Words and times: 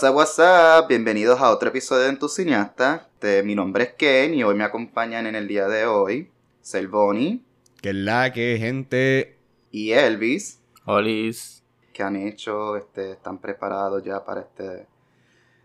What's 0.00 0.10
up, 0.10 0.14
what's 0.14 0.38
up? 0.38 0.86
Bienvenidos 0.86 1.40
a 1.40 1.50
otro 1.50 1.70
episodio 1.70 2.04
de 2.04 2.10
Entusiasta. 2.10 3.08
Este, 3.14 3.42
mi 3.42 3.56
nombre 3.56 3.82
es 3.82 3.92
Ken 3.94 4.32
y 4.32 4.44
hoy 4.44 4.54
me 4.54 4.62
acompañan 4.62 5.26
en 5.26 5.34
el 5.34 5.48
día 5.48 5.66
de 5.66 5.86
hoy 5.86 6.30
Selvoni. 6.60 7.44
Que 7.82 7.92
la 7.92 8.32
que 8.32 8.58
gente. 8.60 9.38
Y 9.72 9.90
Elvis. 9.90 10.60
Olis. 10.84 11.64
Que 11.92 12.04
han 12.04 12.14
hecho, 12.14 12.76
este, 12.76 13.10
están 13.10 13.40
preparados 13.40 14.04
ya 14.04 14.24
para 14.24 14.42
este 14.42 14.86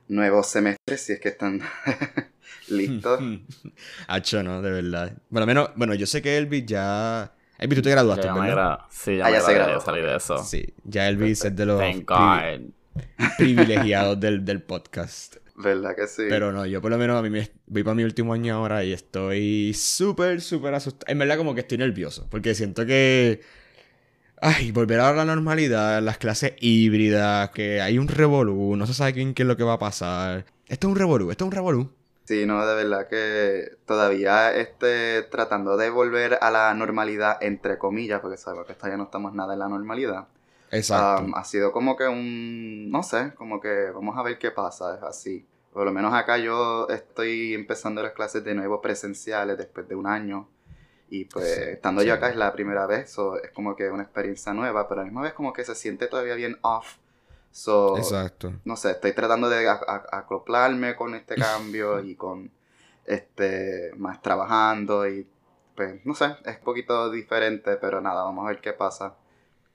nuevo 0.07 0.41
semestre, 0.41 0.97
si 0.97 1.13
es 1.13 1.19
que 1.19 1.29
están 1.29 1.61
listos. 2.69 3.19
Hacho, 4.07 4.41
no, 4.41 4.63
de 4.63 4.71
verdad. 4.71 5.13
Bueno, 5.29 5.45
menos, 5.45 5.69
bueno, 5.75 5.93
yo 5.93 6.07
sé 6.07 6.23
que 6.23 6.37
Elvis 6.37 6.65
ya. 6.65 7.35
Elvis, 7.59 7.77
tú 7.77 7.83
te 7.83 7.91
graduaste, 7.91 8.25
ya 8.25 8.33
¿verdad? 8.33 8.79
Sí, 8.89 9.17
ya, 9.17 9.27
ah, 9.27 9.29
me 9.29 9.35
ya 9.35 9.41
se 9.41 9.53
graduó. 9.53 9.79
salí 9.79 10.01
de 10.01 10.15
eso. 10.15 10.43
Sí, 10.43 10.73
ya 10.85 11.07
Elvis 11.07 11.45
es 11.45 11.55
de 11.55 11.65
los 11.67 11.79
Thank 11.79 12.09
God. 12.09 12.73
privilegiados 13.37 14.19
del, 14.19 14.43
del 14.45 14.61
podcast. 14.61 15.37
¿Verdad 15.55 15.95
que 15.95 16.07
sí? 16.07 16.23
Pero 16.29 16.51
no, 16.51 16.65
yo 16.65 16.81
por 16.81 16.91
lo 16.91 16.97
menos 16.97 17.17
a 17.17 17.21
mí 17.21 17.29
me 17.29 17.49
voy 17.67 17.83
para 17.83 17.95
mi 17.95 18.03
último 18.03 18.33
año 18.33 18.55
ahora 18.55 18.83
y 18.83 18.91
estoy 18.91 19.73
súper, 19.73 20.41
súper 20.41 20.73
asustado. 20.73 21.11
En 21.11 21.19
verdad 21.19 21.37
como 21.37 21.53
que 21.53 21.61
estoy 21.61 21.77
nervioso, 21.77 22.27
porque 22.29 22.55
siento 22.55 22.85
que... 22.85 23.41
Ay, 24.41 24.71
volver 24.71 24.99
a 24.99 25.13
la 25.13 25.23
normalidad, 25.23 26.01
las 26.01 26.17
clases 26.17 26.55
híbridas, 26.59 27.51
que 27.51 27.79
hay 27.79 27.97
un 27.97 28.09
revolú, 28.09 28.75
no 28.75 28.85
se 28.85 28.93
sabe 28.93 29.13
quién 29.13 29.33
qué 29.33 29.43
es 29.43 29.47
lo 29.47 29.55
que 29.55 29.63
va 29.63 29.73
a 29.73 29.79
pasar. 29.79 30.45
Esto 30.67 30.87
es 30.87 30.91
un 30.91 30.97
revolú, 30.97 31.31
esto 31.31 31.45
es 31.45 31.47
un 31.47 31.53
revolú. 31.53 31.89
Sí, 32.25 32.45
no, 32.45 32.65
de 32.65 32.75
verdad 32.75 33.07
que 33.07 33.77
todavía 33.85 34.53
este, 34.55 35.23
tratando 35.23 35.77
de 35.77 35.89
volver 35.89 36.37
a 36.41 36.51
la 36.51 36.73
normalidad, 36.73 37.37
entre 37.41 37.77
comillas, 37.77 38.21
porque 38.21 38.37
sabemos 38.37 38.65
que 38.65 38.73
todavía 38.73 38.97
no 38.97 39.03
estamos 39.03 39.33
nada 39.33 39.53
en 39.53 39.59
la 39.59 39.69
normalidad. 39.69 40.27
Exacto. 40.79 41.23
Um, 41.23 41.35
ha 41.35 41.43
sido 41.43 41.71
como 41.71 41.95
que 41.95 42.07
un, 42.07 42.89
no 42.91 43.03
sé, 43.03 43.33
como 43.35 43.59
que 43.59 43.91
vamos 43.91 44.17
a 44.17 44.23
ver 44.23 44.37
qué 44.39 44.51
pasa, 44.51 44.95
es 44.97 45.03
así. 45.03 45.47
Por 45.71 45.85
lo 45.85 45.91
menos 45.91 46.13
acá 46.13 46.37
yo 46.37 46.87
estoy 46.89 47.53
empezando 47.53 48.03
las 48.03 48.13
clases 48.13 48.43
de 48.43 48.53
nuevo 48.55 48.81
presenciales 48.81 49.57
después 49.57 49.87
de 49.87 49.95
un 49.95 50.07
año. 50.07 50.49
Y 51.09 51.25
pues 51.25 51.45
Sí, 51.45 51.61
estando 51.61 52.01
sí. 52.01 52.07
yo 52.07 52.13
acá 52.13 52.29
es 52.29 52.35
la 52.37 52.53
primera 52.53 52.87
vez, 52.87 53.11
so, 53.11 53.37
es 53.41 53.51
como 53.51 53.75
que 53.75 53.89
una 53.89 54.03
experiencia 54.03 54.53
nueva, 54.53 54.87
pero 54.87 55.01
a 55.01 55.03
la 55.03 55.05
misma 55.05 55.21
vez 55.23 55.33
como 55.33 55.53
que 55.53 55.63
se 55.65 55.75
siente 55.75 56.07
todavía 56.07 56.35
bien 56.35 56.57
off. 56.61 56.97
So, 57.51 57.97
Exacto. 57.97 58.53
no 58.65 58.75
sé, 58.77 58.91
estoy 58.91 59.13
tratando 59.13 59.49
de 59.49 59.67
acoplarme 59.69 60.95
con 60.95 61.15
este 61.15 61.35
cambio 61.37 62.01
y 62.03 62.15
con 62.15 62.51
este 63.05 63.91
más 63.97 64.21
trabajando 64.21 65.07
y 65.07 65.27
pues 65.75 66.05
no 66.05 66.15
sé, 66.15 66.35
es 66.45 66.57
un 66.59 66.63
poquito 66.63 67.09
diferente, 67.11 67.77
pero 67.77 68.01
nada, 68.01 68.23
vamos 68.23 68.45
a 68.45 68.49
ver 68.49 68.61
qué 68.61 68.73
pasa. 68.73 69.15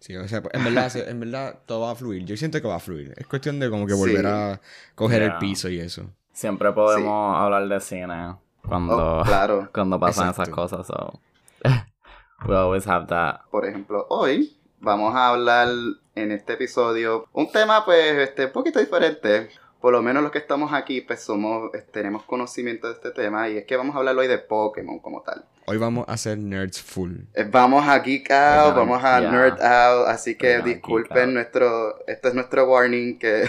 Sí, 0.01 0.17
o 0.17 0.27
sea, 0.29 0.43
en 0.53 0.65
verdad, 0.65 0.97
en 0.97 1.21
verdad 1.21 1.59
todo 1.67 1.81
va 1.81 1.91
a 1.91 1.95
fluir. 1.95 2.25
Yo 2.25 2.37
siento 2.37 2.61
que 2.63 2.69
va 2.69 2.77
a 2.77 2.81
fluir. 2.81 3.15
Es 3.17 3.27
cuestión 3.27 3.59
de 3.59 3.69
como 3.69 3.85
que 3.87 3.95
Sí. 3.95 3.99
volver 3.99 4.27
a 4.27 4.61
coger 4.95 5.23
el 5.23 5.31
Yeah. 5.31 5.39
piso 5.41 5.69
y 5.69 5.81
eso. 5.81 6.05
Siempre 6.33 6.71
podemos 6.73 7.37
hablar 7.37 7.67
de 7.69 7.81
cine 7.81 8.37
cuando, 8.67 8.97
Oh, 9.21 9.23
claro. 9.25 9.69
cuando 9.75 9.99
pasan 9.99 10.29
Exacto. 10.29 10.43
esas 10.43 10.55
cosas. 10.55 10.87
So. 10.87 11.21
We 12.47 12.55
always 12.57 12.87
have 12.87 13.07
that. 13.09 13.41
Por 13.51 13.67
ejemplo, 13.67 14.07
hoy 14.11 14.57
vamos 14.79 15.15
a 15.17 15.31
hablar 15.31 15.69
en 16.15 16.31
este 16.31 16.53
episodio 16.53 17.27
un 17.33 17.51
tema 17.51 17.85
pues 17.85 18.17
este 18.19 18.47
un 18.47 18.53
poquito 18.53 18.79
diferente. 18.79 19.49
Por 19.81 19.93
lo 19.93 20.03
menos 20.03 20.23
los 20.23 20.33
que 20.33 20.39
estamos 20.39 20.73
aquí 20.73 21.01
pues 21.01 21.21
somos 21.21 21.73
eh, 21.75 21.84
tenemos 21.93 22.25
conocimiento 22.25 22.89
de 22.89 22.95
este 22.95 23.11
tema 23.12 23.48
y 23.48 23.59
es 23.59 23.65
que 23.65 23.77
vamos 23.77 23.95
a 23.95 23.98
hablar 23.98 24.17
hoy 24.17 24.27
de 24.27 24.39
Pokémon 24.39 24.98
como 24.98 25.23
tal. 25.23 25.45
Hoy 25.67 25.77
vamos 25.77 26.09
a 26.09 26.15
hacer 26.15 26.39
nerds 26.39 26.81
full. 26.81 27.12
Eh, 27.35 27.45
Vamos 27.45 27.87
a 27.87 27.98
geek 27.98 28.31
out, 28.31 28.75
vamos 28.75 29.05
a 29.05 29.20
nerd 29.20 29.61
out, 29.61 30.08
así 30.08 30.35
que 30.35 30.63
disculpen 30.63 31.35
nuestro, 31.35 31.98
este 32.07 32.29
es 32.29 32.35
nuestro 32.35 32.64
warning 32.64 33.19
que 33.19 33.47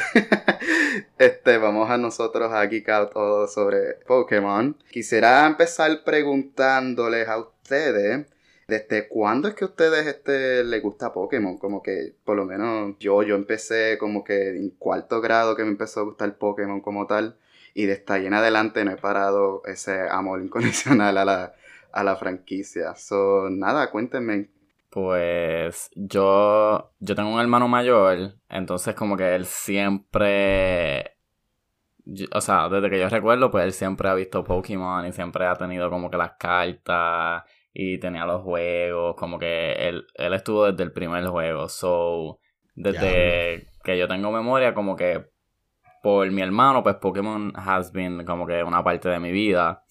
este 1.18 1.58
vamos 1.58 1.90
a 1.90 1.98
nosotros 1.98 2.52
a 2.52 2.66
geek 2.66 2.90
out 2.90 3.14
todo 3.14 3.48
sobre 3.48 3.94
Pokémon. 4.06 4.76
Quisiera 4.92 5.48
empezar 5.48 6.04
preguntándoles 6.04 7.28
a 7.30 7.38
ustedes 7.38 8.28
¿Desde 8.70 9.08
cuándo 9.08 9.48
es 9.48 9.56
que 9.56 9.66
a 9.66 9.68
ustedes 9.68 10.06
este, 10.06 10.64
les 10.64 10.84
gusta 10.84 11.12
Pokémon? 11.12 11.58
Como 11.58 11.82
que, 11.82 12.14
por 12.24 12.38
lo 12.38 12.46
menos 12.46 12.96
yo, 13.00 13.24
yo 13.24 13.36
empecé 13.36 13.98
como 13.98 14.24
que 14.24 14.50
en 14.50 14.70
cuarto 14.70 15.22
grado 15.22 15.56
que 15.56 15.64
me 15.64 15.72
empezó 15.72 16.02
a 16.02 16.04
gustar 16.04 16.38
Pokémon 16.38 16.80
como 16.80 17.08
tal. 17.08 17.36
Y 17.74 17.88
desde 17.88 18.14
ahí 18.14 18.28
en 18.28 18.36
adelante 18.36 18.86
no 18.86 18.92
he 18.92 18.98
parado 18.98 19.64
ese 19.66 20.08
amor 20.10 20.42
incondicional 20.44 21.18
a 21.18 21.26
la, 21.26 21.54
a 21.92 22.04
la 22.04 22.16
franquicia. 22.16 22.94
So, 22.96 23.50
nada, 23.50 23.90
cuéntenme. 23.90 24.50
Pues 24.92 25.90
yo, 25.96 26.92
yo 27.00 27.16
tengo 27.16 27.34
un 27.34 27.40
hermano 27.40 27.68
mayor, 27.68 28.36
entonces 28.50 28.96
como 28.96 29.18
que 29.18 29.36
él 29.36 29.46
siempre, 29.46 31.16
o 32.34 32.42
sea, 32.42 32.70
desde 32.70 32.90
que 32.90 33.00
yo 33.00 33.08
recuerdo, 33.08 33.52
pues 33.52 33.66
él 33.66 33.74
siempre 33.74 34.10
ha 34.10 34.16
visto 34.16 34.44
Pokémon 34.44 35.06
y 35.06 35.12
siempre 35.12 35.46
ha 35.46 35.56
tenido 35.56 35.92
como 35.92 36.10
que 36.10 36.18
las 36.18 36.34
cartas 36.40 37.44
y 37.74 38.00
tenía 38.00 38.26
los 38.26 38.42
juegos, 38.42 39.16
como 39.16 39.40
que 39.40 39.74
él, 39.74 40.06
él 40.16 40.34
estuvo 40.34 40.72
desde 40.72 40.84
el 40.84 40.92
primer 40.92 41.26
juego, 41.28 41.70
so, 41.70 42.40
desde 42.76 43.68
que 43.84 43.98
yo 43.98 44.08
tengo 44.08 44.32
memoria, 44.32 44.74
como 44.74 44.96
que 44.96 45.26
por 46.02 46.30
mi 46.32 46.42
hermano, 46.42 46.84
pues 46.84 46.96
Pokémon 46.96 47.52
has 47.56 47.92
been 47.92 48.24
como 48.26 48.48
que 48.48 48.64
una 48.64 48.84
parte 48.84 49.10
de 49.10 49.20
mi 49.20 49.32
vida. 49.32 49.84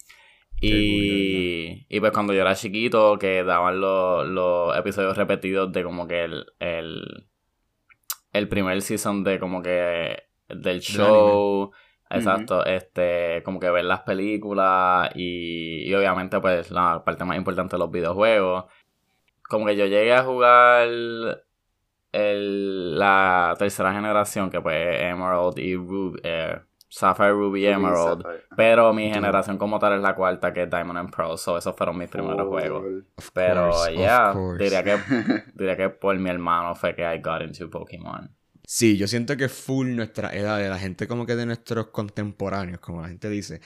Y, 0.61 1.87
y 1.89 2.01
pues 2.01 2.13
cuando 2.13 2.33
yo 2.33 2.41
era 2.41 2.55
chiquito, 2.55 3.19
que 3.19 3.45
daban 3.45 3.81
los, 3.81 4.27
los 4.27 4.77
episodios 4.77 5.17
repetidos 5.17 5.71
de 5.73 5.85
como 5.85 6.09
que 6.09 6.25
el, 6.25 6.47
el, 6.59 7.29
el 8.33 8.49
primer 8.49 8.83
season 8.83 9.23
de 9.23 9.39
como 9.39 9.63
que 9.63 10.17
del 10.49 10.81
show. 10.81 11.71
Exacto, 12.11 12.65
este, 12.65 13.43
como 13.45 13.61
que 13.61 13.71
ver 13.71 13.85
las 13.85 14.01
películas 14.01 15.11
y, 15.15 15.83
y 15.87 15.95
obviamente 15.95 16.41
pues 16.41 16.71
la 16.71 17.05
parte 17.05 17.25
más 17.25 17.37
importante 17.37 17.77
de 17.77 17.81
los 17.81 17.91
videojuegos. 17.91 18.65
Como 19.43 19.67
que 19.67 19.77
yo 19.77 19.87
llegué 19.87 20.15
a 20.15 20.25
jugar 20.25 20.89
el, 22.13 22.99
la 22.99 23.55
tercera 23.59 23.93
generación, 23.93 24.51
que 24.51 24.61
pues 24.61 25.03
Emerald 25.03 25.59
y 25.59 25.77
Ruby, 25.77 26.21
eh, 26.23 26.61
Sapphire, 26.89 27.33
Ruby 27.33 27.65
y 27.65 27.67
Emerald. 27.67 28.23
Sapphire. 28.23 28.45
Pero 28.57 28.93
mi 28.93 29.11
generación 29.11 29.59
como 29.59 29.79
tal 29.79 29.95
es 29.95 30.01
la 30.01 30.15
cuarta, 30.15 30.53
que 30.53 30.63
es 30.63 30.71
Diamond 30.71 30.99
and 30.99 31.15
Pearl. 31.15 31.37
So 31.37 31.59
esos 31.59 31.77
fueron 31.77 31.99
mis 31.99 32.09
primeros 32.09 32.47
juegos. 32.49 33.05
Pero, 33.35 33.71
of 33.71 33.89
yeah, 33.91 34.35
diría 34.59 34.83
que, 34.83 34.99
diría 35.55 35.77
que 35.77 35.91
por 35.91 36.19
mi 36.19 36.31
hermano 36.31 36.75
fue 36.75 36.95
que 36.95 37.03
I 37.03 37.21
got 37.21 37.43
into 37.43 37.69
Pokémon. 37.69 38.35
Sí, 38.71 38.99
yo 38.99 39.07
siento 39.09 39.35
que 39.39 39.49
full 39.49 39.97
nuestra 39.97 40.29
edad, 40.37 40.59
de 40.59 40.69
la 40.69 40.79
gente 40.79 41.09
como 41.09 41.25
que 41.25 41.35
de 41.37 41.47
nuestros 41.47 41.87
contemporáneos, 41.87 42.81
como 42.81 43.01
la 43.01 43.09
gente 43.09 43.31
dice, 43.31 43.63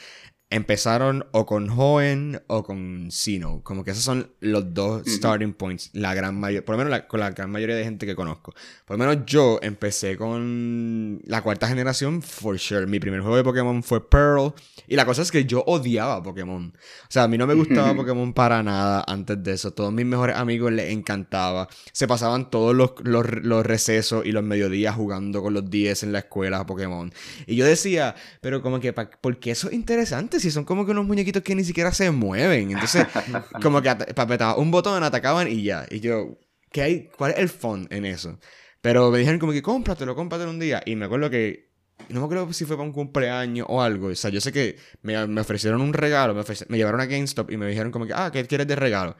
empezaron 0.53 1.27
o 1.33 1.47
con 1.47 1.69
Hoenn 1.71 2.41
o 2.47 2.63
con 2.63 3.11
Sinnoh. 3.11 3.63
Como 3.63 3.85
que 3.85 3.91
esos 3.93 4.05
son 4.05 4.31
los 4.41 4.73
dos 4.75 5.03
starting 5.07 5.53
points, 5.55 5.91
la 5.93 6.15
gran 6.15 6.39
mayoría, 6.39 6.65
por 6.65 6.75
lo 6.75 6.79
menos 6.79 6.91
la- 6.91 7.09
con 7.09 7.21
la 7.21 7.31
gran 7.31 7.51
mayoría 7.51 7.75
de 7.77 7.85
gente 7.85 8.07
que 8.07 8.15
conozco. 8.15 8.55
Por 8.85 8.99
lo 8.99 9.05
menos 9.05 9.25
yo 9.27 9.59
empecé 9.63 10.17
con 10.17 11.21
la 11.25 11.43
cuarta 11.43 11.69
generación, 11.69 12.23
for 12.23 12.59
sure. 12.59 12.87
Mi 12.87 13.01
primer 13.01 13.21
juego 13.21 13.37
de 13.37 13.45
Pokémon 13.45 13.83
fue 13.83 14.09
Pearl. 14.09 14.53
Y 14.87 14.97
la 14.97 15.07
cosa 15.07 15.23
es 15.23 15.31
que 15.31 15.45
yo 15.45 15.63
odiaba 15.67 16.23
Pokémon. 16.23 16.73
O 16.75 17.07
sea, 17.09 17.25
a 17.25 17.29
mí 17.29 17.39
no 17.39 17.47
me 17.47 17.55
gustaba 17.55 17.95
Pokémon 17.95 18.33
para 18.33 18.63
nada 18.63 19.05
antes 19.07 19.43
de 19.43 19.53
eso. 19.53 19.73
Todos 19.73 19.93
mis 19.93 20.05
mejores 20.07 20.37
amigos 20.37 20.73
les 20.73 20.91
encantaba. 20.93 21.69
Se 21.93 22.07
pasaban 22.07 22.51
todos 22.51 22.75
los, 22.75 22.93
los, 23.03 23.25
los 23.43 23.65
recesos 23.65 24.27
y 24.27 24.33
los 24.33 24.43
mediodías 24.43 24.95
jugando 24.95 25.43
con 25.43 25.55
los 25.55 25.71
10 25.71 26.03
en 26.03 26.13
la 26.13 26.19
escuela 26.21 26.61
a 26.61 26.67
Pokémon. 26.67 27.13
Y 27.47 27.57
yo 27.57 27.65
decía, 27.65 28.15
pero 28.41 28.61
como 28.63 28.81
que, 28.81 28.93
¿por 28.93 29.39
qué 29.39 29.53
eso 29.53 29.69
es 29.69 29.75
interesante? 29.75 30.41
Si 30.43 30.51
son 30.51 30.65
como 30.65 30.85
que 30.85 30.91
unos 30.93 31.07
muñequitos 31.07 31.43
que 31.43 31.55
ni 31.55 31.65
siquiera 31.65 31.93
se 31.93 32.11
mueven. 32.11 32.71
Entonces, 32.73 33.07
como 33.63 33.81
que 33.81 33.89
apretaba 33.89 34.57
un 34.57 34.71
botón, 34.71 35.03
atacaban 35.03 35.49
y 35.49 35.63
ya. 35.63 35.87
Y 35.91 36.01
yo, 36.01 36.39
¿qué 36.71 36.83
hay? 36.83 37.09
¿Cuál 37.17 37.33
es 37.33 37.39
el 37.39 37.49
fun 37.49 37.87
en 37.91 38.05
eso? 38.05 38.39
Pero 38.81 39.11
me 39.11 39.19
dijeron 39.19 39.39
como 39.39 39.53
que 39.53 39.63
cómpratelo, 39.63 40.15
cómpratelo 40.15 40.51
un 40.51 40.59
día. 40.59 40.83
Y 40.85 40.97
me 40.97 41.05
acuerdo 41.07 41.31
que 41.31 41.71
no 42.09 42.19
me 42.21 42.25
acuerdo 42.27 42.53
si 42.53 42.65
fue 42.65 42.77
para 42.77 42.87
un 42.89 42.93
cumpleaños 42.93 43.67
o 43.71 43.81
algo. 43.81 44.09
O 44.09 44.15
sea, 44.15 44.31
yo 44.31 44.41
sé 44.41 44.53
que 44.53 44.77
me, 45.03 45.25
me 45.29 45.41
ofrecieron 45.41 45.81
un 45.81 45.93
regalo, 45.93 46.35
me, 46.35 46.41
ofreci- 46.43 46.67
me 46.69 46.77
llevaron 46.77 47.01
a 47.01 47.07
GameStop 47.07 47.51
y 47.53 47.57
me 47.57 47.67
dijeron 47.69 47.93
como 47.93 48.07
que, 48.07 48.13
ah, 48.15 48.31
¿qué 48.33 48.45
quieres 48.47 48.67
de 48.67 48.75
regalo? 48.77 49.17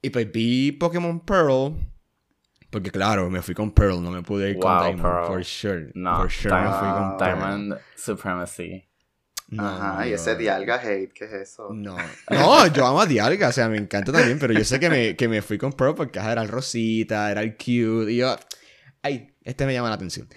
Y 0.00 0.10
pues 0.10 0.32
vi 0.32 0.72
Pokémon 0.72 1.20
Pearl. 1.20 1.74
Porque 2.70 2.90
claro, 2.90 3.30
me 3.30 3.42
fui 3.42 3.54
con 3.54 3.70
Pearl, 3.72 4.02
no 4.02 4.10
me 4.10 4.22
pude 4.22 4.50
ir 4.50 4.58
con 4.58 4.70
Wow, 4.72 4.82
Diamond, 4.84 5.02
Pearl. 5.02 5.26
for 5.26 5.44
sure. 5.44 5.90
No, 5.94 6.16
for 6.16 6.30
sure 6.30 6.54
me 6.54 6.68
fui 6.68 6.88
con 6.88 7.16
Diamond- 7.16 7.18
Pearl. 7.18 7.38
Diamond 7.38 7.74
Supremacy. 7.96 8.88
No, 9.48 9.64
Ajá, 9.64 10.08
y 10.08 10.12
ese 10.12 10.32
no. 10.32 10.38
Dialga 10.38 10.80
Hate, 10.80 11.12
¿qué 11.12 11.24
es 11.26 11.32
eso? 11.32 11.68
No, 11.72 11.96
no, 12.30 12.66
yo 12.66 12.84
amo 12.84 13.00
a 13.00 13.06
Dialga, 13.06 13.48
o 13.48 13.52
sea, 13.52 13.68
me 13.68 13.76
encanta 13.76 14.10
también, 14.10 14.38
pero 14.40 14.52
yo 14.52 14.64
sé 14.64 14.80
que 14.80 14.90
me, 14.90 15.16
que 15.16 15.28
me 15.28 15.40
fui 15.40 15.56
con 15.56 15.72
Pearl 15.72 15.94
porque 15.94 16.18
era 16.18 16.42
el 16.42 16.48
rosita, 16.48 17.30
era 17.30 17.42
el 17.42 17.56
cute, 17.56 18.12
y 18.12 18.16
yo, 18.16 18.36
ay, 19.02 19.32
este 19.44 19.64
me 19.66 19.72
llama 19.72 19.88
la 19.88 19.94
atención. 19.94 20.28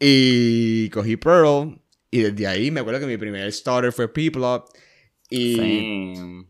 Y 0.00 0.88
cogí 0.90 1.16
Pearl, 1.16 1.78
y 2.10 2.22
desde 2.22 2.46
ahí 2.46 2.70
me 2.70 2.80
acuerdo 2.80 3.00
que 3.00 3.06
mi 3.06 3.18
primer 3.18 3.52
starter 3.52 3.92
fue 3.92 4.12
Piplup, 4.12 4.64
y 5.28 5.56
Same. 5.56 6.46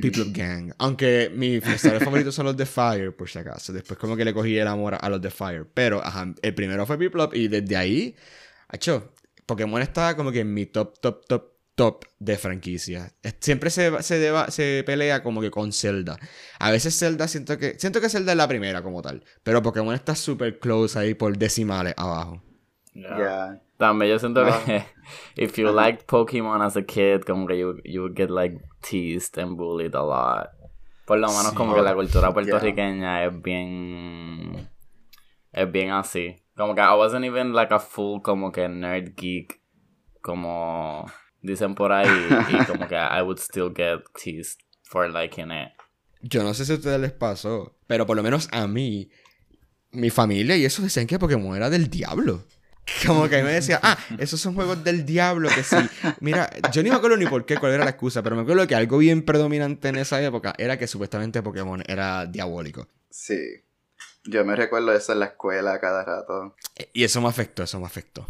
Piplup 0.00 0.34
Gang. 0.34 0.72
Aunque 0.78 1.30
mis 1.34 1.62
starters 1.64 2.04
favoritos 2.04 2.34
son 2.34 2.46
los 2.46 2.56
de 2.56 2.64
Fire, 2.64 3.14
por 3.14 3.28
si 3.28 3.38
acaso. 3.38 3.72
Después 3.72 3.98
como 3.98 4.16
que 4.16 4.24
le 4.24 4.32
cogí 4.32 4.56
el 4.56 4.68
amor 4.68 4.96
a 5.00 5.08
los 5.08 5.20
de 5.20 5.30
Fire. 5.30 5.66
Pero, 5.74 6.04
ajá, 6.04 6.32
el 6.40 6.54
primero 6.54 6.86
fue 6.86 6.96
Piplup, 6.98 7.34
y 7.34 7.48
desde 7.48 7.76
ahí, 7.76 8.16
hecho, 8.72 9.12
Pokémon 9.54 9.82
está 9.82 10.14
como 10.16 10.30
que 10.32 10.40
en 10.40 10.54
mi 10.54 10.66
top, 10.66 10.98
top, 11.00 11.24
top, 11.26 11.44
top 11.74 12.04
de 12.18 12.36
franquicia. 12.38 13.12
Siempre 13.40 13.70
se, 13.70 14.02
se, 14.02 14.18
deba- 14.18 14.50
se 14.50 14.82
pelea 14.86 15.22
como 15.22 15.40
que 15.40 15.50
con 15.50 15.72
Zelda. 15.72 16.16
A 16.58 16.70
veces 16.70 16.98
Zelda 16.98 17.26
siento 17.28 17.58
que. 17.58 17.78
Siento 17.78 18.00
que 18.00 18.08
Zelda 18.08 18.32
es 18.32 18.38
la 18.38 18.46
primera 18.48 18.82
como 18.82 19.02
tal. 19.02 19.24
Pero 19.42 19.62
Pokémon 19.62 19.94
está 19.94 20.14
súper 20.14 20.58
close 20.58 20.98
ahí 20.98 21.14
por 21.14 21.36
decimales 21.36 21.94
abajo. 21.96 22.42
Yeah. 22.94 23.18
Ya. 23.18 23.62
También 23.76 24.12
yo 24.12 24.18
siento 24.18 24.44
que 24.66 24.84
if 25.36 25.56
you 25.56 25.72
liked 25.72 26.04
Pokemon 26.06 26.60
as 26.62 26.76
a 26.76 26.82
kid, 26.82 27.22
como 27.26 27.46
que 27.46 27.58
you, 27.58 27.76
you 27.84 28.02
would 28.02 28.14
get 28.16 28.30
like 28.30 28.58
teased 28.82 29.38
and 29.38 29.56
bullied 29.56 29.94
a 29.94 30.02
lot. 30.02 30.48
Por 31.06 31.18
lo 31.18 31.28
menos 31.28 31.50
Sí. 31.50 31.56
como 31.56 31.74
que 31.74 31.82
la 31.82 31.94
cultura 31.94 32.28
Yeah. 32.28 32.34
puertorriqueña 32.34 33.24
es 33.24 33.42
bien 33.42 34.68
es 35.52 35.72
bien 35.72 35.90
así. 35.90 36.36
Como 36.60 36.74
que 36.74 36.82
I 36.82 36.94
wasn't 36.94 37.24
even 37.24 37.54
like 37.54 37.72
a 37.72 37.78
full 37.78 38.20
como 38.20 38.52
que 38.52 38.68
nerd 38.68 39.16
geek 39.16 39.62
como 40.20 41.10
dicen 41.40 41.74
por 41.74 41.90
ahí 41.90 42.06
y 42.50 42.64
como 42.70 42.86
que 42.86 42.96
I 42.96 43.22
would 43.22 43.38
still 43.38 43.72
get 43.74 44.00
teased 44.22 44.58
for 44.82 45.08
liking 45.08 45.50
it. 45.50 45.70
Yo 46.20 46.42
no 46.42 46.52
sé 46.52 46.66
si 46.66 46.72
a 46.72 46.74
ustedes 46.74 47.00
les 47.00 47.12
pasó. 47.12 47.78
Pero 47.86 48.06
por 48.06 48.14
lo 48.14 48.22
menos 48.22 48.46
a 48.52 48.66
mí. 48.66 49.08
Mi 49.92 50.10
familia 50.10 50.54
y 50.54 50.66
eso 50.66 50.82
decían 50.82 51.06
que 51.06 51.18
Pokémon 51.18 51.56
era 51.56 51.70
del 51.70 51.88
diablo. 51.88 52.44
Como 53.06 53.26
que 53.30 53.42
me 53.42 53.52
decía, 53.52 53.80
ah, 53.82 53.96
esos 54.18 54.38
son 54.38 54.54
juegos 54.54 54.84
del 54.84 55.06
diablo, 55.06 55.48
que 55.48 55.62
sí. 55.62 55.76
Mira, 56.20 56.50
yo 56.72 56.82
ni 56.82 56.90
me 56.90 56.96
acuerdo 56.96 57.16
ni 57.16 57.24
por 57.24 57.46
qué, 57.46 57.56
cuál 57.56 57.72
era 57.72 57.84
la 57.84 57.92
excusa, 57.92 58.22
pero 58.22 58.36
me 58.36 58.42
acuerdo 58.42 58.66
que 58.66 58.74
algo 58.74 58.98
bien 58.98 59.22
predominante 59.22 59.88
en 59.88 59.96
esa 59.96 60.22
época 60.22 60.52
era 60.58 60.76
que 60.78 60.86
supuestamente 60.86 61.42
Pokémon 61.42 61.82
era 61.86 62.26
diabólico. 62.26 62.86
Sí. 63.08 63.62
Yo 64.24 64.44
me 64.44 64.54
recuerdo 64.54 64.92
eso 64.92 65.12
en 65.12 65.20
la 65.20 65.26
escuela 65.26 65.80
cada 65.80 66.04
rato. 66.04 66.54
Y 66.92 67.04
eso 67.04 67.20
me 67.20 67.28
afectó, 67.28 67.62
eso 67.62 67.80
me 67.80 67.86
afectó. 67.86 68.26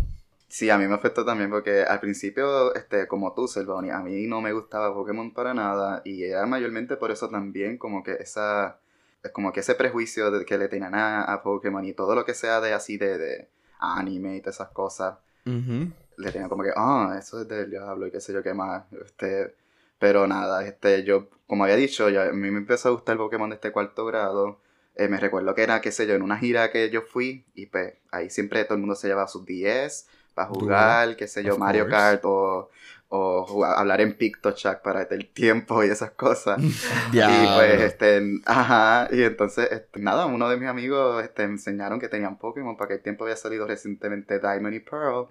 Sí, 0.48 0.68
a 0.68 0.76
mí 0.78 0.86
me 0.88 0.94
afectó 0.94 1.24
también 1.24 1.48
porque 1.48 1.82
al 1.84 2.00
principio, 2.00 2.74
este, 2.74 3.06
como 3.06 3.32
tú, 3.34 3.46
Selvoni, 3.46 3.90
a 3.90 4.00
mí 4.00 4.26
no 4.26 4.40
me 4.40 4.52
gustaba 4.52 4.92
Pokémon 4.92 5.32
para 5.32 5.54
nada 5.54 6.02
y 6.04 6.24
era 6.24 6.44
mayormente 6.44 6.96
por 6.96 7.12
eso 7.12 7.28
también 7.28 7.78
como 7.78 8.02
que 8.02 8.14
esa, 8.14 8.80
como 9.32 9.52
que 9.52 9.60
ese 9.60 9.76
prejuicio 9.76 10.32
de 10.32 10.44
que 10.44 10.58
le 10.58 10.66
tenían 10.68 10.96
a, 10.96 11.22
a 11.22 11.42
Pokémon 11.44 11.84
y 11.84 11.92
todo 11.92 12.16
lo 12.16 12.24
que 12.24 12.34
sea 12.34 12.60
de 12.60 12.72
así 12.72 12.96
de, 12.98 13.16
de 13.16 13.48
anime 13.78 14.36
y 14.36 14.40
todas 14.40 14.56
esas 14.56 14.70
cosas, 14.70 15.18
Ujú. 15.46 15.92
le 16.16 16.32
tenían 16.32 16.48
como 16.48 16.64
que, 16.64 16.72
ah, 16.74 17.14
eso 17.16 17.40
es 17.40 17.46
del 17.48 17.70
diablo 17.70 18.08
y 18.08 18.10
qué 18.10 18.20
sé 18.20 18.32
yo 18.32 18.42
qué 18.42 18.52
más, 18.52 18.84
este, 19.04 19.54
pero 20.00 20.26
nada, 20.26 20.66
este, 20.66 21.04
yo, 21.04 21.28
como 21.46 21.62
había 21.62 21.76
dicho, 21.76 22.08
ya, 22.08 22.24
a 22.24 22.32
mí 22.32 22.50
me 22.50 22.58
empezó 22.58 22.88
a 22.88 22.92
gustar 22.92 23.16
Pokémon 23.16 23.50
de 23.50 23.54
este 23.54 23.70
cuarto 23.70 24.04
grado, 24.04 24.58
eh, 24.96 25.08
me 25.08 25.18
recuerdo 25.18 25.54
que 25.54 25.62
era, 25.62 25.80
qué 25.80 25.92
sé 25.92 26.06
yo, 26.06 26.14
en 26.14 26.22
una 26.22 26.38
gira 26.38 26.70
que 26.70 26.90
yo 26.90 27.02
fui 27.02 27.44
y 27.54 27.66
pues 27.66 27.94
ahí 28.10 28.30
siempre 28.30 28.64
todo 28.64 28.74
el 28.74 28.80
mundo 28.80 28.94
se 28.96 29.08
llevaba 29.08 29.28
sus 29.28 29.44
10 29.46 30.08
para 30.34 30.48
jugar, 30.48 31.16
qué 31.16 31.26
sé 31.28 31.42
yo, 31.44 31.56
Mario 31.56 31.84
course. 31.84 31.96
Kart 31.96 32.20
o, 32.24 32.70
o 33.08 33.44
jugar- 33.46 33.78
hablar 33.78 34.00
en 34.00 34.14
PictoChat 34.16 34.82
para 34.82 35.02
el 35.02 35.26
tiempo 35.28 35.82
y 35.84 35.88
esas 35.88 36.12
cosas. 36.12 36.60
Y 37.12 37.12
Diablo. 37.12 37.54
pues, 37.54 37.80
este, 37.82 38.22
ajá, 38.46 39.08
y 39.12 39.22
entonces, 39.22 39.68
este, 39.72 40.00
nada, 40.00 40.26
uno 40.26 40.48
de 40.48 40.56
mis 40.56 40.68
amigos, 40.68 41.22
este, 41.22 41.46
me 41.46 41.54
enseñaron 41.54 41.98
que 42.00 42.08
tenían 42.08 42.38
Pokémon, 42.38 42.76
para 42.76 42.86
aquel 42.86 43.02
tiempo 43.02 43.24
había 43.24 43.36
salido 43.36 43.66
recientemente 43.66 44.38
Diamond 44.38 44.74
y 44.74 44.80
Pearl, 44.80 45.28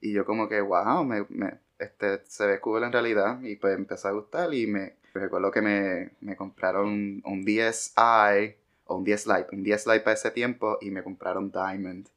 y 0.00 0.12
yo 0.12 0.24
como 0.24 0.48
que, 0.48 0.60
wow, 0.60 1.04
me, 1.04 1.24
me- 1.28 1.58
este, 1.78 2.20
se 2.26 2.46
ve 2.46 2.60
cool 2.60 2.84
en 2.84 2.92
realidad, 2.92 3.40
y 3.42 3.56
pues 3.56 3.76
empezó 3.76 4.08
a 4.08 4.12
gustar, 4.12 4.52
y 4.54 4.66
me 4.66 4.96
recuerdo 5.14 5.50
que 5.50 5.62
me, 5.62 6.10
me 6.20 6.36
compraron 6.36 7.22
un 7.24 7.44
DSi, 7.44 8.56
o 8.88 8.96
un 8.96 9.04
DS 9.04 9.28
Lite, 9.32 9.48
un 9.56 9.62
DS 9.64 9.88
Lite 9.90 10.02
para 10.04 10.14
ese 10.14 10.32
tiempo, 10.32 10.78
y 10.82 10.90
me 10.90 11.04
compraron 11.04 11.50
Diamond, 11.52 12.08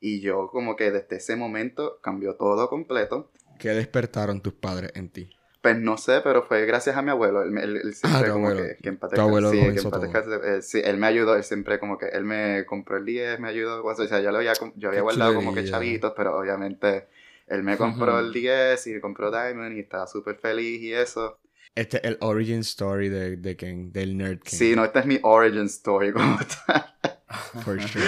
y 0.00 0.20
yo 0.20 0.48
como 0.50 0.76
que 0.76 0.90
desde 0.92 1.16
ese 1.18 1.36
momento 1.36 2.00
cambió 2.02 2.36
todo 2.36 2.68
completo, 2.70 3.30
¿Qué 3.60 3.68
despertaron 3.68 4.40
tus 4.40 4.54
padres 4.54 4.90
en 4.96 5.08
ti? 5.08 5.30
pues 5.60 5.78
no 5.78 5.98
sé, 5.98 6.20
pero 6.22 6.42
fue 6.42 6.64
gracias 6.66 6.96
a 6.96 7.02
mi 7.02 7.10
abuelo. 7.10 7.42
Él, 7.42 7.56
él- 7.58 7.76
él 7.84 7.94
siempre 7.94 8.10
Ah, 8.14 8.22
tu 8.24 8.30
como 8.32 8.52
abuelo. 8.52 8.74
que, 8.80 8.80
que 8.82 8.98
Tu 9.12 9.20
abuelo 9.22 9.54
sí, 9.54 9.56
lo 9.56 9.72
que 9.72 9.82
hizo 9.82 9.90
paz 9.90 10.00
todo. 10.00 10.00
descanse, 10.00 10.30
eh, 10.44 10.62
sí, 10.62 10.80
él 10.84 10.96
me 10.96 11.06
ayudó, 11.06 11.36
él 11.36 11.44
siempre 11.44 11.78
como 11.78 11.98
que, 11.98 12.06
él 12.08 12.24
me 12.24 12.64
compró 12.66 12.96
el 12.96 13.04
10, 13.04 13.38
me 13.40 13.48
ayudó, 13.48 13.84
o 13.84 13.94
sea, 13.94 14.20
yo, 14.20 14.30
lo 14.32 14.38
había, 14.38 14.58
yo 14.76 14.88
había 14.88 15.02
guardado 15.02 15.34
como 15.34 15.52
que 15.52 15.64
chavitos, 15.64 16.12
pero 16.16 16.36
obviamente 16.38 17.08
él 17.46 17.62
me 17.62 17.76
compró 17.78 18.18
Ujú. 18.18 18.20
el 18.20 18.32
10 18.32 18.86
y 18.86 18.92
me 18.94 19.00
compró 19.00 19.30
Diamond 19.30 19.76
y 19.76 19.80
estaba 19.80 20.06
súper 20.06 20.36
feliz 20.36 20.80
y 20.82 20.92
eso. 20.94 21.39
Este 21.74 21.98
es 21.98 22.04
el 22.04 22.18
origin 22.20 22.60
story 22.60 23.08
de, 23.08 23.36
de 23.36 23.56
Ken, 23.56 23.92
del 23.92 24.16
Nerd 24.16 24.40
King. 24.40 24.56
Sí, 24.56 24.76
no, 24.76 24.84
esta 24.84 25.00
es 25.00 25.06
mi 25.06 25.18
origin 25.22 25.66
story 25.66 26.12
como 26.12 26.38
tal. 26.66 26.84
For 27.64 27.80
sure. 27.80 28.04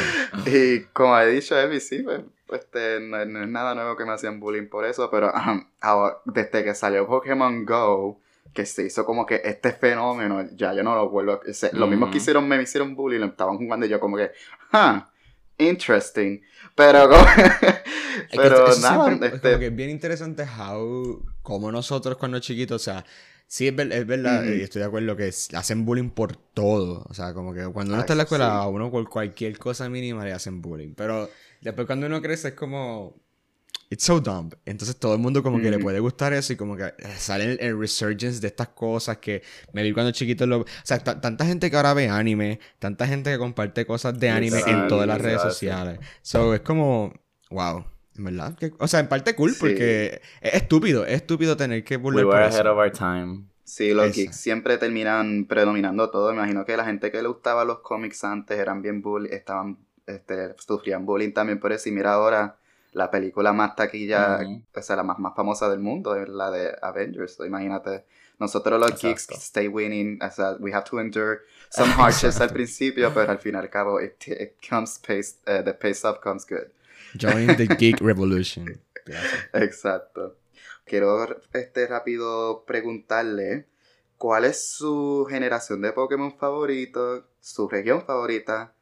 Y 0.46 0.80
como 0.92 1.16
he 1.18 1.28
dicho, 1.30 1.58
Elvi, 1.58 1.80
sí, 1.80 2.02
pues, 2.02 2.22
este, 2.52 3.00
no, 3.00 3.24
no 3.24 3.42
es 3.42 3.48
nada 3.48 3.74
nuevo 3.74 3.96
que 3.96 4.04
me 4.04 4.12
hacían 4.12 4.40
bullying 4.40 4.68
por 4.68 4.84
eso, 4.84 5.08
pero 5.10 5.32
ahora, 5.80 6.18
desde 6.24 6.64
que 6.64 6.74
salió 6.74 7.06
Pokémon 7.06 7.64
Go, 7.64 8.20
que 8.52 8.66
se 8.66 8.84
hizo 8.84 9.04
como 9.06 9.24
que 9.24 9.40
este 9.44 9.72
fenómeno, 9.72 10.44
ya 10.54 10.74
yo 10.74 10.82
no 10.82 10.94
lo 10.96 11.08
vuelvo 11.08 11.40
a... 11.48 11.52
se- 11.54 11.72
Lo 11.72 11.86
mismo 11.86 12.06
que 12.06 12.10
Ujú. 12.10 12.16
hicieron, 12.18 12.48
me 12.48 12.60
hicieron 12.60 12.94
bullying, 12.96 13.20
lo 13.20 13.26
estaban 13.26 13.56
jugando 13.58 13.86
y 13.86 13.88
yo 13.88 14.00
como 14.00 14.16
que, 14.16 14.32
huh, 14.72 15.00
interesting. 15.58 16.42
Pero 16.74 17.08
como... 17.10 17.24
Es 18.30 18.40
que 18.40 18.48
pero 18.48 18.76
nada, 18.78 19.06
siempre 19.06 19.28
es 19.28 19.34
este... 19.34 19.48
como 19.48 19.58
que 19.60 19.66
es 19.66 19.76
bien 19.76 19.90
interesante 19.90 20.44
how, 20.44 21.22
como 21.42 21.70
nosotros 21.72 22.16
cuando 22.16 22.38
chiquitos, 22.40 22.80
o 22.80 22.84
sea, 22.84 23.04
sí 23.46 23.68
es, 23.68 23.76
ver- 23.76 23.92
es 23.92 24.06
verdad, 24.06 24.44
y 24.44 24.62
estoy 24.62 24.80
de 24.80 24.86
acuerdo 24.86 25.16
que 25.16 25.28
hacen 25.54 25.84
bullying 25.84 26.10
por 26.10 26.36
todo, 26.36 27.04
o 27.08 27.14
sea, 27.14 27.34
como 27.34 27.52
que 27.52 27.64
cuando 27.68 27.92
uno 27.94 28.00
está 28.00 28.14
en 28.14 28.18
la 28.18 28.22
escuela, 28.24 28.46
sí. 28.46 28.50
a 28.50 28.66
uno 28.68 28.90
por 28.90 29.08
cualquier 29.08 29.58
cosa 29.58 29.88
mínima 29.88 30.24
le 30.24 30.32
hacen 30.32 30.62
bullying, 30.62 30.94
pero 30.94 31.28
después 31.60 31.86
cuando 31.86 32.06
uno 32.06 32.22
crece 32.22 32.48
es 32.48 32.54
como, 32.54 33.16
it's 33.92 34.04
so 34.04 34.20
dumb, 34.20 34.50
entonces 34.64 34.96
todo 34.96 35.12
el 35.14 35.20
mundo 35.20 35.42
como 35.42 35.60
que 35.60 35.70
le 35.70 35.76
Ujú. 35.76 35.84
puede 35.84 36.00
gustar 36.00 36.32
eso 36.32 36.52
y 36.52 36.56
como 36.56 36.76
que 36.76 36.84
eh, 36.84 36.92
sale 37.18 37.44
el, 37.44 37.58
el 37.60 37.78
resurgence 37.78 38.40
de 38.40 38.46
estas 38.48 38.68
cosas 38.68 39.18
que 39.18 39.42
me 39.74 39.82
vi 39.82 39.92
cuando 39.92 40.12
chiquito 40.12 40.46
lo... 40.46 40.60
O 40.60 40.66
sea, 40.82 40.98
ta- 40.98 41.20
tanta 41.20 41.44
gente 41.44 41.70
que 41.70 41.76
ahora 41.76 41.92
ve 41.92 42.08
anime, 42.08 42.58
tanta 42.78 43.06
gente 43.06 43.30
que 43.30 43.38
comparte 43.38 43.84
cosas 43.84 44.18
de 44.18 44.30
anime 44.30 44.60
en 44.60 44.64
Literal, 44.66 44.88
todas 44.88 45.06
las 45.06 45.18
redes 45.20 45.34
literal, 45.34 45.52
sí. 45.52 45.58
sociales. 45.58 45.98
So, 46.22 46.54
es 46.54 46.60
como, 46.60 47.12
wow, 47.50 47.84
en 48.16 48.24
verdad. 48.24 48.56
que- 48.56 48.72
o 48.78 48.88
sea, 48.88 49.00
en 49.00 49.08
parte 49.08 49.34
cool 49.36 49.52
Sí. 49.52 49.58
porque 49.60 50.22
es 50.40 50.54
estúpido, 50.54 51.04
es 51.04 51.14
estúpido 51.16 51.56
tener 51.58 51.84
que 51.84 51.96
We 51.96 52.02
burlar 52.02 52.24
por 52.24 52.34
were 52.34 52.46
eso. 52.48 52.56
ahead 52.56 52.66
of 52.72 52.78
our 52.78 52.90
time. 52.92 53.44
Sí, 53.64 53.92
los 53.94 54.06
Esa. 54.06 54.14
geeks 54.16 54.36
siempre 54.36 54.78
terminan 54.78 55.44
predominando 55.46 56.10
todo. 56.10 56.30
Me 56.32 56.38
imagino 56.38 56.64
que 56.64 56.76
la 56.76 56.84
gente 56.84 57.10
que 57.12 57.20
le 57.22 57.28
gustaba 57.28 57.64
los 57.64 57.80
cómics 57.80 58.24
antes 58.24 58.58
eran 58.58 58.80
bien 58.82 59.02
bullying, 59.02 59.30
estaban, 59.32 59.78
este, 60.06 60.54
sufrían 60.58 61.04
bullying 61.06 61.32
también 61.32 61.60
por 61.60 61.72
eso. 61.72 61.88
Y 61.88 61.92
mira 61.92 62.14
ahora, 62.14 62.56
la 62.92 63.10
película 63.10 63.52
más 63.52 63.74
taquilla, 63.74 64.40
o 64.74 64.82
sea, 64.82 64.96
la 64.96 65.02
más, 65.02 65.18
más 65.18 65.34
famosa 65.34 65.68
del 65.68 65.80
mundo 65.80 66.14
es 66.14 66.28
la 66.28 66.50
de 66.50 66.76
Avengers. 66.82 67.34
So, 67.34 67.44
imagínate, 67.44 68.04
nosotros 68.38 68.78
los 68.78 68.90
Exacto. 68.90 69.08
geeks 69.34 69.44
stay 69.44 69.68
winning, 69.68 70.22
o 70.22 70.30
sea, 70.30 70.56
we 70.60 70.72
have 70.72 70.84
to 70.84 71.00
endure 71.00 71.40
some 71.70 71.90
hardships 71.92 72.40
al 72.40 72.50
principio, 72.50 73.12
pero 73.14 73.30
al 73.30 73.38
fin 73.38 73.54
y 73.54 73.58
al 73.58 73.70
cabo, 73.70 74.00
it, 74.00 74.14
it 74.28 74.54
comes 74.68 74.98
pace, 74.98 75.36
eh, 75.46 75.62
the 75.64 75.72
pace 75.74 76.06
off 76.06 76.20
comes 76.20 76.46
good. 76.46 76.70
Join 77.18 77.56
the 77.56 77.66
Geek 77.78 78.00
Revolution. 78.00 78.80
Gracias. 79.04 79.48
Exacto. 79.54 80.36
Quiero 80.84 81.40
este 81.52 81.86
rápido 81.86 82.64
preguntarle 82.66 83.66
cuál 84.18 84.44
es 84.44 84.70
su 84.70 85.26
generación 85.28 85.80
de 85.82 85.92
Pokémon 85.92 86.36
favorito, 86.36 87.26
su 87.40 87.68
región 87.68 88.02
favorita, 88.02 88.74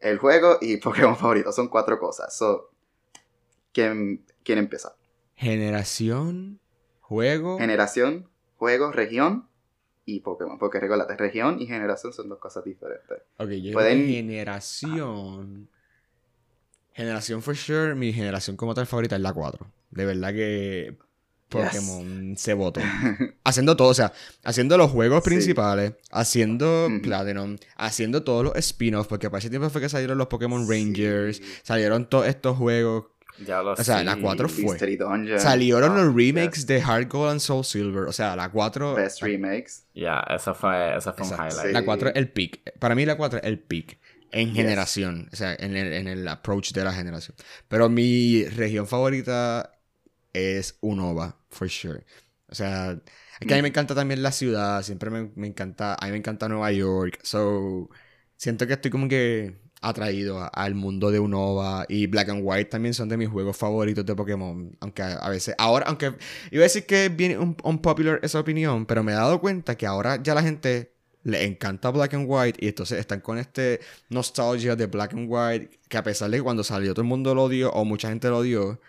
el 0.00 0.18
juego 0.18 0.58
y 0.60 0.76
Pokémon 0.78 1.16
favorito. 1.16 1.52
Son 1.52 1.68
cuatro 1.68 1.98
cosas. 1.98 2.36
So, 2.36 2.71
¿quién, 3.72 4.24
quién 4.44 4.58
empieza? 4.58 4.94
Generación, 5.34 6.60
juego. 7.00 7.58
Generación, 7.58 8.28
juego, 8.56 8.92
región 8.92 9.48
y 10.04 10.20
Pokémon. 10.20 10.58
Porque 10.58 10.78
recuérdate, 10.80 11.16
región 11.16 11.60
y 11.60 11.66
generación 11.66 12.12
son 12.12 12.28
dos 12.28 12.38
cosas 12.38 12.64
diferentes. 12.64 13.18
ok, 13.38 13.48
yo 13.50 13.72
pueden- 13.72 14.06
generación. 14.06 15.68
Generación 16.94 17.42
for 17.42 17.56
sure, 17.56 17.94
mi 17.94 18.12
generación 18.12 18.56
como 18.56 18.74
tal 18.74 18.86
favorita 18.86 19.16
es 19.16 19.22
la 19.22 19.32
4. 19.32 19.66
De 19.90 20.04
verdad 20.04 20.32
que 20.32 20.96
Pokémon 21.48 22.34
se 22.36 22.52
votó. 22.54 22.80
haciendo 23.44 23.76
todo, 23.76 23.88
o 23.88 23.94
sea, 23.94 24.12
haciendo 24.44 24.76
los 24.76 24.90
juegos 24.90 25.22
Sí. 25.24 25.30
principales, 25.30 25.94
haciendo. 26.10 26.88
Platinum, 27.02 27.56
haciendo 27.76 28.22
todos 28.24 28.44
los 28.44 28.56
spin-offs, 28.56 29.08
porque 29.08 29.30
para 29.30 29.38
ese 29.38 29.48
tiempo 29.50 29.70
fue 29.70 29.80
que 29.80 29.88
salieron 29.88 30.18
los 30.18 30.26
Pokémon 30.28 30.68
Rangers, 30.68 31.38
Sí. 31.38 31.44
salieron 31.62 32.08
todos 32.08 32.26
estos 32.26 32.56
juegos. 32.58 33.06
Ya 33.38 33.62
lo 33.62 33.72
O 33.72 33.76
sea, 33.76 34.00
sí. 34.00 34.04
la 34.04 34.16
cuatro 34.16 34.48
fue. 34.48 34.64
Mystery 34.64 34.96
Dungeon. 34.96 35.40
Salieron 35.40 35.92
Ah, 35.92 36.02
los 36.04 36.14
remakes 36.14 36.58
yes. 36.60 36.66
de 36.66 36.82
Hard 36.82 37.08
Gold 37.08 37.30
and 37.32 37.40
Soul 37.40 37.64
Silver, 37.64 38.04
o 38.04 38.12
sea, 38.12 38.36
la 38.36 38.50
4... 38.50 38.94
Best 38.94 39.22
remakes. 39.22 39.84
Ya, 39.94 40.20
esa 40.30 40.54
fue, 40.54 40.96
esa 40.96 41.12
fue 41.12 41.26
un 41.26 41.32
highlight. 41.32 41.72
La 41.72 41.80
Sí. 41.80 41.84
4 41.86 42.08
es 42.10 42.16
el 42.16 42.28
peak. 42.30 42.60
Para 42.78 42.94
mí 42.94 43.04
la 43.06 43.16
4 43.16 43.38
es 43.40 43.44
el 43.44 43.58
peak. 43.58 43.98
En 44.30 44.48
Yes. 44.48 44.56
generación. 44.56 45.28
O 45.32 45.36
sea, 45.36 45.54
en 45.58 45.76
el, 45.76 45.92
en 45.92 46.08
el 46.08 46.26
approach 46.28 46.72
de 46.72 46.84
la 46.84 46.92
generación. 46.92 47.36
Pero 47.68 47.88
mi 47.88 48.44
región 48.44 48.86
favorita 48.86 49.72
es 50.32 50.76
Unova, 50.80 51.36
for 51.50 51.68
sure. 51.68 52.04
O 52.48 52.54
sea, 52.54 52.92
es 53.40 53.46
que 53.46 53.54
a 53.54 53.56
mí 53.56 53.62
me 53.62 53.68
encanta 53.68 53.94
también 53.94 54.22
la 54.22 54.32
ciudad. 54.32 54.82
Siempre 54.82 55.10
me, 55.10 55.30
me 55.34 55.46
encanta. 55.48 55.96
A 56.00 56.04
mí 56.06 56.12
me 56.12 56.18
encanta 56.18 56.48
Nueva 56.48 56.70
York. 56.72 57.18
So, 57.22 57.90
siento 58.36 58.66
que 58.66 58.74
estoy 58.74 58.90
como 58.90 59.08
que 59.08 59.56
atraído 59.82 60.48
al 60.52 60.74
mundo 60.74 61.10
de 61.10 61.18
Unova 61.20 61.84
y 61.88 62.06
Black 62.06 62.28
and 62.30 62.40
White 62.44 62.70
también 62.70 62.94
son 62.94 63.08
de 63.08 63.16
mis 63.16 63.28
juegos 63.28 63.56
favoritos 63.56 64.06
de 64.06 64.14
Pokémon. 64.14 64.74
Aunque 64.80 65.02
a, 65.02 65.28
veces, 65.28 65.54
ahora, 65.58 65.86
aunque 65.88 66.14
iba 66.50 66.62
a 66.62 66.64
decir 66.64 66.86
que 66.86 67.08
bien 67.08 67.38
un, 67.38 67.56
unpopular 67.64 68.20
esa 68.22 68.40
opinión, 68.40 68.86
pero 68.86 69.02
me 69.02 69.12
he 69.12 69.16
dado 69.16 69.40
cuenta 69.40 69.76
que 69.76 69.86
ahora 69.86 70.22
ya 70.22 70.34
la 70.34 70.42
gente 70.42 70.92
le 71.24 71.44
encanta 71.44 71.90
Black 71.90 72.14
and 72.14 72.26
White 72.28 72.58
y 72.64 72.68
entonces 72.68 72.98
están 72.98 73.20
con 73.20 73.38
este 73.38 73.80
nostalgia 74.08 74.74
de 74.74 74.86
Black 74.86 75.12
and 75.14 75.26
White 75.28 75.78
que 75.88 75.96
a 75.96 76.02
pesar 76.02 76.30
de 76.30 76.38
que 76.38 76.42
cuando 76.42 76.64
salió 76.64 76.94
todo 76.94 77.02
el 77.02 77.08
mundo 77.08 77.34
lo 77.34 77.44
odió 77.44 77.70
o 77.72 77.84
mucha 77.84 78.08
gente 78.08 78.28
lo 78.28 78.38
odió, 78.38 78.80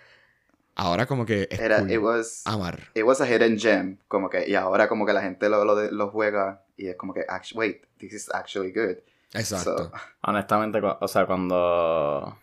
ahora 0.76 1.06
como 1.06 1.26
que 1.26 1.48
es 1.52 1.60
Era, 1.60 1.80
cool 1.80 1.92
it 1.92 2.00
was, 2.00 2.42
amar. 2.46 2.80
it 2.96 3.04
was 3.04 3.22
a 3.22 3.28
hidden 3.28 3.60
gem, 3.60 3.98
como 4.08 4.30
que, 4.30 4.48
y 4.50 4.56
ahora 4.56 4.88
como 4.88 5.06
que 5.06 5.14
la 5.14 5.22
gente 5.22 5.48
lo, 5.50 5.64
lo, 5.64 5.92
lo 5.92 6.10
juega 6.10 6.64
y 6.78 6.88
es 6.88 6.96
como 6.96 7.14
que, 7.14 7.22
"Actu- 7.28 7.56
wait, 7.56 7.84
this 8.00 8.14
is 8.14 8.30
actually 8.34 8.72
good. 8.72 8.98
Exacto. 9.34 9.78
So, 9.78 9.92
Honestamente, 10.24 10.80
cu- 10.82 10.98
o 11.00 11.08
sea, 11.08 11.26
cuando. 11.26 12.38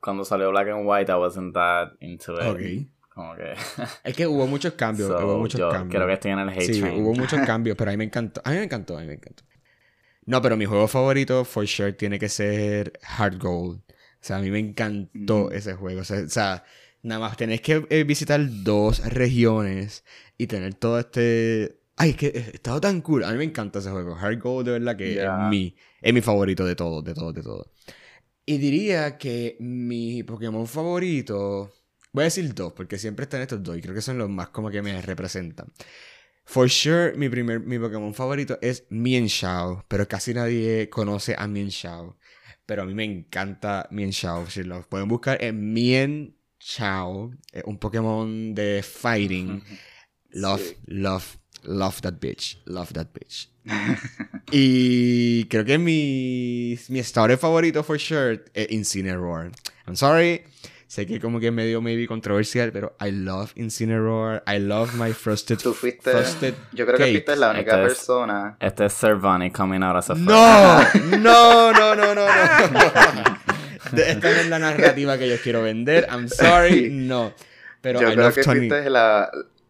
Cuando 0.00 0.24
salió 0.24 0.50
Black 0.50 0.68
and 0.68 0.86
White, 0.86 1.10
I 1.10 1.14
wasn't 1.16 1.54
that 1.54 1.92
into 2.00 2.34
it. 2.34 2.46
Ok. 2.46 2.88
Como 3.14 3.34
que. 3.34 3.54
Es 4.04 4.14
que 4.14 4.26
hubo 4.26 4.46
muchos 4.46 4.74
cambios, 4.74 5.08
So, 5.08 5.18
hubo 5.26 5.38
muchos 5.38 5.58
yo 5.58 5.68
cambios. 5.70 5.94
creo 5.96 6.06
que 6.06 6.12
estoy 6.14 6.30
en 6.32 6.38
el 6.40 6.48
hate 6.50 6.72
Sí, 6.74 6.80
train. 6.80 7.02
hubo 7.02 7.14
muchos 7.14 7.40
cambios, 7.46 7.76
pero 7.76 7.90
a 7.90 7.92
mí 7.92 7.96
me 7.98 8.04
encantó. 8.04 8.40
A 8.44 8.50
mí 8.50 8.56
me 8.56 8.64
encantó, 8.64 8.96
a 8.96 9.00
mí 9.00 9.06
me 9.06 9.14
encantó. 9.14 9.42
No, 10.26 10.42
pero 10.42 10.56
mi 10.56 10.64
juego 10.66 10.86
favorito, 10.88 11.44
for 11.44 11.66
sure, 11.66 11.92
tiene 11.92 12.18
que 12.18 12.28
ser 12.28 12.92
Hard 13.16 13.38
Gold. 13.38 13.78
O 13.88 13.92
sea, 14.26 14.36
a 14.36 14.40
mí 14.40 14.50
me 14.50 14.58
encantó 14.58 15.48
Mm. 15.50 15.52
ese 15.54 15.74
juego. 15.74 16.00
O 16.00 16.04
sea, 16.04 16.20
o 16.24 16.28
sea, 16.28 16.64
nada 17.02 17.20
más 17.20 17.36
tenés 17.36 17.60
que 17.60 17.86
eh, 17.90 18.04
visitar 18.04 18.40
dos 18.64 19.04
regiones 19.12 20.04
y 20.36 20.46
tener 20.48 20.74
todo 20.74 20.98
este... 20.98 21.78
Ay, 21.96 22.10
es 22.10 22.16
que 22.16 22.26
he 22.26 22.38
estado 22.56 22.80
tan 22.80 23.00
cool. 23.00 23.24
A 23.24 23.30
mí 23.32 23.38
me 23.38 23.44
encanta 23.44 23.78
ese 23.78 23.90
juego. 23.90 24.16
Hard 24.16 24.38
Gold, 24.40 24.66
de 24.66 24.72
verdad 24.72 24.96
que 24.96 25.14
Yeah. 25.14 25.44
es 25.44 25.48
mi, 25.50 25.74
es 26.06 26.14
mi 26.14 26.20
favorito 26.20 26.64
de 26.64 26.76
todos, 26.76 27.02
de 27.02 27.14
todos, 27.14 27.34
de 27.34 27.42
todos. 27.42 27.68
Y 28.44 28.58
diría 28.58 29.18
que 29.18 29.56
mi 29.58 30.22
Pokémon 30.22 30.68
favorito... 30.68 31.72
Voy 32.12 32.22
a 32.22 32.24
decir 32.26 32.54
dos, 32.54 32.72
porque 32.74 32.96
siempre 32.96 33.24
están 33.24 33.42
estos 33.42 33.60
dos 33.60 33.76
y 33.76 33.82
creo 33.82 33.92
que 33.94 34.00
son 34.00 34.16
los 34.16 34.30
más 34.30 34.50
como 34.50 34.70
que 34.70 34.82
me 34.82 35.02
representan. 35.02 35.72
For 36.44 36.70
sure, 36.70 37.14
mi 37.16 37.28
primer 37.28 37.58
mi 37.58 37.76
Pokémon 37.76 38.14
favorito 38.14 38.56
es 38.62 38.86
Mienshao, 38.88 39.84
pero 39.88 40.06
casi 40.06 40.32
nadie 40.32 40.88
conoce 40.88 41.34
a 41.36 41.48
Mienshao. 41.48 42.16
Pero 42.66 42.82
a 42.82 42.86
mí 42.86 42.94
me 42.94 43.02
encanta 43.04 43.88
Mienshao. 43.90 44.48
Si 44.48 44.62
lo 44.62 44.88
pueden 44.88 45.08
buscar 45.08 45.42
en 45.42 45.72
Mienshao, 45.72 47.32
es 47.52 47.64
un 47.64 47.78
Pokémon 47.78 48.54
de 48.54 48.84
fighting. 48.84 49.60
Love, 50.30 50.62
Sí. 50.62 50.76
love, 50.86 51.36
love 51.66 52.00
that 52.02 52.14
bitch. 52.20 52.58
Love 52.66 52.92
that 52.94 53.08
bitch. 53.12 53.48
y 54.52 55.44
creo 55.46 55.64
que 55.64 55.78
mi, 55.78 56.78
mi 56.88 57.02
starter 57.02 57.36
favorito, 57.38 57.82
for 57.82 57.98
sure, 57.98 58.44
es 58.54 58.70
Incineroar. 58.70 59.50
I'm 59.86 59.96
sorry. 59.96 60.44
Sé 60.88 61.04
que 61.04 61.18
como 61.20 61.40
que 61.40 61.48
es 61.48 61.52
medio 61.52 61.80
maybe 61.82 62.06
controversial, 62.06 62.70
pero 62.70 62.96
I 63.00 63.10
love 63.10 63.50
Incineroar. 63.56 64.44
I 64.46 64.60
love 64.60 64.94
my 64.94 65.12
Frosted, 65.12 65.58
Tú 65.58 65.74
fuiste, 65.74 66.12
frosted 66.12 66.54
yo 66.72 66.86
creo 66.86 66.96
que 66.96 67.04
cake. 67.04 67.12
fuiste 67.24 67.36
la 67.36 67.50
única 67.50 67.72
Este 67.72 67.86
es- 67.86 67.92
persona. 67.98 68.56
Este 68.60 68.84
es 68.86 68.92
Servani 68.92 69.50
coming 69.50 69.82
out 69.82 69.96
as 69.96 70.10
a. 70.10 70.14
No, 70.14 70.80
no, 71.18 71.72
no, 71.72 71.94
no, 71.96 72.14
no, 72.14 72.26
no. 72.26 72.26
De- 73.92 74.10
Esta 74.12 74.30
no 74.30 74.36
es 74.40 74.48
la 74.48 74.58
narrativa 74.60 75.18
que 75.18 75.28
yo 75.28 75.36
quiero 75.42 75.62
vender. 75.62 76.06
I'm 76.10 76.28
sorry, 76.28 76.88
no. 76.92 77.32
Pero 77.80 78.00
yo 78.00 78.08
I 78.08 78.12
creo 78.14 78.24
love 78.26 78.34
que 78.36 78.42
Tony. 78.42 78.58
fuiste 78.68 78.88
la, 78.90 79.28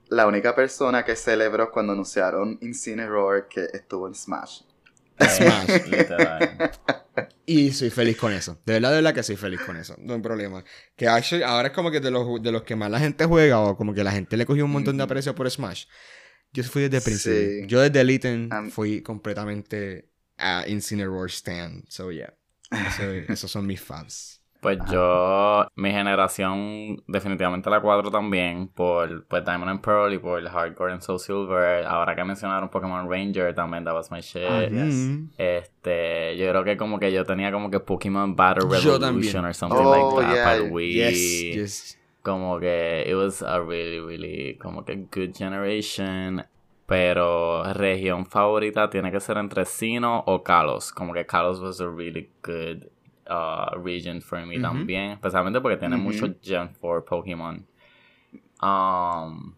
la 0.08 0.26
única 0.26 0.54
persona 0.54 1.04
que 1.04 1.16
celebró 1.16 1.70
cuando 1.70 1.92
anunciaron 1.92 2.58
Incineroar 2.60 3.48
que 3.48 3.66
estuvo 3.72 4.06
en 4.08 4.14
Smash. 4.14 4.62
Smash. 5.20 5.84
Literal. 5.90 6.70
Y 7.46 7.72
soy 7.72 7.90
feliz 7.90 8.16
con 8.16 8.32
eso. 8.32 8.58
De 8.66 8.75
verdad, 8.75 8.90
de 8.90 8.96
verdad 8.96 9.14
que 9.14 9.22
soy 9.22 9.36
feliz 9.36 9.60
con 9.64 9.76
eso. 9.76 9.96
No 9.98 10.14
hay 10.14 10.20
problema. 10.20 10.64
Que 10.96 11.08
actually, 11.08 11.42
ahora 11.42 11.68
es 11.68 11.75
como 11.75 11.90
que 11.90 12.00
de 12.00 12.10
los, 12.10 12.42
de 12.42 12.52
los 12.52 12.62
que 12.62 12.76
más 12.76 12.90
la 12.90 12.98
gente 12.98 13.25
juega 13.25 13.60
o 13.60 13.76
como 13.76 13.94
que 13.94 14.04
la 14.04 14.12
gente 14.12 14.36
le 14.36 14.44
cogió 14.46 14.64
un 14.64 14.72
montón 14.72 14.96
de 14.96 15.02
aprecio 15.04 15.34
por 15.34 15.50
Smash. 15.50 15.84
Yo 16.52 16.62
fui 16.64 16.82
desde 16.88 16.96
el 16.96 17.02
Sí. 17.02 17.10
principio. 17.30 17.66
Yo 17.66 17.80
desde 17.80 18.00
Elite 18.00 18.48
Am- 18.50 18.70
fui 18.70 19.02
completamente 19.02 20.10
a 20.38 20.64
Incineroar 20.68 21.30
Stand. 21.30 21.84
So 21.88 22.10
yeah. 22.12 22.34
Eso- 22.70 23.32
esos 23.32 23.50
son 23.50 23.66
mis 23.66 23.80
fans. 23.80 24.42
Pues 24.66 24.80
yo, 24.90 25.64
mi 25.76 25.92
generación, 25.92 27.00
definitivamente 27.06 27.70
la 27.70 27.80
4 27.80 28.11
también, 28.11 28.66
por 28.66 29.25
pues, 29.28 29.44
Diamond 29.44 29.70
and 29.70 29.80
Pearl 29.80 30.12
y 30.12 30.18
por 30.18 30.42
Hardcore 30.42 30.92
and 30.92 31.02
Soul 31.02 31.20
Silver. 31.20 31.87
Ahora 31.87 32.16
que 32.16 32.25
mencionaron 32.25 32.68
Pokémon 32.68 33.08
Ranger, 33.08 33.54
también 33.54 33.85
that 33.85 33.94
was 33.94 34.11
my 34.11 34.18
shit. 34.20 34.42
Ah, 34.50 34.66
yes. 34.66 35.20
Este, 35.38 36.37
yo 36.37 36.50
creo 36.50 36.64
que 36.64 36.76
como 36.76 36.99
que 36.99 37.12
yo 37.12 37.25
tenía 37.25 37.52
como 37.52 37.70
que 37.70 37.78
Pokémon 37.78 38.35
Battle 38.35 38.68
Revolution 38.68 39.44
or 39.44 39.54
something 39.54 39.78
Oh, 39.78 40.16
like 40.16 40.26
that 40.26 40.35
yeah. 40.35 40.44
para 40.44 40.56
el 40.56 40.73
Wii. 40.73 40.94
Yes, 40.94 41.42
yes. 41.54 41.99
Como 42.23 42.58
que 42.58 43.04
it 43.06 43.14
was 43.14 43.42
a 43.42 43.61
really, 43.61 44.00
really, 44.00 44.58
como 44.58 44.85
que 44.85 44.96
good 44.96 45.32
generation. 45.32 46.44
Pero 46.87 47.62
región 47.73 48.26
favorita 48.26 48.90
tiene 48.90 49.12
que 49.12 49.20
ser 49.20 49.37
entre 49.37 49.64
Sino 49.64 50.25
o 50.26 50.42
Kalos. 50.42 50.90
Como 50.90 51.12
que 51.12 51.25
Kalos 51.25 51.61
was 51.61 51.80
a 51.80 51.88
really 51.88 52.30
good 52.42 52.88
uh, 53.28 53.76
region 53.83 54.21
for 54.21 54.45
me 54.47 54.56
Ujú. 54.56 54.62
también. 54.62 55.12
Especialmente 55.12 55.61
porque 55.61 55.76
tiene 55.76 55.97
Ujú. 55.97 56.04
muchos 56.04 56.30
Gen 56.42 56.68
4 56.80 57.04
Pokémon. 57.04 57.66
Um, 58.62 59.54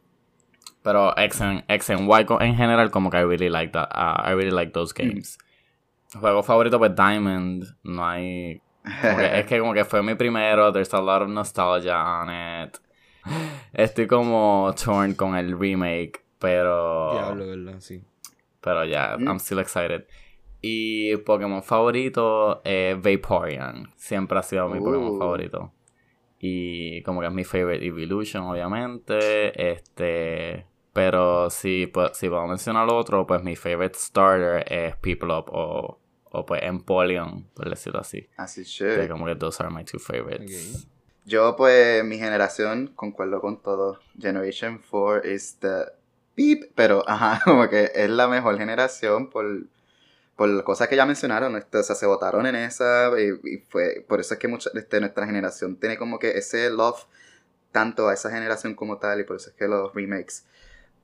pero 0.82 1.14
X 1.16 1.40
and, 1.40 1.64
X 1.68 1.90
and 1.90 2.08
Y 2.08 2.26
en 2.40 2.56
general, 2.56 2.90
como 2.90 3.10
que 3.10 3.18
I 3.18 3.24
really 3.24 3.48
like 3.48 3.72
that. 3.72 3.88
uh, 3.94 4.22
I 4.24 4.32
really 4.32 4.50
like 4.50 4.72
those 4.72 4.92
games. 4.92 5.38
Juego 6.18 6.42
favorito, 6.42 6.78
pues 6.78 6.94
Diamond. 6.94 7.64
No 7.84 8.02
hay 8.08 8.60
que- 8.82 9.38
es 9.40 9.44
que 9.46 9.58
como 9.58 9.74
que 9.74 9.84
fue 9.84 10.02
mi 10.02 10.14
primero, 10.14 10.72
there's 10.72 10.92
a 10.94 11.00
lot 11.00 11.22
of 11.22 11.28
nostalgia 11.28 11.96
on 11.96 12.30
it. 12.30 12.78
Estoy 13.74 14.06
como 14.06 14.72
torn 14.82 15.14
con 15.14 15.36
el 15.36 15.58
remake, 15.58 16.24
pero 16.38 17.12
Diablo, 17.12 17.46
¿verdad? 17.46 17.80
Sí. 17.80 18.02
pero 18.62 18.84
ya, 18.86 19.16
Mm. 19.18 19.28
I'm 19.28 19.38
still 19.38 19.58
excited. 19.58 20.06
Y 20.60 21.16
Pokémon 21.18 21.62
favorito 21.62 22.60
es 22.64 22.96
Vaporeon. 23.00 23.88
Siempre 23.96 24.38
ha 24.38 24.42
sido 24.42 24.68
mi 24.68 24.78
Pokémon 24.80 25.14
Uh. 25.14 25.18
favorito. 25.18 25.72
Y 26.40 27.02
como 27.02 27.20
que 27.20 27.26
es 27.26 27.32
mi 27.32 27.44
favorite 27.44 27.84
Evolution, 27.86 28.44
obviamente. 28.44 29.70
Este. 29.72 30.66
Pero 30.92 31.48
si, 31.50 31.86
pu- 31.86 32.12
si 32.12 32.28
puedo 32.28 32.46
mencionar 32.46 32.88
otro, 32.90 33.26
pues 33.26 33.42
mi 33.42 33.54
favorite 33.56 33.96
starter 33.98 34.64
es 34.72 34.96
Piplup 34.96 35.48
o, 35.52 36.00
o 36.24 36.46
pues 36.46 36.62
Empoleon, 36.64 37.44
por 37.54 37.70
decirlo 37.70 38.00
así. 38.00 38.26
Así 38.36 38.62
Que 38.62 39.02
shit. 39.02 39.08
como 39.10 39.26
que 39.26 39.36
those 39.36 39.62
are 39.62 39.72
my 39.72 39.84
two 39.84 40.00
favorites. 40.00 40.88
Yo, 41.24 41.54
pues, 41.56 42.02
mi 42.04 42.18
generación, 42.18 42.90
concuerdo 42.96 43.40
con 43.40 43.60
todo. 43.62 44.00
Generation 44.18 44.80
4 44.90 45.28
is 45.30 45.58
the 45.60 45.84
beep, 46.36 46.72
pero, 46.74 47.04
ajá, 47.06 47.40
como 47.44 47.68
que 47.68 47.90
es 47.94 48.08
la 48.10 48.26
mejor 48.26 48.56
generación 48.58 49.28
por, 49.30 49.44
por 50.38 50.62
cosas 50.62 50.86
que 50.86 50.94
ya 50.94 51.04
mencionaron. 51.04 51.56
este, 51.56 51.78
o 51.78 51.82
sea, 51.82 51.96
se 51.96 52.06
votaron 52.06 52.46
en 52.46 52.54
esa 52.54 53.10
y, 53.20 53.58
fue, 53.68 54.04
por 54.08 54.20
eso 54.20 54.34
es 54.34 54.40
que 54.40 54.46
mucha, 54.46 54.70
este, 54.74 55.00
nuestra 55.00 55.26
generación 55.26 55.76
tiene 55.76 55.98
como 55.98 56.20
que 56.20 56.38
ese 56.38 56.70
love 56.70 57.06
tanto 57.72 58.08
a 58.08 58.14
esa 58.14 58.30
generación 58.30 58.74
como 58.76 58.98
tal 58.98 59.20
y 59.20 59.24
por 59.24 59.36
eso 59.36 59.50
es 59.50 59.56
que 59.56 59.66
los 59.66 59.92
remakes, 59.94 60.44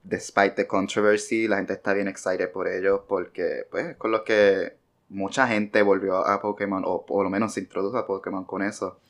despite 0.05 0.53
the 0.53 0.69
controversy, 0.69 1.49
la 1.49 1.57
gente 1.57 1.73
está 1.73 1.95
bien 1.95 2.07
excited 2.07 2.53
por 2.53 2.69
ellos 2.69 3.01
porque, 3.09 3.67
pues, 3.73 3.87
es 3.87 3.97
con 3.97 4.13
los 4.13 4.23
que 4.23 4.77
mucha 5.09 5.49
gente 5.49 5.83
volvió 5.83 6.25
a 6.25 6.41
Pokémon 6.41 6.85
o 6.87 7.05
por 7.05 7.25
lo 7.25 7.31
menos 7.31 7.55
se 7.55 7.61
introdujo 7.61 7.99
a 7.99 8.07
Pokémon 8.07 8.45
con 8.45 8.63
eso. 8.63 9.01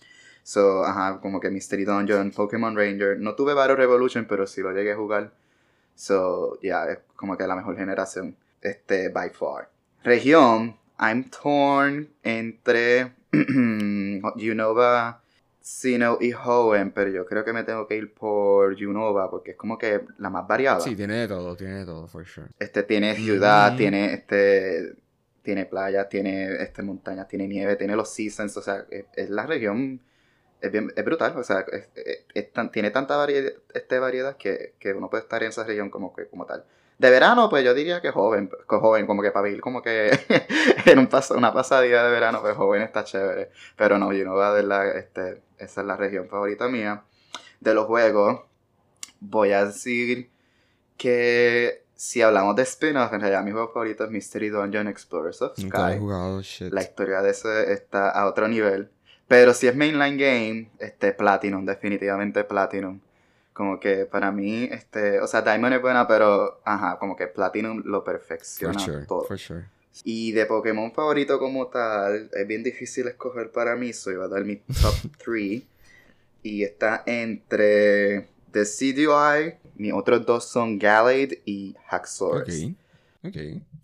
So, 0.43 0.85
ajá, 0.85 1.21
como 1.21 1.39
que 1.41 1.51
Mystery 1.51 1.85
Dungeon, 1.85 2.31
Pokémon 2.31 2.75
Ranger. 2.77 3.19
No 3.21 3.35
tuve 3.35 3.55
Battle 3.55 3.77
Revolution, 3.77 4.27
pero 4.27 4.47
sí 4.47 4.63
lo 4.63 4.73
llegué 4.73 4.93
a 4.93 4.97
jugar. 4.97 5.33
So, 5.95 6.59
yeah, 6.61 6.91
es 6.91 6.99
como 7.17 7.37
que 7.37 7.47
la 7.47 7.57
mejor 7.57 7.77
generación. 7.77 8.37
Este, 8.63 9.11
by 9.11 9.31
far. 9.31 9.74
Región, 10.05 10.77
I'm 11.01 11.31
torn 11.31 12.09
entre 12.23 13.13
Unova, 13.33 15.23
Sinnoh 15.61 16.19
y 16.21 16.33
Hoenn, 16.35 16.91
pero 16.93 17.11
yo 17.11 17.25
creo 17.25 17.43
que 17.45 17.53
me 17.55 17.65
tengo 17.65 17.87
que 17.87 17.97
ir 17.97 18.13
por 18.13 18.75
Unova 18.75 19.31
porque 19.31 19.53
es 19.53 19.57
como 19.57 19.79
que 19.79 20.03
la 20.19 20.29
más 20.29 20.47
variada. 20.47 20.81
Sí, 20.81 20.95
tiene 20.95 21.15
de 21.21 21.29
todo, 21.29 21.57
tiene 21.57 21.77
de 21.79 21.85
todo, 21.87 22.07
for 22.07 22.27
sure. 22.27 22.49
Este 22.59 22.83
tiene 22.83 23.15
ciudad, 23.17 23.73
Mm. 23.73 23.77
tiene 23.77 24.15
este 24.15 24.95
tiene 25.43 25.67
playas, 25.67 26.09
tiene 26.09 26.55
este 26.63 26.83
montañas, 26.83 27.29
tiene 27.29 27.47
nieve, 27.47 27.77
tiene 27.77 27.95
los 27.97 28.09
seasons, 28.11 28.57
o 28.57 28.63
sea, 28.63 28.87
es, 28.91 29.05
es 29.15 29.29
la 29.31 29.47
región 29.47 30.01
es, 30.63 30.73
bien, 30.73 30.91
es 30.97 31.05
brutal, 31.05 31.37
o 31.37 31.43
sea, 31.45 31.67
es- 31.71 31.89
es- 31.95 32.25
es 32.33 32.51
tan- 32.53 32.71
tiene 32.71 32.91
tanta 32.91 33.17
variedad, 33.17 33.53
este 33.75 33.99
variedad 33.99 34.37
que, 34.39 34.73
que 34.79 34.95
uno 34.95 35.11
puede 35.11 35.23
estar 35.23 35.43
en 35.43 35.51
esa 35.51 35.65
región 35.65 35.91
como 35.91 36.15
que 36.15 36.27
como 36.29 36.47
tal. 36.47 36.65
De 36.99 37.11
verano, 37.11 37.49
pues 37.51 37.65
yo 37.65 37.75
diría 37.75 38.01
que 38.01 38.11
joven, 38.13 38.49
que 38.49 38.77
joven, 38.77 39.07
como 39.07 39.23
que 39.23 39.33
para 39.33 39.47
vivir 39.47 39.61
como 39.61 39.83
que 39.83 40.11
en 40.87 40.99
un 40.99 41.09
una 41.37 41.53
pasadía 41.53 42.05
de 42.05 42.11
verano, 42.11 42.41
pues 42.41 42.57
joven 42.57 42.83
está 42.83 43.05
chévere. 43.05 43.51
Pero 43.77 43.99
no, 43.99 44.13
yo 44.13 44.25
no 44.25 44.35
voy 44.35 44.45
a 44.45 44.51
ver 44.51 44.65
la, 44.65 44.89
este, 44.91 45.43
esa 45.59 45.81
es 45.81 45.87
la 45.87 45.97
región 45.97 46.29
favorita 46.29 46.69
mía. 46.69 47.03
De 47.61 47.75
los 47.75 47.87
juegos, 47.87 48.43
voy 49.21 49.53
a 49.53 49.65
decir 49.65 50.31
que 50.97 51.85
si 51.97 52.23
hablamos 52.23 52.55
de 52.57 52.63
spin-off, 52.63 53.13
en 53.13 53.21
realidad 53.21 53.43
mi 53.43 53.53
juego 53.53 53.73
favorito 53.73 54.05
es 54.05 54.11
Mystery 54.11 54.51
Dungeon 54.51 54.89
Explorers 54.89 55.43
of 55.43 55.59
Sky. 55.59 55.99
jugado, 55.99 56.43
shit. 56.43 56.73
La 56.73 56.83
historia 56.83 57.23
de 57.23 57.31
ese 57.31 57.73
está 57.73 58.11
a 58.11 58.27
otro 58.27 58.47
nivel. 58.49 58.91
Pero 59.27 59.55
si 59.55 59.67
es 59.67 59.75
mainline 59.75 60.19
game, 60.19 60.71
este 60.79 61.13
Platinum, 61.13 61.65
definitivamente 61.65 62.45
Platinum. 62.45 63.01
Como 63.55 63.81
que 63.81 64.05
para 64.05 64.31
mí, 64.31 64.65
este, 64.71 65.21
o 65.21 65.27
sea, 65.27 65.41
Diamond 65.41 65.75
es 65.77 65.81
buena, 65.81 66.07
pero 66.07 66.61
ajá, 66.65 66.99
como 66.99 67.17
que 67.17 67.29
Platinum 67.29 67.83
lo 67.87 68.03
For 68.03 68.13
perfecciona 68.13 68.79
sure, 68.79 69.07
todo. 69.07 69.25
for 69.25 69.39
sure. 69.39 69.65
Y 70.03 70.33
de 70.33 70.45
Pokémon 70.45 70.93
favorito 70.93 71.39
como 71.39 71.69
tal, 71.69 72.29
es 72.33 72.47
bien 72.49 72.63
difícil 72.65 73.07
escoger 73.07 73.53
para 73.53 73.77
mí, 73.77 73.93
so 73.93 74.11
iba 74.11 74.25
a 74.25 74.29
dar 74.29 74.45
mi 74.45 74.57
top 74.57 74.95
3. 75.25 75.63
Y 76.43 76.65
está 76.65 77.03
entre 77.07 78.29
The 78.51 78.65
CDI, 78.65 79.55
mis 79.77 79.93
otros 79.95 80.27
dos 80.27 80.45
son 80.45 80.79
Gallade 80.79 81.41
y 81.47 81.75
Haxorus. 81.89 82.65
Ok, 83.23 83.29
ok. 83.29 83.37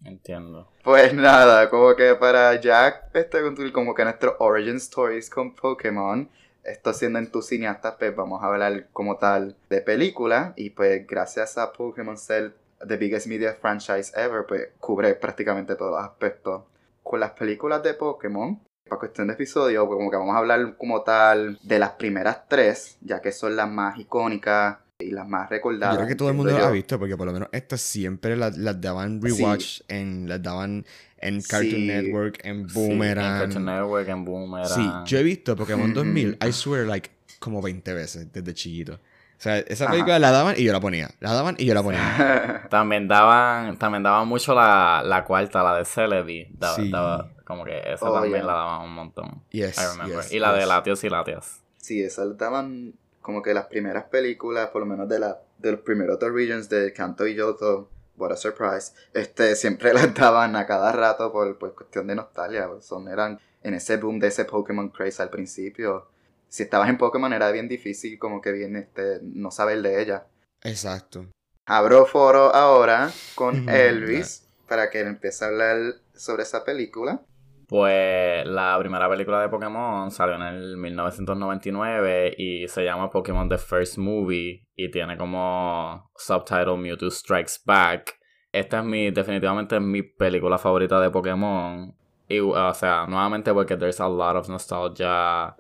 Entiendo. 0.05 0.69
Pues 0.83 1.15
nada, 1.15 1.71
como 1.71 1.95
que 1.95 2.15
para 2.17 2.59
Jack, 2.61 3.15
este, 3.15 3.39
como 3.73 3.95
que 3.95 4.03
nuestros 4.05 4.35
origin 4.41 4.77
stories 4.77 5.31
con 5.31 5.55
Pokémon, 5.55 6.29
esto 6.64 6.93
siendo 6.93 7.19
entusiastas, 7.19 7.95
pues 7.99 8.14
vamos 8.14 8.43
a 8.43 8.47
hablar 8.47 8.88
como 8.93 9.17
tal 9.17 9.57
de 9.69 9.81
película 9.81 10.52
y 10.57 10.71
pues 10.71 11.07
gracias 11.07 11.59
a 11.59 11.73
Pokémon 11.73 12.17
ser 12.17 12.55
the 12.87 12.97
biggest 12.97 13.26
media 13.26 13.55
franchise 13.55 14.12
ever, 14.17 14.47
pues 14.47 14.69
cubre 14.79 15.14
prácticamente 15.14 15.76
todos 15.76 15.93
los 15.93 16.02
aspectos. 16.02 16.64
Con 17.02 17.21
las 17.21 17.33
películas 17.33 17.83
de 17.83 17.95
Pokémon, 17.95 18.61
para 18.88 18.99
cuestión 18.99 19.29
de 19.29 19.35
episodio, 19.35 19.87
como 19.87 20.11
que 20.11 20.17
vamos 20.17 20.35
a 20.35 20.38
hablar 20.38 20.76
como 20.76 21.02
tal 21.02 21.59
de 21.62 21.79
las 21.79 21.93
primeras 21.93 22.49
tres, 22.49 22.99
ya 23.00 23.21
que 23.21 23.33
son 23.33 23.57
las 23.57 23.69
más 23.69 23.99
icónicas 23.99 24.79
y 25.00 25.11
las 25.11 25.26
más 25.28 25.49
recordadas. 25.50 25.95
Yo 25.95 25.99
creo 25.99 26.09
que 26.09 26.14
todo 26.16 26.28
el 26.30 26.35
mundo 26.35 26.52
lo 26.57 26.64
ha 26.64 26.71
visto, 26.71 26.99
porque 26.99 27.16
por 27.16 27.26
lo 27.26 27.33
menos 27.33 27.49
estas 27.52 27.80
siempre 27.80 28.37
las, 28.37 28.57
las 28.59 28.80
daban 28.80 29.21
rewatch, 29.23 29.80
en, 29.88 30.28
las 30.28 30.42
daban 30.42 30.85
en 31.19 31.42
Cartoon 31.42 31.71
Sí. 31.71 31.87
Network, 31.87 32.40
en 32.45 32.69
Sí, 32.69 32.78
en 32.80 32.88
Boomerang. 32.88 33.40
Cartoon 33.40 33.64
Network, 33.64 34.09
en 34.09 34.25
Boomerang. 34.25 34.69
Sí, 34.69 34.90
yo 35.07 35.19
he 35.19 35.23
visto 35.23 35.57
Pokémon 35.57 35.87
Ujú. 35.90 35.95
2000, 36.00 36.38
I 36.47 36.52
swear, 36.52 36.87
like, 36.87 37.11
como 37.38 37.61
20 37.62 37.92
veces 37.95 38.33
desde 38.33 38.54
chiquito. 38.54 38.95
O 38.95 39.42
sea, 39.42 39.59
esa 39.59 39.85
Ajá. 39.85 39.92
película 39.92 40.19
la 40.19 40.30
daban 40.33 40.54
y 40.59 40.64
yo 40.64 40.73
la 40.73 40.80
ponía. 40.80 41.09
La 41.21 41.33
daban 41.33 41.54
y 41.59 41.64
yo 41.64 41.73
la 41.73 41.83
ponía. 41.83 42.66
También 42.71 43.09
daban, 43.09 43.78
también 43.78 44.02
daban 44.02 44.28
mucho 44.28 44.54
la, 44.54 45.02
la 45.04 45.25
cuarta, 45.25 45.62
la 45.62 45.76
de 45.78 45.85
Celebi. 45.87 46.49
Daba, 46.52 46.76
Sí. 46.76 46.90
daba- 46.90 47.33
como 47.47 47.64
que 47.64 47.78
esa 47.87 48.09
Oh, 48.09 48.12
también 48.12 48.35
yeah. 48.35 48.45
la 48.45 48.52
daban 48.52 48.83
un 48.83 48.95
montón. 48.95 49.42
Yes, 49.50 49.78
I 49.78 49.92
remember. 49.99 50.23
yes, 50.25 50.33
y 50.33 50.38
la 50.38 50.52
de. 50.52 50.66
Latios 50.66 51.02
y 51.04 51.09
Latias. 51.09 51.62
Sí, 51.78 52.02
esas 52.02 52.37
daban 52.37 52.92
como 53.21 53.43
que 53.43 53.55
las 53.55 53.67
primeras 53.67 54.05
películas, 54.05 54.71
por 54.71 54.81
lo 54.81 54.87
menos 54.87 55.09
de, 55.09 55.19
la, 55.19 55.41
de 55.59 55.73
los 55.73 55.81
primeros 55.81 56.19
dos 56.19 56.33
regions 56.33 56.69
de 56.69 56.93
Kanto 56.93 57.27
y 57.27 57.35
Yoto, 57.35 57.91
What 58.17 58.33
a 58.33 58.37
Surprise, 58.37 58.93
este, 59.15 59.57
siempre 59.57 59.93
las 59.93 60.15
daban 60.15 60.57
a 60.57 60.67
cada 60.67 60.93
rato 60.93 61.33
por, 61.33 61.59
por 61.59 61.75
cuestión 61.75 62.07
de 62.07 62.15
nostalgia, 62.15 62.69
pues, 62.69 62.85
son, 62.85 63.09
eran 63.09 63.39
en 63.62 63.75
ese 63.75 63.97
boom 63.97 64.19
de 64.19 64.29
ese 64.29 64.45
Pokémon 64.45 64.89
craze 64.89 65.23
al 65.23 65.31
principio. 65.31 66.09
Si 66.49 66.65
estabas 66.65 66.89
en 66.89 66.99
Pokémon 66.99 67.33
era 67.33 67.50
bien 67.53 67.69
difícil 67.69 68.19
como 68.19 68.41
que 68.41 68.53
bien 68.53 68.77
este, 68.77 69.21
no 69.23 69.50
saber 69.50 69.83
de 69.83 70.03
ella. 70.03 70.27
Exacto. 70.62 71.27
Abro 71.67 72.07
foro 72.07 72.55
ahora 72.55 73.12
con 73.35 73.69
Elvis 73.69 74.49
para 74.67 74.91
que 74.91 75.00
él 75.00 75.09
empiece 75.09 75.45
a 75.45 75.49
hablar 75.49 75.79
sobre 76.15 76.43
esa 76.43 76.65
película. 76.65 77.23
Pues 77.71 78.45
la 78.49 78.77
primera 78.81 79.09
película 79.09 79.41
de 79.41 79.49
Pokémon 79.49 80.11
salió 80.11 80.35
en 80.35 80.43
el 80.43 80.77
1999 80.77 82.35
y 82.37 82.67
se 82.67 82.83
llama 82.85 83.09
Pokémon 83.11 83.49
The 83.49 83.59
First 83.59 83.97
Movie 83.99 84.67
y 84.75 84.91
tiene 84.91 85.17
como 85.17 86.11
subtitle 86.17 86.77
Mewtwo 86.77 87.09
Strikes 87.12 87.61
Back. 87.65 88.19
Esta 88.50 88.81
es 88.81 88.85
mi, 88.85 89.12
definitivamente 89.12 89.77
es 89.77 89.83
mi 89.83 90.03
película 90.03 90.59
favorita 90.59 91.01
de 91.01 91.11
Pokémon. 91.11 91.94
Y, 92.29 92.40
o 92.40 92.75
sea, 92.75 93.07
nuevamente 93.07 93.55
porque 93.55 93.77
there's 93.77 94.01
a 94.01 94.09
lot 94.09 94.35
of 94.35 94.49
nostalgia 94.49 95.55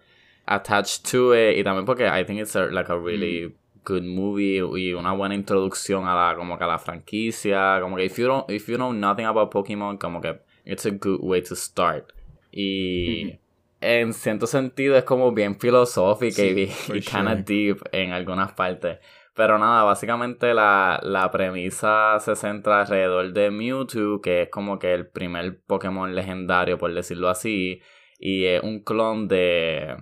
attached 0.46 1.08
to 1.12 1.32
it 1.36 1.58
y 1.58 1.62
también 1.62 1.84
porque 1.86 2.08
I 2.08 2.24
think 2.24 2.40
it's 2.40 2.56
a- 2.56 2.66
like 2.72 2.90
a 2.90 2.96
really 2.98 3.54
good 3.84 4.02
movie 4.02 4.56
y 4.80 4.94
una 4.94 5.12
buena 5.12 5.36
introducción 5.36 6.08
a 6.08 6.14
la 6.16 6.34
como 6.36 6.58
que 6.58 6.64
a 6.64 6.66
la 6.66 6.78
franquicia 6.78 7.78
como 7.80 7.94
que 7.96 8.04
if 8.06 8.18
you 8.18 8.26
don't 8.26 8.50
if 8.50 8.66
you 8.68 8.74
know 8.76 8.92
nothing 8.92 9.26
about 9.26 9.50
Pokémon 9.52 9.96
como 9.96 10.20
que 10.20 10.40
it's 10.70 10.86
a 10.86 10.90
good 10.90 11.20
way 11.22 11.42
to 11.42 11.54
start 11.56 12.12
y 12.52 13.38
en 13.80 14.12
cierto 14.12 14.46
sentido 14.46 14.96
es 14.96 15.04
como 15.04 15.32
bien 15.32 15.58
filosófica 15.58 16.42
Sí, 16.42 16.70
y, 16.90 16.96
y 16.98 17.00
kinda 17.00 17.32
sure. 17.32 17.42
deep 17.44 17.78
en 17.92 18.12
algunas 18.12 18.52
partes 18.52 18.98
pero 19.34 19.58
nada, 19.58 19.84
básicamente 19.84 20.52
la, 20.52 21.00
la 21.02 21.30
premisa 21.30 22.18
se 22.20 22.36
centra 22.36 22.80
alrededor 22.82 23.32
de 23.32 23.50
Mewtwo, 23.50 24.20
que 24.20 24.42
es 24.42 24.48
como 24.50 24.78
que 24.78 24.92
el 24.92 25.06
primer 25.08 25.62
Pokémon 25.66 26.14
legendario, 26.14 26.76
por 26.76 26.92
decirlo 26.92 27.28
así, 27.30 27.80
y 28.18 28.44
es 28.44 28.62
un 28.62 28.82
clon 28.82 29.28
de, 29.28 29.96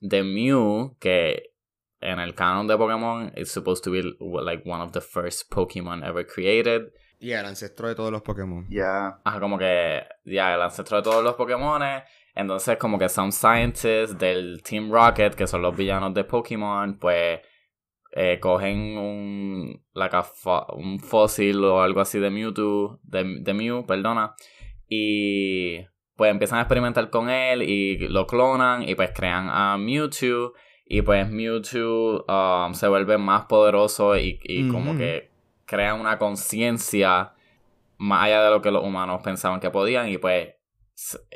de 0.00 0.22
Mew, 0.24 0.96
que 1.00 1.52
en 2.00 2.18
el 2.18 2.34
canon 2.34 2.66
de 2.66 2.76
Pokémon 2.76 3.32
is 3.36 3.50
supposed 3.50 3.82
to 3.84 3.92
be 3.92 4.02
like 4.42 4.68
one 4.68 4.82
of 4.82 4.92
the 4.92 5.00
first 5.00 5.50
Pokémon 5.50 6.02
ever 6.04 6.26
created. 6.26 6.92
Y 7.20 7.32
el 7.32 7.44
ancestro 7.44 7.88
de 7.88 7.94
todos 7.94 8.10
los 8.10 8.22
Pokémon. 8.22 8.66
Ya. 8.70 9.20
Ajá, 9.22 9.38
como 9.40 9.58
que 9.58 10.02
ya 10.24 10.54
el 10.54 10.62
ancestro 10.62 10.96
de 10.96 11.02
todos 11.02 11.22
los 11.22 11.34
Pokémon. 11.34 11.82
Entonces, 12.34 12.78
como 12.78 12.98
que 12.98 13.08
some 13.08 13.30
scientists 13.30 14.18
del 14.18 14.62
Team 14.62 14.90
Rocket, 14.90 15.34
que 15.34 15.46
son 15.46 15.60
los 15.60 15.76
villanos 15.76 16.14
de 16.14 16.24
Pokémon, 16.24 16.98
pues 16.98 17.40
eh, 18.12 18.38
cogen 18.40 18.96
un, 18.98 19.84
like 19.92 20.16
un 20.72 20.98
fósil 20.98 21.62
o 21.64 21.82
algo 21.82 22.00
así 22.00 22.18
de 22.18 22.30
Mewtwo, 22.30 22.98
de, 23.02 23.40
de 23.40 23.54
Mew, 23.54 23.86
perdona, 23.86 24.34
y 24.88 25.78
pues 26.16 26.30
empiezan 26.30 26.58
a 26.58 26.62
experimentar 26.62 27.08
con 27.08 27.30
él 27.30 27.62
y 27.62 28.08
lo 28.08 28.26
clonan 28.26 28.88
y 28.88 28.94
pues 28.94 29.10
crean 29.14 29.48
a 29.48 29.78
Mewtwo 29.78 30.54
y 30.84 31.02
pues 31.02 31.30
Mewtwo 31.30 32.24
um, 32.26 32.74
se 32.74 32.88
vuelve 32.88 33.16
más 33.16 33.46
poderoso 33.46 34.16
y, 34.18 34.40
y 34.42 34.68
como 34.68 34.98
que 34.98 35.29
crea 35.70 35.94
una 35.94 36.18
conciencia 36.18 37.32
más 37.96 38.24
allá 38.24 38.42
de 38.42 38.50
lo 38.50 38.60
que 38.60 38.72
los 38.72 38.82
humanos 38.82 39.22
pensaban 39.22 39.60
que 39.60 39.70
podían 39.70 40.08
y 40.08 40.18
pues 40.18 40.56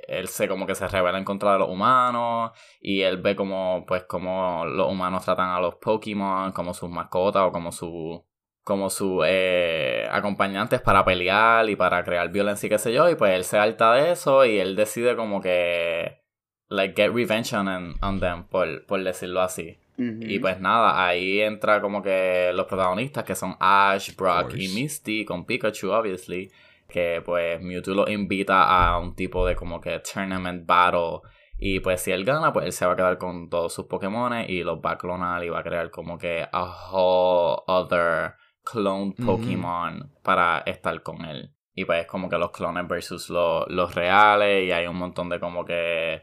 él 0.08 0.26
se 0.26 0.48
como 0.48 0.66
que 0.66 0.74
se 0.74 0.88
revela 0.88 1.18
en 1.18 1.24
contra 1.24 1.52
de 1.52 1.60
los 1.60 1.68
humanos 1.68 2.50
y 2.80 3.02
él 3.02 3.18
ve 3.18 3.36
como 3.36 3.84
pues 3.86 4.02
como 4.04 4.64
los 4.64 4.90
humanos 4.90 5.24
tratan 5.24 5.50
a 5.50 5.60
los 5.60 5.76
Pokémon 5.76 6.50
como 6.50 6.74
sus 6.74 6.90
mascotas 6.90 7.42
o 7.44 7.52
como 7.52 7.70
su 7.70 8.24
como 8.64 8.90
sus 8.90 9.22
eh, 9.24 10.08
acompañantes 10.10 10.80
para 10.80 11.04
pelear 11.04 11.70
y 11.70 11.76
para 11.76 12.02
crear 12.02 12.28
violencia 12.30 12.66
y 12.66 12.70
qué 12.70 12.78
sé 12.78 12.92
yo 12.92 13.08
y 13.08 13.14
pues 13.14 13.34
él 13.34 13.44
se 13.44 13.56
harta 13.56 13.92
de 13.92 14.10
eso 14.10 14.44
y 14.44 14.58
él 14.58 14.74
decide 14.74 15.14
como 15.14 15.40
que 15.40 16.24
like 16.68 17.00
get 17.00 17.14
revenge 17.14 17.54
on, 17.54 17.68
on 18.02 18.18
them 18.18 18.48
por, 18.48 18.84
por 18.86 19.04
decirlo 19.04 19.42
así 19.42 19.78
Y 19.96 20.38
pues 20.40 20.58
nada, 20.60 21.06
ahí 21.06 21.40
entra 21.40 21.80
como 21.80 22.02
que 22.02 22.50
los 22.54 22.66
protagonistas 22.66 23.22
que 23.24 23.34
son 23.34 23.56
Ash, 23.60 24.14
Brock 24.16 24.52
y 24.56 24.68
Misty 24.74 25.24
con 25.24 25.44
Pikachu, 25.46 25.90
obviously. 25.92 26.50
Que 26.88 27.22
pues 27.24 27.60
Mewtwo 27.60 27.94
lo 27.94 28.08
invita 28.08 28.64
a 28.64 28.98
un 28.98 29.14
tipo 29.14 29.46
de 29.46 29.54
como 29.56 29.80
que 29.80 30.00
tournament 30.00 30.66
battle. 30.66 31.20
Y 31.58 31.80
pues 31.80 32.02
si 32.02 32.10
él 32.10 32.24
gana, 32.24 32.52
pues 32.52 32.66
él 32.66 32.72
se 32.72 32.84
va 32.86 32.92
a 32.92 32.96
quedar 32.96 33.18
con 33.18 33.48
todos 33.48 33.72
sus 33.72 33.86
Pokémon 33.86 34.32
y 34.48 34.62
los 34.64 34.78
va 34.80 34.92
a 34.92 34.98
clonar 34.98 35.42
y 35.44 35.48
va 35.48 35.60
a 35.60 35.62
crear 35.62 35.90
como 35.90 36.18
que 36.18 36.46
a 36.52 36.64
whole 36.90 37.62
other 37.66 38.34
clone. 38.64 39.14
Pokémon 39.24 40.12
para 40.22 40.58
estar 40.66 41.02
con 41.02 41.24
él. 41.24 41.50
Y 41.74 41.84
pues 41.84 42.06
como 42.06 42.28
que 42.28 42.38
los 42.38 42.50
clones 42.50 42.86
versus 42.88 43.30
lo- 43.30 43.66
los 43.66 43.94
reales 43.94 44.64
y 44.66 44.72
hay 44.72 44.86
un 44.86 44.96
montón 44.96 45.28
de 45.28 45.40
como 45.40 45.64
que 45.64 46.22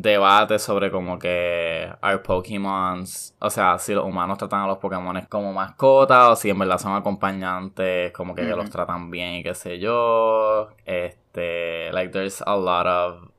debate 0.00 0.58
sobre 0.58 0.90
como 0.90 1.18
que 1.18 1.92
our 2.02 2.22
Pokémons, 2.22 3.34
o 3.40 3.50
sea, 3.50 3.78
si 3.78 3.94
los 3.94 4.04
humanos 4.04 4.38
tratan 4.38 4.60
a 4.60 4.66
los 4.66 4.78
Pokémon 4.78 5.26
como 5.28 5.52
mascotas 5.52 6.28
o 6.28 6.36
si 6.36 6.50
en 6.50 6.58
verdad 6.58 6.78
son 6.78 6.94
acompañantes, 6.94 8.12
como 8.12 8.34
que, 8.34 8.42
los 8.44 8.70
tratan 8.70 9.10
bien 9.10 9.34
y 9.34 9.42
qué 9.42 9.54
sé 9.54 9.78
yo. 9.78 10.68
Este, 10.84 11.90
like 11.92 12.12
there's 12.12 12.42
a 12.46 12.56
lot 12.56 12.86
of 12.86 13.30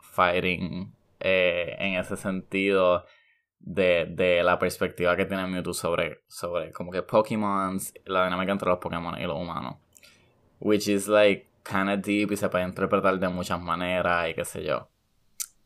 fighting 0.00 0.92
eh, 1.20 1.76
en 1.78 1.94
ese 1.94 2.16
sentido 2.16 3.04
de, 3.60 4.06
de 4.06 4.42
la 4.42 4.58
perspectiva 4.58 5.16
que 5.16 5.24
tiene 5.24 5.46
Mewtwo 5.46 5.72
sobre, 5.72 6.22
sobre 6.26 6.72
como 6.72 6.90
que 6.90 7.02
Pokémon, 7.02 7.78
la 8.06 8.24
dinámica 8.24 8.52
entre 8.52 8.68
los 8.68 8.78
Pokémon 8.78 9.20
y 9.20 9.24
los 9.24 9.36
humanos. 9.36 9.76
Which 10.60 10.88
is 10.88 11.06
like 11.06 11.46
kind 11.62 11.88
of 11.90 12.00
deep 12.00 12.32
y 12.32 12.36
se 12.36 12.48
puede 12.48 12.64
interpretar 12.64 13.18
de 13.20 13.28
muchas 13.28 13.60
maneras 13.60 14.30
y 14.30 14.34
qué 14.34 14.44
sé 14.44 14.64
yo. 14.64 14.88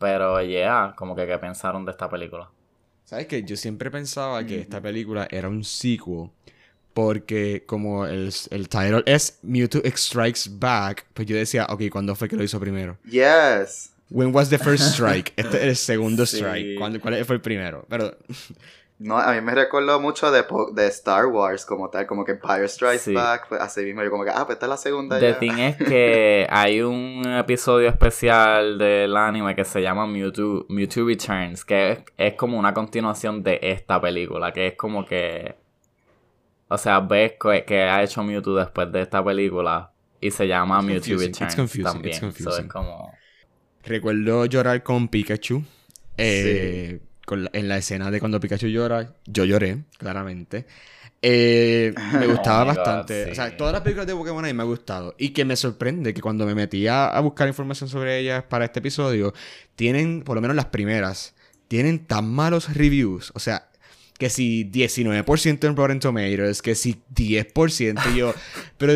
Pero 0.03 0.43
yeah, 0.43 0.93
como 0.97 1.15
que 1.17 1.27
qué 1.27 1.39
pensaron 1.39 1.85
de 1.87 1.93
esta 1.93 2.11
película. 2.11 2.51
¿Sabes 3.05 3.27
qué? 3.29 3.45
Yo 3.45 3.57
siempre 3.57 3.89
pensaba 3.91 4.45
que 4.45 4.61
esta 4.61 4.81
película 4.81 5.29
era 5.31 5.49
un 5.49 5.63
sequel. 5.65 6.31
Porque 6.93 7.63
como 7.67 8.05
el, 8.05 8.31
el 8.51 8.69
title 8.69 9.03
es 9.07 9.39
Mewtwo 9.43 9.81
Strikes 9.97 10.43
Back, 10.51 11.07
pues 11.15 11.27
yo 11.27 11.37
decía, 11.37 11.67
ok, 11.71 11.83
¿cuándo 11.91 12.15
fue 12.15 12.29
que 12.29 12.37
lo 12.37 12.43
hizo 12.45 12.61
primero? 12.61 12.99
Yes. 13.09 13.93
When 14.11 14.35
was 14.35 14.51
the 14.51 14.59
first 14.59 14.85
strike? 14.93 15.33
Este 15.37 15.57
es 15.59 15.63
el 15.63 15.77
segundo 15.77 16.27
Sí. 16.27 16.37
strike. 16.39 16.77
¿Cuándo, 16.79 17.01
¿Cuál 17.01 17.25
fue 17.25 17.37
el 17.37 17.41
primero? 17.41 17.87
Pero 17.89 18.15
No, 19.05 19.19
a 19.19 19.33
mí 19.33 19.41
me 19.41 19.55
recordó 19.55 19.99
mucho 20.01 20.31
de, 20.31 20.45
de 20.75 20.87
Star 20.89 21.27
Wars 21.27 21.65
como 21.65 21.91
tal, 21.91 22.07
como 22.07 22.25
que 22.25 22.33
Empire 22.33 22.69
Strikes 22.69 22.99
Sí. 23.01 23.15
Back, 23.15 23.47
pues, 23.49 23.61
así 23.61 23.83
mismo, 23.85 24.03
yo 24.05 24.11
como 24.11 24.25
que, 24.25 24.31
ah, 24.31 24.45
pues 24.47 24.57
esta 24.57 24.67
es 24.67 24.71
la 24.71 24.77
segunda 24.77 25.19
The 25.19 25.31
ya. 25.33 25.39
thing 25.41 25.59
es 25.59 25.77
que 25.89 26.47
hay 26.49 26.83
un 26.83 27.23
episodio 27.27 27.89
especial 27.89 28.79
del 28.79 29.17
anime 29.17 29.57
que 29.57 29.65
se 29.65 29.81
llama 29.83 30.07
Mewtwo, 30.07 30.67
Mewtwo 30.69 31.07
Returns, 31.07 31.65
que 31.65 31.91
es, 31.93 31.99
es 32.17 32.35
como 32.35 32.59
una 32.59 32.73
continuación 32.73 33.43
de 33.43 33.59
esta 33.63 34.01
película, 34.01 34.53
que 34.53 34.69
es 34.69 34.75
como 34.77 35.05
que... 35.05 35.57
O 36.69 36.79
sea, 36.79 37.01
ves 37.01 37.35
que, 37.41 37.65
que 37.65 37.83
ha 37.83 38.03
hecho 38.03 38.23
Mewtwo 38.23 38.55
después 38.55 38.91
de 38.93 39.03
esta 39.03 39.23
película 39.25 39.93
y 40.21 40.31
se 40.31 40.47
llama 40.47 40.77
It's 40.79 40.87
Mewtwo 40.87 41.17
confusing, 41.17 41.29
it's 41.31 41.41
Returns 41.41 41.57
confusing, 41.57 41.85
también. 41.85 42.15
it's 42.15 42.19
So, 42.19 42.27
confusing. 42.27 42.65
es 42.67 42.73
como... 42.73 43.13
Recuerdo 43.85 44.47
llorar 44.47 44.83
con 44.83 45.09
Pikachu. 45.09 45.65
eh, 46.17 47.01
con 47.27 47.45
la- 47.45 47.51
en 47.53 47.69
la 47.69 47.79
escena 47.79 48.11
de 48.11 48.21
cuando 48.21 48.41
Pikachu 48.41 48.67
llora, 48.69 49.15
yo 49.27 49.45
lloré, 49.45 49.85
claramente. 49.99 50.67
Eh, 51.25 51.95
me 52.19 52.27
gustaba 52.27 52.63
Oh 52.63 52.67
my 52.67 52.71
God, 52.71 52.77
bastante. 52.77 53.25
sí. 53.27 53.31
O 53.31 53.35
sea, 53.37 53.57
todas 53.57 53.73
las 53.73 53.83
películas 53.83 54.07
de 54.09 54.15
Pokémon 54.15 54.45
a 54.45 54.49
mí 54.49 54.55
me 54.55 54.63
han 54.63 54.69
gustado. 54.69 55.15
Y 55.19 55.31
que 55.31 55.45
me 55.45 55.55
sorprende 55.57 56.13
que 56.15 56.21
cuando 56.21 56.45
me 56.47 56.55
metí 56.55 56.87
a, 56.89 57.19
buscar 57.21 57.47
información 57.49 57.89
sobre 57.89 58.19
ellas 58.19 58.43
para 58.49 58.65
este 58.65 58.81
episodio, 58.81 59.33
tienen, 59.77 60.23
por 60.23 60.35
lo 60.35 60.41
menos 60.41 60.57
las 60.57 60.67
primeras, 60.67 61.35
tienen 61.69 62.07
tan 62.07 62.29
malos 62.29 62.75
reviews. 62.75 63.31
O 63.35 63.39
sea, 63.39 63.69
que 64.19 64.31
si 64.31 64.65
19% 64.71 65.65
en 65.67 65.77
Rotten 65.77 66.01
Tomatoes, 66.01 66.61
que 66.61 66.75
si 66.75 67.01
10%. 67.15 68.01
Y 68.15 68.19
yo, 68.19 68.35
pero, 68.79 68.95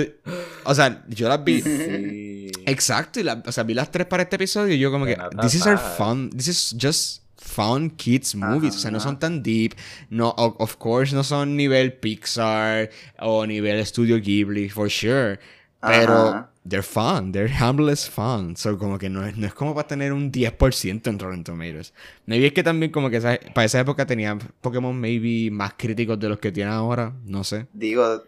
o 0.65 0.75
sea, 0.75 1.05
yo 1.09 1.29
las 1.29 1.45
vi. 1.45 1.63
Sí. 1.63 2.51
Exacto, 2.67 3.21
y 3.21 3.23
la- 3.23 3.43
o 3.47 3.53
sea, 3.53 3.63
vi 3.63 3.75
las 3.75 3.91
tres 3.93 4.07
para 4.09 4.25
este 4.25 4.35
episodio 4.37 4.75
y 4.75 4.79
yo 4.81 4.91
como 4.91 5.07
que, 5.07 5.17
this 5.41 5.55
is 5.55 5.67
our 5.67 5.79
fun, 5.79 6.31
this 6.31 6.49
is 6.49 6.77
just 6.81 7.23
fun 7.57 7.91
kids 7.91 8.35
movies, 8.35 8.77
o 8.77 8.79
sea, 8.79 8.91
no 8.91 8.99
Ajá. 8.99 9.05
son 9.09 9.19
tan 9.19 9.43
deep, 9.43 9.73
no, 10.11 10.35
of 10.37 10.77
course 10.79 11.15
no 11.15 11.23
son 11.25 11.57
nivel 11.57 11.93
Pixar 11.95 12.91
o 13.19 13.47
nivel 13.47 13.85
Studio 13.87 14.19
Ghibli, 14.21 14.69
for 14.69 14.89
sure, 14.91 15.39
pero 15.85 16.31
Ajá. 16.31 16.51
they're 16.69 16.83
fun, 16.83 17.33
they're 17.33 17.53
harmless 17.53 18.09
fun, 18.09 18.57
so 18.57 18.77
como 18.79 18.99
que 18.99 19.09
no 19.09 19.25
es, 19.27 19.37
no 19.37 19.47
es 19.47 19.55
como 19.55 19.75
para 19.75 19.87
tener 19.89 20.13
un 20.13 20.31
10% 20.33 21.09
en 21.11 21.19
Rotten 21.19 21.45
Tomatoes. 21.45 21.93
Maybe 22.27 22.47
es 22.49 22.53
que 22.53 22.63
también 22.63 22.91
como 22.93 23.09
que 23.11 23.19
esa- 23.19 23.39
para 23.55 23.65
esa 23.67 23.81
época 23.81 24.05
tenían 24.07 24.39
Pokémon 24.61 24.95
maybe 24.99 25.51
más 25.51 25.75
críticos 25.77 26.19
de 26.19 26.29
los 26.29 26.39
que 26.39 26.53
tienen 26.53 26.73
ahora, 26.75 27.13
no 27.25 27.45
sé, 27.45 27.67
Digo, 27.73 28.25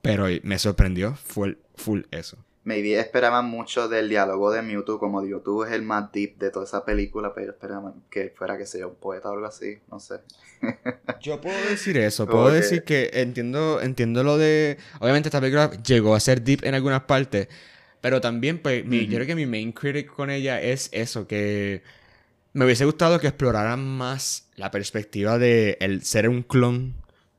pero 0.00 0.26
me 0.42 0.58
sorprendió 0.58 1.14
full, 1.16 1.52
full 1.76 2.02
eso. 2.10 2.38
Maybe 2.64 2.98
esperaban 2.98 3.46
mucho 3.46 3.88
del 3.88 4.08
diálogo 4.08 4.50
de 4.52 4.62
Mewtwo, 4.62 4.98
como 4.98 5.20
Mewtwo 5.22 5.64
es 5.66 5.72
el 5.72 5.82
más 5.82 6.12
deep 6.12 6.38
de 6.38 6.50
toda 6.50 6.64
esa 6.64 6.84
película, 6.84 7.34
pero 7.34 7.52
esperaban 7.52 7.94
que 8.10 8.30
fuera, 8.36 8.56
que 8.58 8.66
sea 8.66 8.86
un 8.86 8.94
poeta 8.96 9.30
o 9.30 9.34
algo 9.34 9.46
así, 9.46 9.78
no 9.90 9.98
sé. 10.00 10.20
Yo 11.20 11.40
puedo 11.40 11.64
decir 11.68 11.96
eso, 11.98 12.28
puedo 12.28 12.50
decir 12.50 12.84
que 12.84 13.10
entiendo, 13.14 13.80
entiendo 13.80 14.22
lo 14.24 14.38
de... 14.38 14.78
Obviamente 15.00 15.28
esta 15.28 15.40
película 15.40 15.70
llegó 15.82 16.14
a 16.14 16.20
ser 16.20 16.42
deep 16.42 16.64
en 16.64 16.74
algunas 16.74 17.02
partes, 17.02 17.48
pero 18.00 18.20
también 18.20 18.58
pues 18.60 18.84
mi- 18.84 19.06
yo 19.08 19.16
creo 19.18 19.26
que 19.26 19.34
mi 19.36 19.46
main 19.46 19.72
critic 19.72 20.08
con 20.12 20.30
ella 20.30 20.60
es 20.60 20.88
eso, 20.92 21.26
que 21.26 21.82
me 22.52 22.64
hubiese 22.64 22.84
gustado 22.84 23.20
que 23.20 23.28
exploraran 23.28 23.84
más 23.86 24.48
la 24.56 24.70
perspectiva 24.70 25.38
de 25.38 25.78
el 25.80 26.04
ser 26.04 26.28
un 26.28 26.42
clon, 26.42 26.94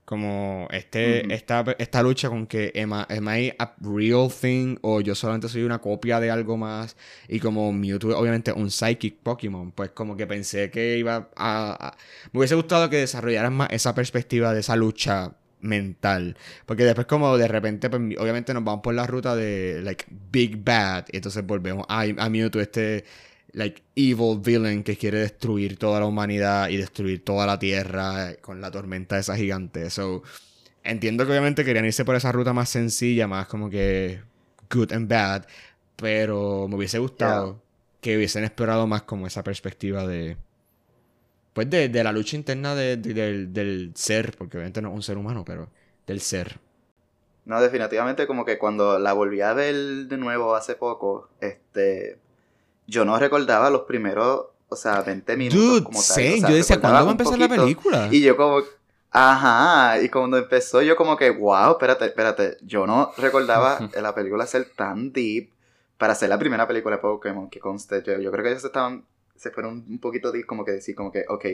como 0.06 0.68
este, 0.72 1.34
esta, 1.34 1.64
esta 1.80 2.04
lucha 2.04 2.30
con 2.30 2.46
que 2.48 2.74
am 2.82 2.92
I, 3.10 3.18
am 3.18 3.30
I 3.30 3.54
a 3.58 3.74
real 3.82 4.30
thing 4.32 4.78
o 4.82 5.02
yo 5.02 5.16
solamente 5.16 5.48
soy 5.50 5.64
una 5.64 5.80
copia 5.80 6.20
de 6.20 6.30
algo 6.32 6.58
más 6.58 6.98
y 7.28 7.40
como 7.40 7.72
Mewtwo 7.72 8.18
obviamente 8.18 8.52
un 8.52 8.70
psychic 8.70 9.16
Pokémon, 9.24 9.72
pues 9.72 9.92
como 9.92 10.18
que 10.18 10.28
pensé 10.28 10.70
que 10.72 10.98
iba 10.98 11.30
a, 11.36 11.88
a- 11.90 11.98
Me 12.32 12.40
hubiese 12.40 12.56
gustado 12.56 12.90
que 12.90 12.98
desarrollaran 12.98 13.54
más 13.54 13.70
esa 13.72 13.96
perspectiva 13.96 14.54
de 14.54 14.60
esa 14.62 14.76
lucha 14.76 15.34
mental, 15.62 16.36
porque 16.66 16.84
después 16.84 17.08
como 17.08 17.38
de 17.38 17.48
repente 17.48 17.90
pues, 17.90 18.02
obviamente 18.20 18.54
nos 18.54 18.64
vamos 18.66 18.82
por 18.84 18.94
la 18.94 19.08
ruta 19.08 19.36
de 19.36 19.82
like 19.84 20.06
Big 20.32 20.62
Bad 20.64 21.06
y 21.12 21.18
entonces 21.18 21.46
volvemos 21.46 21.86
a, 21.88 22.02
a 22.02 22.30
Mewtwo 22.30 22.60
este 22.62 23.06
like 23.54 23.84
evil 23.96 24.40
villain 24.40 24.84
que 24.84 24.98
quiere 24.98 25.20
destruir 25.20 25.78
toda 25.78 26.00
la 26.00 26.06
humanidad 26.08 26.70
y 26.70 26.78
destruir 26.78 27.24
toda 27.24 27.46
la 27.48 27.60
tierra 27.60 28.36
con 28.42 28.62
la 28.62 28.72
tormenta 28.72 29.20
esa 29.20 29.36
gigante. 29.38 29.90
So, 29.90 30.24
entiendo 30.84 31.26
que 31.26 31.32
obviamente 31.32 31.66
querían 31.66 31.86
irse 31.86 32.06
por 32.06 32.16
esa 32.16 32.32
ruta 32.32 32.54
más 32.54 32.70
sencilla, 32.70 33.28
más 33.28 33.48
como 33.48 33.70
que 33.70 34.22
good 34.72 34.92
and 34.94 35.10
bad, 35.10 35.46
pero 35.98 36.68
me 36.70 36.76
hubiese 36.78 37.00
gustado 37.00 37.62
que 38.02 38.18
hubiesen 38.18 38.44
explorado 38.46 38.88
más 38.88 39.04
como 39.04 39.28
esa 39.28 39.44
perspectiva 39.44 40.08
de 40.08 40.38
pues 41.54 41.70
de, 41.70 41.90
de 41.90 42.04
la 42.04 42.12
lucha 42.12 42.36
interna 42.36 42.76
de- 42.76 42.98
de- 42.98 43.14
del, 43.14 43.54
del 43.54 43.92
ser, 43.96 44.36
porque 44.38 44.58
obviamente 44.58 44.82
no 44.82 44.90
es 44.90 44.96
un 44.96 45.04
ser 45.04 45.18
humano, 45.18 45.44
pero 45.46 45.70
del 46.08 46.20
ser. 46.22 46.60
No, 47.46 47.62
definitivamente 47.62 48.26
como 48.26 48.46
que 48.46 48.58
cuando 48.58 49.00
la 49.00 49.12
volví 49.14 49.42
a 49.42 49.54
ver 49.54 49.76
de 50.08 50.18
nuevo 50.18 50.56
hace 50.56 50.76
poco, 50.76 51.30
este, 51.42 52.18
yo 52.88 53.06
no 53.06 53.18
recordaba 53.18 53.70
los 53.70 53.82
primeros, 53.84 54.46
o 54.70 54.76
sea, 54.76 55.02
20 55.02 55.38
minutos 55.38 55.60
Dude, 55.62 55.84
como 55.84 56.00
tal. 56.00 56.04
same. 56.04 56.34
o 56.36 56.38
sea, 56.40 56.50
yo 56.50 56.56
decía, 56.56 56.80
¿cuándo 56.80 57.04
va 57.04 57.08
a 57.08 57.12
empezar 57.12 57.40
la 57.40 57.48
poquito, 57.48 57.64
película? 57.64 58.08
Y 58.12 58.22
yo 58.22 58.36
como, 58.36 58.62
ajá, 59.12 60.02
y 60.02 60.10
cuando 60.10 60.38
empezó 60.38 60.82
yo 60.82 60.96
como 60.96 61.16
que, 61.18 61.30
wow, 61.30 61.72
espérate, 61.72 62.06
espérate, 62.06 62.58
yo 62.62 62.88
no 62.88 63.12
recordaba 63.18 63.90
la 64.02 64.16
película 64.16 64.46
ser 64.48 64.70
tan 64.76 65.12
deep 65.12 65.52
para 65.98 66.16
ser 66.16 66.30
la 66.30 66.40
primera 66.40 66.68
película 66.68 66.98
de 66.98 67.02
Pokémon 67.02 67.50
que 67.50 67.60
conste, 67.60 68.04
yo, 68.06 68.20
yo 68.20 68.32
creo 68.32 68.44
que 68.44 68.52
ellos 68.52 68.66
estaban, 68.66 69.06
se 69.36 69.52
fueron 69.52 69.86
un 69.88 70.00
poquito 70.00 70.32
deep 70.32 70.46
como 70.46 70.66
que 70.66 70.72
decir 70.72 70.96
como 70.96 71.12
que, 71.12 71.26
ok, 71.30 71.46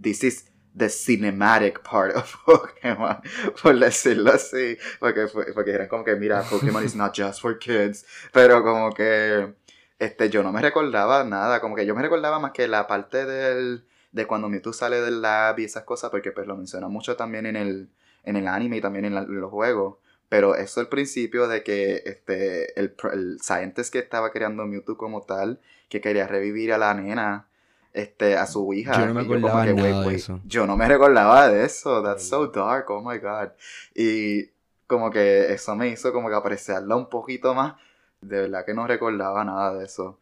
this 0.00 0.22
is 0.22 0.46
the 0.76 0.88
cinematic 0.90 1.80
part 1.82 2.14
of 2.14 2.30
Pokémon, 2.44 3.16
por 3.62 3.78
decirlo 3.78 4.32
así, 4.32 4.76
porque, 5.00 5.26
porque 5.54 5.70
eran 5.70 5.88
como 5.88 6.04
que, 6.04 6.14
mira, 6.16 6.42
Pokémon 6.42 6.84
is 6.84 6.94
not 6.94 7.16
just 7.16 7.40
for 7.40 7.58
kids, 7.58 8.04
pero 8.32 8.62
como 8.62 8.92
que, 8.92 9.54
este, 9.98 10.28
yo 10.30 10.42
no 10.42 10.52
me 10.52 10.60
recordaba 10.60 11.24
nada, 11.24 11.60
como 11.60 11.74
que 11.76 11.86
yo 11.86 11.94
me 11.94 12.02
recordaba 12.02 12.38
más 12.38 12.52
que 12.52 12.68
la 12.68 12.86
parte 12.86 13.24
del, 13.24 13.84
de 14.12 14.26
cuando 14.26 14.48
Mewtwo 14.48 14.72
sale 14.72 15.00
del 15.00 15.22
lab 15.22 15.58
y 15.58 15.64
esas 15.64 15.84
cosas, 15.84 16.10
porque 16.10 16.32
pues 16.32 16.46
lo 16.46 16.56
menciona 16.56 16.88
mucho 16.88 17.16
también 17.16 17.46
en 17.46 17.56
el, 17.56 17.88
en 18.24 18.36
el 18.36 18.46
anime 18.48 18.76
y 18.78 18.80
también 18.80 19.04
en, 19.06 19.14
la- 19.14 19.22
en 19.22 19.40
los 19.40 19.50
juegos, 19.50 19.96
pero 20.28 20.54
eso 20.56 20.80
el 20.80 20.88
principio 20.88 21.48
de 21.48 21.62
que 21.62 22.02
este, 22.04 22.78
el, 22.78 22.94
el 23.12 23.38
scientist 23.40 23.92
que 23.92 23.98
estaba 24.00 24.30
creando 24.32 24.66
Mewtwo 24.66 24.96
como 24.96 25.22
tal, 25.22 25.60
que 25.88 26.00
quería 26.00 26.26
revivir 26.26 26.72
a 26.72 26.78
la 26.78 26.92
nena, 26.94 27.46
este, 27.92 28.36
a 28.36 28.46
su 28.46 28.72
hija. 28.74 28.98
Yo 29.00 29.06
no 29.06 29.14
me 29.14 29.22
y 29.22 29.26
como 29.26 29.36
acordaba 29.38 29.64
que, 29.64 29.72
nada 29.72 29.82
wait, 29.82 29.94
de 30.00 30.06
wait, 30.08 30.18
eso. 30.18 30.40
Yo 30.44 30.66
no 30.66 30.76
me 30.76 30.86
recordaba 30.88 31.48
de 31.48 31.64
eso. 31.64 32.02
That's 32.02 32.24
so 32.28 32.48
dark, 32.48 32.90
oh 32.90 33.00
my 33.00 33.18
god. 33.18 33.50
Y 33.94 34.50
como 34.86 35.10
que 35.10 35.52
eso 35.52 35.74
me 35.76 35.88
hizo 35.88 36.12
como 36.12 36.28
que 36.28 36.34
apreciarla 36.34 36.96
un 36.96 37.08
poquito 37.08 37.54
más. 37.54 37.74
De 38.20 38.40
verdad 38.42 38.64
que 38.64 38.74
no 38.74 38.86
recordaba 38.86 39.44
nada 39.44 39.74
de 39.78 39.84
eso. 39.84 40.18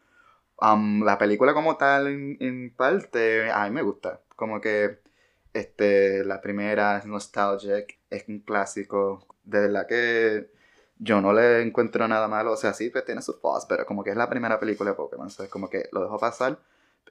Um, 0.61 1.03
la 1.05 1.19
película 1.19 1.55
como 1.55 1.77
tal, 1.77 2.07
en, 2.09 2.37
en 2.41 2.75
parte, 2.75 3.51
a 3.51 3.65
mí 3.65 3.71
me 3.71 3.83
gusta. 3.83 4.21
Como 4.37 4.61
que 4.61 5.01
este, 5.55 6.25
la 6.25 6.41
primera 6.41 6.99
es 6.99 7.07
nostalgic, 7.07 7.99
es 8.11 8.25
un 8.29 8.41
clásico. 8.41 9.27
De 9.45 9.61
verdad 9.61 9.87
que 9.87 10.51
yo 10.99 11.21
no 11.21 11.33
le 11.33 11.63
encuentro 11.63 12.07
nada 12.09 12.29
malo. 12.29 12.53
O 12.53 12.57
sea, 12.57 12.75
sí, 12.75 12.91
pues 12.91 13.05
tiene 13.05 13.23
sus 13.23 13.41
flaws, 13.41 13.67
pero 13.69 13.87
como 13.87 14.05
que 14.05 14.11
es 14.11 14.17
la 14.17 14.29
primera 14.29 14.59
película 14.61 14.91
de 14.91 14.97
Pokémon. 14.97 15.29
Entonces, 15.29 15.51
como 15.51 15.71
que 15.71 15.89
lo 15.93 16.03
dejo 16.03 16.19
pasar. 16.19 16.59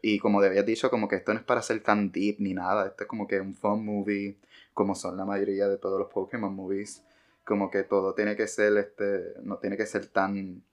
Y 0.02 0.20
como 0.20 0.42
te 0.42 0.48
había 0.48 0.64
dicho, 0.64 0.90
como 0.90 1.08
que 1.08 1.16
esto 1.18 1.34
no 1.34 1.40
es 1.40 1.46
para 1.46 1.62
ser 1.62 1.82
tan 1.82 2.12
deep 2.12 2.38
ni 2.40 2.54
nada. 2.54 2.88
Esto 2.88 3.04
es 3.04 3.08
como 3.10 3.28
que 3.28 3.40
un 3.40 3.56
fun 3.56 3.86
movie, 3.86 4.38
como 4.74 4.96
son 4.96 5.18
la 5.18 5.26
mayoría 5.26 5.68
de 5.68 5.78
todos 5.78 6.00
los 6.00 6.10
Pokémon 6.12 6.54
movies. 6.54 7.04
Como 7.46 7.72
que 7.72 7.84
todo 7.84 8.14
tiene 8.14 8.36
que 8.36 8.48
ser, 8.48 8.78
este, 8.78 9.36
no 9.44 9.58
tiene 9.58 9.78
que 9.78 9.86
ser 9.86 10.08
tan 10.08 10.64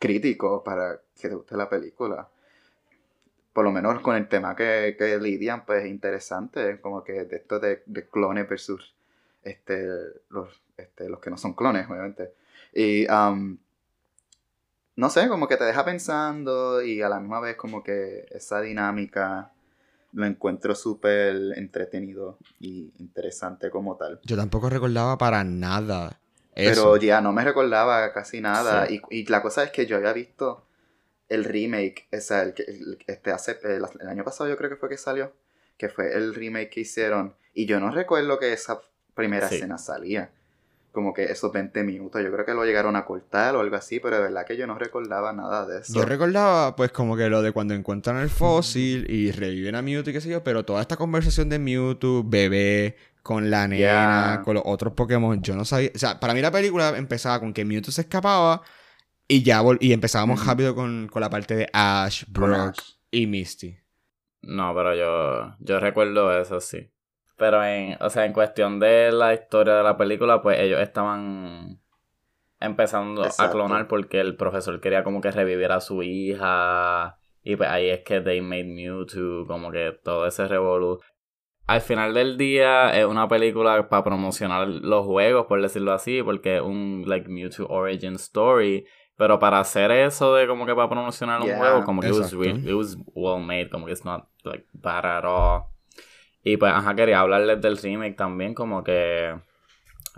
crítico 0.00 0.64
para 0.64 1.00
que 1.20 1.28
te 1.28 1.34
guste 1.36 1.56
la 1.56 1.68
película. 1.68 2.28
Por 3.52 3.64
lo 3.64 3.70
menos 3.70 4.00
con 4.00 4.16
el 4.16 4.28
tema 4.28 4.56
que, 4.56 4.96
que 4.98 5.18
lidian, 5.18 5.64
pues 5.64 5.84
es 5.84 5.90
interesante. 5.90 6.80
Como 6.80 7.04
que 7.04 7.24
de 7.24 7.36
esto 7.36 7.60
de, 7.60 7.82
de 7.86 8.08
clones 8.08 8.48
versus 8.48 8.94
este, 9.44 9.86
los, 10.30 10.48
este, 10.76 11.08
los 11.08 11.20
que 11.20 11.30
no 11.30 11.36
son 11.36 11.54
clones, 11.54 11.88
obviamente. 11.88 12.32
Y 12.72 13.08
um, 13.10 13.58
no 14.96 15.10
sé, 15.10 15.28
como 15.28 15.46
que 15.46 15.56
te 15.56 15.64
deja 15.64 15.84
pensando 15.84 16.82
y 16.82 17.02
a 17.02 17.08
la 17.08 17.20
misma 17.20 17.40
vez 17.40 17.56
como 17.56 17.82
que 17.82 18.26
esa 18.30 18.60
dinámica 18.60 19.52
lo 20.12 20.26
encuentro 20.26 20.74
súper 20.74 21.36
entretenido 21.56 22.38
y 22.58 22.92
interesante 22.98 23.70
como 23.70 23.96
tal. 23.96 24.20
Yo 24.24 24.36
tampoco 24.36 24.68
recordaba 24.70 25.18
para 25.18 25.44
nada 25.44 26.20
eso. 26.54 26.92
Pero 26.92 26.96
ya 26.96 27.20
no 27.20 27.32
me 27.32 27.44
recordaba 27.44 28.12
casi 28.12 28.40
nada. 28.40 28.86
Sí. 28.86 29.00
Y, 29.10 29.20
y 29.20 29.26
la 29.26 29.42
cosa 29.42 29.62
es 29.64 29.70
que 29.70 29.86
yo 29.86 29.96
había 29.96 30.12
visto 30.12 30.64
el 31.28 31.44
remake, 31.44 32.08
o 32.12 32.20
sea, 32.20 32.42
el 32.42 32.54
que 32.54 32.62
el- 32.64 32.98
este 33.06 33.30
hace, 33.30 33.58
el, 33.62 33.84
el 34.00 34.08
año 34.08 34.24
pasado 34.24 34.50
yo 34.50 34.56
creo 34.56 34.68
que 34.70 34.76
fue 34.76 34.88
que 34.88 34.96
salió, 34.96 35.32
que 35.78 35.88
fue 35.88 36.12
el 36.14 36.34
remake 36.34 36.70
que 36.70 36.80
hicieron. 36.80 37.34
Y 37.54 37.66
yo 37.66 37.78
no 37.80 37.90
recuerdo 37.90 38.38
que 38.38 38.52
esa 38.52 38.80
primera 39.14 39.48
Sí. 39.48 39.56
escena 39.56 39.78
salía. 39.78 40.30
Como 40.92 41.14
que 41.14 41.22
esos 41.26 41.52
20 41.52 41.84
minutos. 41.84 42.20
Yo 42.20 42.32
creo 42.32 42.44
que 42.44 42.52
lo 42.52 42.64
llegaron 42.64 42.96
a 42.96 43.04
cortar 43.04 43.54
o 43.54 43.60
algo 43.60 43.76
así, 43.76 44.00
pero 44.00 44.16
de 44.16 44.22
verdad 44.22 44.44
que 44.44 44.56
yo 44.56 44.66
no 44.66 44.76
recordaba 44.76 45.32
nada 45.32 45.64
de 45.64 45.82
eso. 45.82 45.94
Yo 45.94 46.04
recordaba, 46.04 46.74
pues, 46.74 46.90
como 46.90 47.16
que 47.16 47.28
lo 47.28 47.42
de 47.42 47.52
cuando 47.52 47.74
encuentran 47.74 48.16
el 48.16 48.28
fósil 48.28 49.08
y 49.08 49.30
reviven 49.30 49.76
a 49.76 49.82
Mewtwo 49.82 50.10
y 50.10 50.14
qué 50.14 50.20
sé 50.20 50.28
yo, 50.30 50.42
pero 50.42 50.64
toda 50.64 50.80
esta 50.82 50.96
conversación 50.96 51.48
de 51.48 51.60
Mewtwo, 51.60 52.24
bebé, 52.24 52.96
con 53.22 53.50
la 53.50 53.68
nena, 53.68 53.78
Yeah. 53.78 54.42
con 54.44 54.54
los 54.54 54.62
otros 54.66 54.92
Pokémon. 54.94 55.40
Yo 55.42 55.54
no 55.56 55.64
sabía. 55.64 55.90
O 55.94 55.98
sea, 55.98 56.18
para 56.20 56.34
mí 56.34 56.40
la 56.40 56.50
película 56.50 56.96
empezaba 56.96 57.40
con 57.40 57.52
que 57.52 57.64
Mewtwo 57.64 57.92
se 57.92 58.02
escapaba 58.02 58.62
y 59.28 59.42
ya 59.42 59.62
vol- 59.62 59.78
y 59.80 59.92
empezábamos 59.92 60.44
rápido 60.46 60.74
con, 60.74 61.08
con 61.08 61.20
la 61.20 61.30
parte 61.30 61.54
de 61.56 61.68
Ash, 61.72 62.24
Brock 62.28 62.76
y 63.10 63.26
Misty. 63.26 63.76
No, 64.42 64.74
pero 64.74 64.94
yo, 64.94 65.54
yo 65.60 65.80
recuerdo 65.80 66.36
eso, 66.40 66.60
sí. 66.60 66.90
Pero 67.36 67.62
en, 67.64 67.96
o 68.00 68.10
sea, 68.10 68.24
en 68.26 68.32
cuestión 68.32 68.78
de 68.80 69.12
la 69.12 69.32
historia 69.34 69.74
de 69.74 69.82
la 69.82 69.96
película, 69.96 70.42
pues 70.42 70.58
ellos 70.58 70.80
estaban 70.80 71.80
empezando 72.60 73.22
a 73.38 73.50
clonar 73.50 73.88
porque 73.88 74.20
el 74.20 74.36
profesor 74.36 74.80
quería 74.80 75.04
como 75.04 75.20
que 75.20 75.30
revivir 75.30 75.72
a 75.72 75.80
su 75.80 76.02
hija. 76.02 77.18
Y 77.42 77.56
pues 77.56 77.70
ahí 77.70 77.88
es 77.88 78.00
que 78.00 78.20
they 78.20 78.40
made 78.42 78.64
Mewtwo, 78.64 79.46
como 79.46 79.70
que 79.70 79.92
todo 80.02 80.26
ese 80.26 80.46
revolú. 80.46 81.00
Al 81.70 81.80
final 81.80 82.12
del 82.14 82.36
día 82.36 82.98
es 82.98 83.06
una 83.06 83.28
película 83.28 83.88
para 83.88 84.02
promocionar 84.02 84.66
los 84.66 85.06
juegos, 85.06 85.46
por 85.46 85.62
decirlo 85.62 85.92
así, 85.92 86.20
porque 86.20 86.56
es 86.56 86.62
un 86.62 87.04
like 87.06 87.28
Mewtwo 87.28 87.68
origin 87.68 88.14
story. 88.16 88.84
Pero 89.16 89.38
para 89.38 89.60
hacer 89.60 89.92
eso 89.92 90.34
de 90.34 90.48
como 90.48 90.66
que 90.66 90.74
para 90.74 90.88
promocionar 90.88 91.40
Yeah, 91.42 91.52
un 91.54 91.58
juego, 91.60 91.84
como 91.84 92.00
que 92.00 92.08
it 92.08 92.12
was, 92.12 92.32
exacto. 92.32 92.40
real- 92.42 92.68
it 92.68 92.74
was 92.74 92.96
well 93.14 93.38
made, 93.40 93.68
como 93.70 93.86
que 93.86 93.92
it's 93.92 94.04
not 94.04 94.26
like 94.42 94.64
bad 94.72 95.06
at 95.06 95.24
all. 95.24 95.62
Y 96.42 96.56
pues, 96.56 96.72
ajá, 96.72 96.96
quería 96.96 97.20
hablarles 97.20 97.60
del 97.60 97.76
remake 97.76 98.16
también, 98.16 98.52
como 98.52 98.82
que 98.82 99.32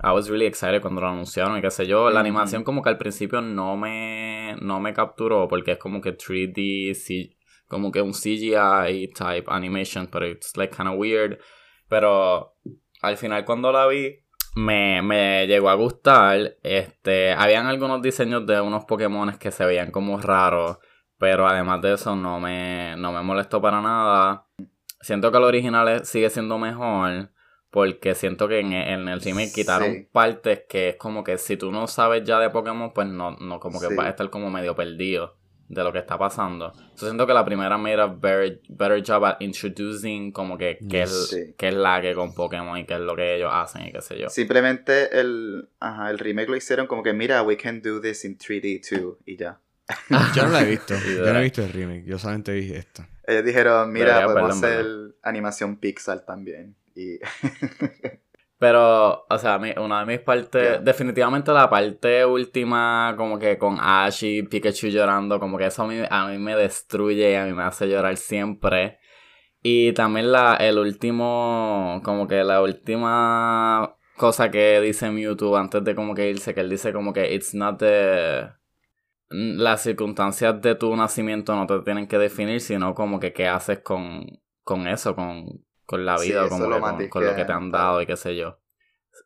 I 0.03 0.11
was 0.15 0.31
really 0.31 0.47
excited 0.47 0.81
cuando 0.81 1.03
lo 1.03 1.09
anunciaron 1.09 1.59
y 1.59 1.61
qué 1.61 1.71
sé 1.71 1.87
yo. 1.87 2.05
La 2.09 2.21
Ujú. 2.21 2.21
animación 2.21 2.65
como 2.65 2.81
que 2.81 2.89
al 2.89 2.97
principio 2.97 3.43
no 3.43 3.77
me, 3.77 4.57
no 4.63 4.81
me 4.81 4.95
capturó 4.95 5.49
porque 5.49 5.73
es 5.73 5.79
como 5.79 6.01
que 6.01 6.13
3D, 6.17 6.95
C- 6.95 7.37
como 7.73 7.91
que 7.91 8.03
un 8.03 8.13
CGI 8.13 9.09
type 9.15 9.45
animation, 9.49 10.07
pero 10.07 10.27
it's 10.29 10.57
like 10.57 10.77
kind 10.77 10.89
of 10.91 10.97
weird. 10.99 11.39
Pero 11.89 12.55
al 13.01 13.17
final 13.17 13.45
cuando 13.45 13.73
la 13.73 13.87
vi, 13.87 14.19
me, 14.55 15.01
me 15.03 15.47
llegó 15.47 15.71
a 15.71 15.75
gustar. 15.75 16.57
Este, 16.63 17.33
habían 17.33 17.67
algunos 17.67 18.03
diseños 18.03 18.47
de 18.47 18.61
unos 18.61 18.85
Pokémon 18.85 19.37
que 19.39 19.51
se 19.51 19.65
veían 19.65 19.91
como 19.91 20.19
raros, 20.21 20.79
pero 21.19 21.49
además 21.49 21.81
de 21.81 21.95
eso 21.95 22.15
no 22.15 22.39
me, 22.39 22.95
no 22.99 23.11
me 23.13 23.23
molestó 23.23 23.61
para 23.63 23.81
nada. 23.81 24.47
Siento 25.01 25.33
que 25.33 25.39
el 25.39 25.45
original 25.45 26.05
sigue 26.05 26.29
siendo 26.31 26.59
mejor. 26.59 27.31
Porque 27.71 28.15
siento 28.15 28.49
que 28.49 28.61
en, 28.61 28.75
en 28.75 29.09
el 29.09 29.23
remake 29.23 29.51
quitaron 29.55 29.93
Sí. 29.95 30.09
partes 30.13 30.65
que 30.69 30.91
es 30.91 30.97
como 30.97 31.25
que 31.25 31.39
si 31.39 31.57
tú 31.57 31.73
no 31.73 31.87
sabes 31.87 32.23
ya 32.23 32.39
de 32.39 32.51
Pokémon, 32.51 32.93
pues 32.93 33.07
no, 33.07 33.31
no 33.41 33.59
como 33.61 33.81
que 33.81 33.87
Sí. 33.87 33.95
vas 33.97 34.07
a 34.09 34.11
estar 34.11 34.29
como 34.29 34.51
medio 34.51 34.75
perdido 34.77 35.39
de 35.73 35.83
lo 35.83 35.91
que 35.93 35.99
está 36.01 36.19
pasando. 36.19 36.73
Yo 36.75 37.07
siento 37.07 37.27
que 37.27 37.33
la 37.33 37.45
primera 37.45 37.79
made 37.79 38.01
a 38.01 38.07
better, 38.07 38.61
better 38.69 39.03
job 39.05 39.25
at 39.25 39.37
introducing 39.41 40.31
como 40.31 40.59
que 40.59 40.79
qué 40.89 41.03
es, 41.03 41.29
Sí. 41.31 41.55
qué 41.57 41.69
es 41.69 41.75
la 41.75 42.01
que 42.03 42.15
con 42.15 42.35
Pokémon 42.35 42.77
y 42.79 42.85
qué 42.85 42.95
es 42.95 43.01
lo 43.01 43.17
que 43.17 43.37
ellos 43.37 43.51
hacen 43.53 43.87
y 43.87 43.93
qué 43.93 44.03
sé 44.03 44.19
yo. 44.19 44.29
Simplemente 44.29 45.19
el, 45.19 45.69
ajá, 45.81 46.11
el 46.11 46.19
remake 46.19 46.51
lo 46.51 46.57
hicieron 46.57 46.87
como 46.87 47.03
que, 47.03 47.15
mira, 47.15 47.43
we 47.43 47.57
can 47.57 47.81
do 47.81 48.01
this 48.01 48.25
in 48.27 48.37
3D 48.37 48.81
too, 48.87 49.19
y 49.25 49.37
ya. 49.37 49.59
Yo 50.35 50.45
no 50.45 50.51
la 50.51 50.63
he 50.63 50.67
visto. 50.67 50.95
Yo 51.07 51.33
no 51.33 51.39
he 51.39 51.43
visto 51.43 51.63
el 51.65 51.73
remake. 51.73 52.05
Yo 52.05 52.19
solamente 52.19 52.53
vi 52.53 52.73
esta. 52.73 53.09
Ellos 53.27 53.45
dijeron, 53.45 53.91
mira, 53.93 54.19
Debería 54.19 54.27
podemos 54.27 54.57
hacer 54.57 54.87
animación 55.23 55.77
Pixar 55.79 56.21
también. 56.27 56.77
Y 56.95 57.19
Pero, 58.63 59.27
o 59.29 59.39
sea, 59.39 59.59
mi- 59.59 59.75
una 59.77 59.99
de 60.01 60.07
mis 60.07 60.21
partes, 60.21 60.63
Yeah. 60.63 60.79
definitivamente 60.79 61.51
la 61.53 61.69
parte 61.69 62.25
última, 62.25 63.13
como 63.17 63.37
que 63.37 63.59
con 63.59 63.77
Ash 63.81 64.23
y 64.23 64.45
Pikachu 64.45 64.87
llorando, 64.87 65.41
como 65.41 65.59
que 65.59 65.67
eso 65.67 65.83
a 65.83 65.89
mí, 65.89 65.97
a 66.09 66.29
mí 66.29 66.39
me 66.39 66.55
destruye 66.55 67.33
y 67.33 67.35
a 67.35 67.45
mí 67.45 67.55
me 67.55 67.65
hace 67.65 67.89
llorar 67.89 68.17
siempre. 68.17 68.99
Y 69.65 69.93
también 69.95 70.31
la, 70.31 70.55
el 70.61 70.79
último, 70.79 72.01
como 72.05 72.29
que 72.29 72.45
la 72.45 72.63
última 72.63 73.97
cosa 74.17 74.49
que 74.53 74.81
dice 74.81 75.11
Mewtwo 75.11 75.57
antes 75.57 75.83
de 75.83 75.97
como 75.97 76.15
que 76.15 76.31
irse, 76.31 76.55
que 76.55 76.61
él 76.61 76.71
dice 76.71 76.93
como 76.93 77.13
que 77.13 77.35
it's 77.35 77.55
not 77.55 77.81
the... 77.81 78.49
Las 79.29 79.83
circunstancias 79.83 80.61
de 80.63 80.77
tu 80.77 80.95
nacimiento 80.95 81.57
no 81.57 81.67
te 81.67 81.81
tienen 81.81 82.07
que 82.07 82.19
definir, 82.19 82.61
sino 82.61 82.95
como 82.95 83.19
que 83.19 83.33
qué 83.33 83.49
haces 83.49 83.81
con, 83.81 84.25
con 84.63 84.87
eso, 84.87 85.17
con, 85.17 85.47
con 85.93 86.07
la 86.07 86.17
Sí, 86.17 86.31
vida, 86.31 86.49
como 86.49 86.67
lo 86.69 86.81
más 86.81 86.95
con, 86.95 87.09
con 87.09 87.27
lo 87.27 87.35
que 87.37 87.45
te 87.45 87.53
han 87.53 87.71
dado 87.71 88.01
y 88.01 88.07
qué 88.07 88.17
sé 88.17 88.35
yo. 88.35 88.59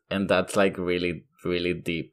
And 0.09 0.27
that's 0.27 0.57
like 0.57 0.77
really, 0.81 1.25
really 1.45 1.73
deep. 1.73 2.11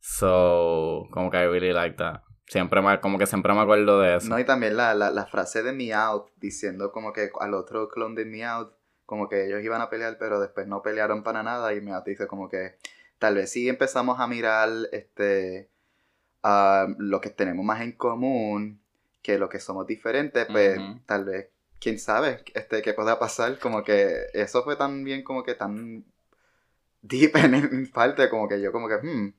So, 0.00 1.06
como 1.10 1.30
que 1.30 1.36
I 1.36 1.46
really 1.46 1.74
like 1.74 1.96
that. 1.98 2.22
Siempre 2.46 2.80
me, 2.80 2.98
como 3.00 3.18
que 3.18 3.26
siempre 3.26 3.52
me 3.52 3.60
acuerdo 3.60 4.00
de 4.00 4.16
eso. 4.16 4.28
no, 4.30 4.38
y 4.38 4.44
también 4.44 4.74
la, 4.78 4.94
la, 4.94 5.10
la 5.10 5.26
frase 5.26 5.62
de 5.62 5.72
Meowth 5.74 6.30
diciendo 6.36 6.92
como 6.92 7.12
que 7.12 7.30
al 7.38 7.52
otro 7.52 7.90
clon 7.90 8.14
de 8.14 8.24
Meowth, 8.24 8.72
como 9.04 9.28
que 9.28 9.44
ellos 9.46 9.62
iban 9.62 9.82
a 9.82 9.90
pelear, 9.90 10.16
pero 10.18 10.40
después 10.40 10.66
no 10.66 10.80
pelearon 10.80 11.22
para 11.22 11.42
nada. 11.42 11.74
Y 11.74 11.82
Meowth 11.82 12.06
dice 12.06 12.26
como 12.26 12.48
que 12.48 12.76
tal 13.18 13.34
vez 13.34 13.52
sí 13.52 13.68
empezamos 13.68 14.18
a 14.18 14.26
mirar 14.26 14.70
este 14.92 15.68
a 16.42 16.86
lo 16.96 17.20
que 17.20 17.28
tenemos 17.28 17.66
más 17.66 17.82
en 17.82 17.92
común 17.92 18.80
que 19.20 19.38
lo 19.38 19.50
que 19.50 19.60
somos 19.60 19.86
diferentes, 19.86 20.46
pues 20.46 20.80
tal 21.04 21.26
vez, 21.26 21.50
quién 21.80 21.98
sabe, 21.98 22.44
este, 22.54 22.82
qué 22.82 22.94
pueda 22.94 23.18
pasar, 23.18 23.58
como 23.58 23.82
que 23.82 24.26
eso 24.34 24.62
fue 24.62 24.76
tan 24.76 25.02
bien, 25.02 25.22
como 25.24 25.42
que 25.42 25.54
tan 25.54 26.04
deep 27.02 27.34
en, 27.36 27.54
en 27.54 27.90
parte, 27.90 28.28
como 28.28 28.48
que 28.48 28.60
yo 28.60 28.72
como 28.72 28.88
que, 28.88 28.96
hmm, 28.96 29.32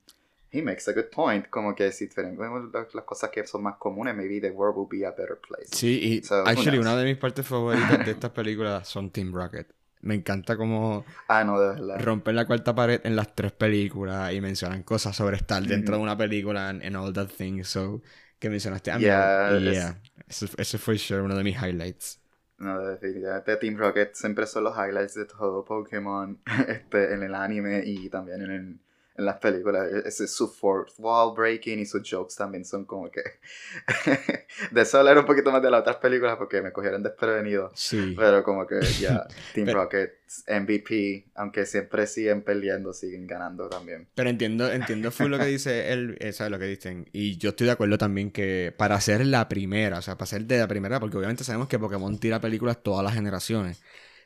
he 0.51 0.62
makes 0.62 0.89
a 0.89 0.93
good 0.93 1.10
point, 1.12 1.49
como 1.49 1.73
que 1.75 1.91
si 1.91 2.08
tenemos 2.08 2.71
las, 2.73 3.06
cosas 3.06 3.30
que 3.30 3.45
son 3.47 3.63
más 3.63 3.77
comunes, 3.77 4.15
maybe 4.15 4.41
the 4.41 4.51
world 4.51 4.75
will 4.77 4.88
be 4.89 5.06
a 5.06 5.12
better 5.12 5.38
place. 5.38 5.67
Sí, 5.71 6.19
y 6.21 6.23
So, 6.23 6.43
actually 6.45 6.77
una 6.77 6.95
de 6.95 7.06
mis 7.06 7.17
partes 7.17 7.45
favoritas 7.45 8.06
de 8.06 8.12
estas 8.12 8.32
películas 8.32 8.88
son 8.88 9.10
Team 9.12 9.34
Rocket. 9.34 9.67
Me 10.01 10.15
encanta 10.15 10.58
cómo 10.58 11.06
Ah, 11.27 11.43
no, 11.43 11.60
de 11.60 11.80
verdad. 11.80 12.01
rompen 12.01 12.36
la 12.36 12.45
cuarta 12.45 12.73
pared 12.73 13.01
en 13.04 13.15
las 13.15 13.36
tres 13.36 13.51
películas 13.51 14.34
y 14.34 14.41
mencionan 14.41 14.84
cosas 14.84 15.15
sobre 15.15 15.38
estar 15.38 15.62
dentro 15.62 15.95
Ujú. 15.95 15.99
de 15.99 16.04
una 16.04 16.17
película 16.17 16.69
and, 16.69 16.95
all 16.95 17.13
that 17.13 17.27
things. 17.27 17.67
So, 17.67 18.01
que 18.39 18.49
mencionaste. 18.49 18.91
Yeah, 18.99 19.60
yeah. 19.60 20.01
Ese, 20.27 20.47
ese 20.58 20.77
fue 20.80 20.97
sure 20.97 21.21
uno 21.21 21.36
de 21.36 21.43
mis 21.43 21.56
highlights. 21.56 22.21
No, 22.62 22.80
definitivamente 22.86 23.58
Team 23.58 23.76
Rocket 23.78 24.13
siempre 24.13 24.45
son 24.45 24.65
los 24.65 24.76
highlights 24.78 25.15
de 25.15 25.26
todo 25.26 25.65
Pokémon 25.65 26.39
este, 26.67 27.13
en 27.13 27.24
el 27.24 27.34
anime 27.36 27.82
y 27.86 28.10
también 28.10 28.41
en, 28.43 28.52
el- 28.52 28.80
en 29.15 29.26
las 29.26 29.38
películas. 29.38 29.88
Ese, 30.06 30.28
su 30.28 30.47
fourth 30.47 30.93
wall 30.97 31.36
breaking 31.36 31.80
y 31.80 31.86
sus 31.86 32.02
jokes 32.10 32.36
también 32.38 32.65
son 32.65 32.86
como 32.86 33.10
que... 33.12 33.21
de 34.71 34.82
eso 34.82 35.00
hablar 35.00 35.17
un 35.17 35.26
poquito 35.26 35.52
más 35.52 35.62
de 35.62 35.69
las 35.69 35.82
otras 35.82 35.97
películas 35.97 36.38
porque 36.38 36.62
me 36.62 36.71
cogieron 36.71 37.04
desprevenido. 37.04 37.71
Sí. 37.76 38.13
Pero 38.17 38.43
como 38.43 38.65
que 38.65 38.80
ya, 39.00 39.28
Team 39.54 39.65
Pero- 39.65 39.84
Rocket, 39.84 40.13
MVP, 40.47 41.32
aunque 41.36 41.65
siempre 41.65 42.08
siguen 42.08 42.41
peleando, 42.41 42.93
siguen 42.93 43.28
ganando 43.28 43.67
también. 43.67 44.08
Pero 44.15 44.30
entiendo, 44.30 44.71
entiendo 44.71 45.12
full 45.12 45.30
lo 45.30 45.38
que 45.38 45.45
dice 45.45 45.91
él, 45.91 46.17
eh, 46.19 46.32
¿sabes 46.32 46.52
lo 46.52 46.60
que 46.60 46.65
dicen? 46.65 47.10
Y 47.12 47.38
yo 47.38 47.50
estoy 47.50 47.67
de 47.67 47.74
acuerdo 47.74 47.97
también 47.97 48.32
que 48.32 48.74
para 48.78 49.00
ser 49.02 49.26
la 49.26 49.50
primera, 49.50 50.00
o 50.00 50.02
sea, 50.02 50.17
para 50.17 50.28
ser 50.28 50.45
de 50.45 50.58
la 50.60 50.67
primera, 50.67 51.00
porque 51.00 51.17
obviamente 51.17 51.43
sabemos 51.43 51.67
que 51.67 51.78
Pokémon 51.78 52.17
tira 52.17 52.39
películas 52.39 52.82
todas 52.82 53.04
las 53.04 53.13
generaciones. 53.13 53.82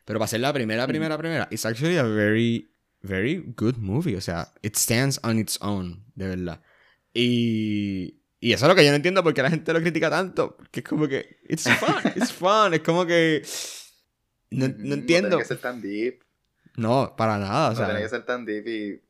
Pero 0.06 0.19
para 0.19 0.28
ser 0.28 0.41
la 0.41 0.54
primera, 0.54 0.86
primera, 0.86 1.17
primera, 1.17 1.48
it's 1.50 1.65
actually 1.65 1.98
a 1.98 2.04
very, 2.04 2.69
very 3.06 3.44
good 3.56 3.78
movie. 3.78 4.15
O 4.15 4.22
sea, 4.22 4.52
it 4.62 4.76
stands 4.76 5.20
on 5.24 5.39
its 5.39 5.58
own, 5.62 6.04
de 6.15 6.28
verdad. 6.28 6.62
Y, 7.13 8.22
y 8.39 8.54
eso 8.54 8.65
es 8.65 8.70
lo 8.70 8.76
que 8.76 8.84
yo 8.84 8.91
no 8.91 8.98
entiendo 8.98 9.24
porque 9.24 9.41
la 9.41 9.50
gente 9.50 9.72
lo 9.74 9.82
critica 9.82 10.10
tanto. 10.10 10.58
Que 10.72 10.82
es 10.82 10.86
como 10.86 11.08
que, 11.08 11.38
it's 11.48 11.70
fun, 11.70 11.96
it's 12.15 12.32
fun. 12.32 12.74
Es 12.74 12.82
como 12.82 13.06
que, 13.06 13.44
no, 14.52 14.68
no 14.68 14.94
entiendo. 14.96 15.30
No 15.30 15.36
tiene 15.38 15.44
que 15.44 15.46
ser 15.46 15.58
tan 15.58 15.82
deep. 15.82 16.24
No, 16.78 17.15
para 17.15 17.38
nada. 17.38 17.70
O 17.70 17.74
No 17.74 17.86
tiene 17.86 18.02
que 18.02 18.10
ser 18.10 18.26
tan 18.26 18.46
deep 18.46 18.68
y 18.68 19.02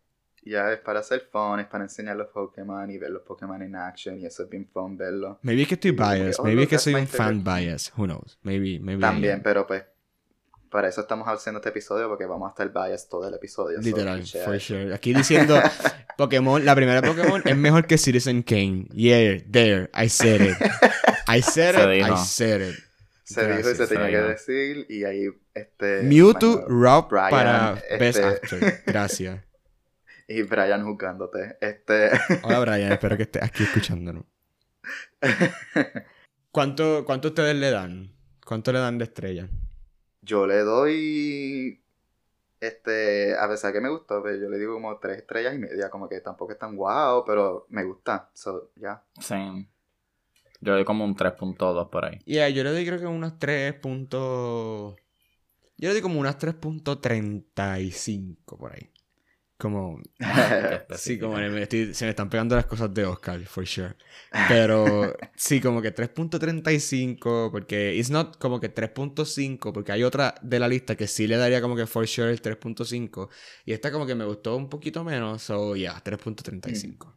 ya 0.45 0.71
es 0.71 0.79
para 0.79 0.99
hacer 0.99 1.27
fun, 1.31 1.59
es 1.59 1.65
para 1.65 1.83
enseñar 1.83 2.15
los 2.15 2.27
Pokémon 2.27 2.89
y 2.89 2.97
ver 2.97 3.09
los 3.09 3.23
Pokémon 3.23 3.61
en 3.61 3.75
action 3.75 4.19
y 4.19 4.25
eso 4.25 4.43
es 4.43 4.49
bien 4.49 4.67
fun 4.67 4.95
verlo. 4.95 5.39
Maybe 5.41 5.63
es 5.63 5.67
que 5.67 5.73
estoy 5.73 5.91
biased. 5.91 6.43
Maybe 6.43 6.63
es 6.63 6.69
que 6.69 6.77
soy 6.77 6.93
un 6.93 7.07
fan 7.07 7.43
bias. 7.43 7.91
Who 7.97 8.05
knows? 8.05 8.37
Maybe, 8.43 8.79
maybe. 8.79 9.01
También, 9.01 9.35
am. 9.35 9.43
pero 9.43 9.65
pues 9.65 9.83
para 10.69 10.87
eso 10.89 11.01
estamos 11.01 11.27
haciendo 11.27 11.59
este 11.59 11.69
episodio 11.69 12.07
porque 12.09 12.25
vamos 12.25 12.47
a 12.47 12.49
estar 12.49 12.69
biased 12.71 13.09
todo 13.09 13.27
el 13.27 13.33
episodio. 13.33 13.77
so, 13.77 13.83
Literal, 13.83 14.23
for 14.43 14.59
sure. 14.59 14.93
Aquí 14.93 15.13
diciendo 15.13 15.59
Pokémon, 16.17 16.63
la 16.65 16.75
primera 16.75 17.01
Pokémon 17.01 17.41
es 17.45 17.55
mejor 17.57 17.85
que 17.87 17.97
Citizen 17.97 18.43
Kane. 18.43 18.87
Yeah, 18.91 19.41
there, 19.51 19.89
I 19.93 20.09
said 20.09 20.41
it. 20.41 20.57
I 21.27 21.41
said 21.41 21.75
Se 21.75 21.97
it, 21.99 22.05
I 22.05 22.17
said 22.17 22.61
it. 22.69 22.75
Se 23.23 23.47
dijo 23.57 23.71
y 23.71 23.75
se 23.75 23.87
tenía 23.87 24.09
que 24.09 24.17
decir 24.21 24.85
y 24.89 25.03
ahí 25.03 25.25
este 25.53 26.03
Mewtwo, 26.03 26.65
Rob 26.67 27.09
Brian, 27.09 27.29
para 27.31 27.73
Best 27.99 28.19
este- 28.19 28.25
Actor. 28.27 28.59
Gracias. 28.85 29.43
y 30.27 30.41
Brian 30.43 30.83
juzgándote. 30.83 31.57
Este 31.59 32.11
Hola 32.43 32.59
Brian, 32.65 32.91
espero 32.91 33.17
que 33.17 33.23
estés 33.23 33.41
aquí 33.43 33.63
escuchándonos. 33.63 34.25
¿Cuánto, 36.51 37.03
¿Cuánto 37.05 37.29
ustedes 37.29 37.55
le 37.55 37.71
dan? 37.71 38.13
¿Cuánto 38.45 38.71
le 38.71 38.79
dan 38.79 38.97
de 38.97 39.05
estrella? 39.05 39.49
Yo 40.25 40.47
le 40.47 40.59
doy 40.59 41.81
este 42.59 43.37
a 43.37 43.47
pesar 43.47 43.71
que 43.71 43.81
me 43.81 43.89
gustó, 43.89 44.23
pero 44.23 44.35
yo 44.37 44.49
le 44.49 44.57
digo 44.57 44.73
como 44.73 44.97
tres 44.97 45.19
estrellas 45.19 45.53
y 45.55 45.59
media, 45.59 45.89
como 45.89 46.09
que 46.09 46.19
tampoco 46.21 46.51
es 46.51 46.59
tan 46.59 46.75
guau, 46.75 47.23
pero 47.25 47.67
me 47.69 47.83
gusta. 47.83 48.29
So, 48.33 48.71
ya. 48.75 49.03
Sí. 49.19 49.35
Yo 50.61 50.73
doy 50.73 50.85
como 50.85 51.05
un 51.05 51.15
3.2 51.15 51.89
por 51.89 52.05
ahí. 52.05 52.19
Yeah, 52.25 52.49
yo 52.49 52.63
le 52.63 52.71
doy 52.71 52.85
creo 52.85 52.99
que 52.99 53.05
unos 53.05 53.37
3 53.37 53.75
puntos... 53.75 54.95
Yo 55.77 55.89
le 55.89 55.93
doy 55.93 56.01
como 56.01 56.19
unas 56.19 56.39
3.35 56.39 58.57
por 58.57 58.73
ahí. 58.73 58.89
Como. 59.57 60.01
sí, 60.95 61.17
como 61.17 61.35
me 61.37 61.61
estoy- 61.63 61.93
se 61.93 62.05
me 62.05 62.09
están 62.11 62.29
pegando 62.29 62.55
las 62.55 62.65
cosas 62.65 62.93
de 62.93 63.05
Oscar, 63.05 63.39
for 63.45 63.65
sure. 63.65 63.95
Pero 64.47 65.13
sí, 65.35 65.61
como 65.61 65.81
que 65.81 65.91
3.35, 65.93 67.51
porque 67.51 67.95
it's 67.95 68.09
not 68.09 68.37
como 68.37 68.59
que 68.59 68.73
3.5, 68.73 69.71
porque 69.73 69.91
hay 69.93 70.03
otra 70.03 70.35
de 70.41 70.59
la 70.59 70.67
lista 70.67 70.95
que 70.95 71.07
sí 71.07 71.27
le 71.27 71.37
daría 71.37 71.61
como 71.61 71.75
que 71.75 71.87
for 71.87 72.07
sure 72.07 72.31
el 72.31 72.41
3.5. 72.41 73.29
Y 73.65 73.73
esta 73.73 73.91
como 73.91 74.05
que 74.05 74.15
me 74.15 74.25
gustó 74.25 74.55
un 74.57 74.69
poquito 74.69 75.03
menos, 75.03 75.41
so 75.43 75.75
yeah, 75.75 76.01
3.35. 76.03 77.13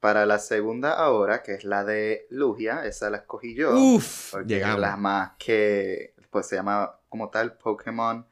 Para 0.00 0.26
la 0.26 0.38
segunda 0.38 0.92
ahora, 0.92 1.42
que 1.42 1.54
es 1.54 1.64
la 1.64 1.82
de 1.82 2.26
Lugia, 2.28 2.84
esa 2.84 3.08
la 3.08 3.18
escogí 3.18 3.54
yo. 3.54 3.72
Uf, 3.74 4.34
llegamos. 4.46 4.80
la 4.80 4.96
más 4.98 5.32
que 5.38 6.14
pues 6.30 6.46
se 6.46 6.56
llama 6.56 6.98
como 7.08 7.30
tal 7.30 7.56
Pokémon 7.56 8.26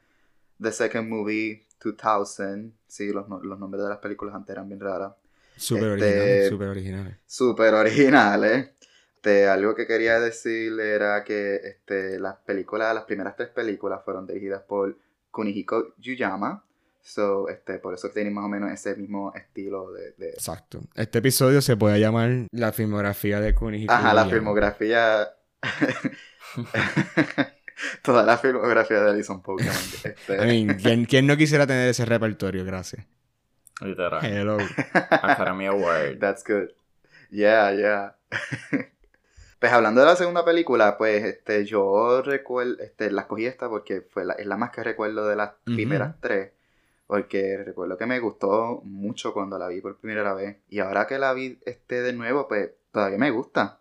The 0.61 0.71
Second 0.71 1.09
Movie 1.09 1.65
2000. 1.91 2.73
Sí, 2.87 3.11
los, 3.11 3.27
los 3.29 3.59
nombres 3.59 3.83
de 3.83 3.89
las 3.89 3.97
películas 3.99 4.33
antes 4.35 4.53
eran 4.53 4.67
bien 4.67 4.79
raras. 4.79 5.13
Súper 5.55 5.83
Este- 5.83 6.03
originales, 6.05 6.49
súper 6.49 6.67
originales. 6.69 7.17
Súper 7.25 7.73
originales. 7.73 8.69
Este, 9.15 9.47
algo 9.47 9.73
que 9.75 9.87
quería 9.87 10.19
decir 10.19 10.79
era 10.79 11.23
que 11.23 11.55
este, 11.55 12.19
las 12.19 12.35
películas, 12.37 12.93
las 12.93 13.05
primeras 13.05 13.35
tres 13.35 13.49
películas 13.49 14.01
fueron 14.03 14.25
dirigidas 14.27 14.61
por 14.63 14.97
Kunihiko 15.31 15.93
Yuyama. 15.97 16.63
So, 17.01 17.49
este, 17.49 17.79
por 17.79 17.93
eso 17.93 18.09
tienen 18.09 18.33
más 18.33 18.45
o 18.45 18.49
menos 18.49 18.71
ese 18.71 18.95
mismo 18.95 19.33
estilo 19.35 19.91
de, 19.91 20.11
de- 20.17 20.29
Exacto. 20.29 20.81
Este 20.95 21.19
episodio 21.19 21.61
se 21.61 21.75
puede 21.77 21.99
llamar 21.99 22.47
La 22.51 22.71
filmografía 22.71 23.39
de 23.41 23.53
Kunihiko 23.53 23.91
Ajá, 23.93 24.13
la 24.13 24.25
filmografía. 24.25 25.29
Toda 28.01 28.23
la 28.23 28.37
filmografía 28.37 29.01
de 29.01 29.11
Alison 29.11 29.41
Pokémon. 29.41 29.73
Este, 30.03 30.35
I 30.35 30.65
mean, 30.65 30.77
¿quién, 30.77 31.05
quién 31.05 31.27
no 31.27 31.37
quisiera 31.37 31.67
tener 31.67 31.89
ese 31.89 32.05
repertorio? 32.05 32.65
Gracias. 32.65 33.05
Literal. 33.81 34.23
Hello. 34.23 34.57
Academy 35.09 35.65
Award. 35.65 36.19
That's 36.19 36.43
good. 36.43 36.69
Yeah, 37.29 37.73
yeah. 37.73 38.15
pues 39.59 39.71
hablando 39.71 40.01
de 40.01 40.07
la 40.07 40.15
segunda 40.15 40.45
película, 40.45 40.97
pues 40.97 41.23
este, 41.23 41.65
yo 41.65 42.21
recuerdo, 42.21 42.81
este, 42.83 43.11
la 43.11 43.21
escogí 43.21 43.45
esta 43.45 43.69
porque 43.69 44.01
fue 44.01 44.25
la, 44.25 44.33
es 44.33 44.45
la 44.45 44.57
más 44.57 44.71
que 44.71 44.83
recuerdo 44.83 45.27
de 45.27 45.35
las 45.35 45.51
primeras 45.65 46.19
tres. 46.19 46.51
Porque 47.07 47.61
recuerdo 47.63 47.97
que 47.97 48.05
me 48.05 48.19
gustó 48.19 48.81
mucho 48.83 49.33
cuando 49.33 49.57
la 49.59 49.67
vi 49.67 49.81
por 49.81 49.97
primera 49.97 50.33
vez. 50.33 50.57
Y 50.69 50.79
ahora 50.79 51.05
que 51.05 51.19
la 51.19 51.33
vi 51.33 51.59
este, 51.65 52.01
de 52.01 52.13
nuevo, 52.13 52.47
pues 52.47 52.71
todavía 52.91 53.17
me 53.17 53.31
gusta. 53.31 53.79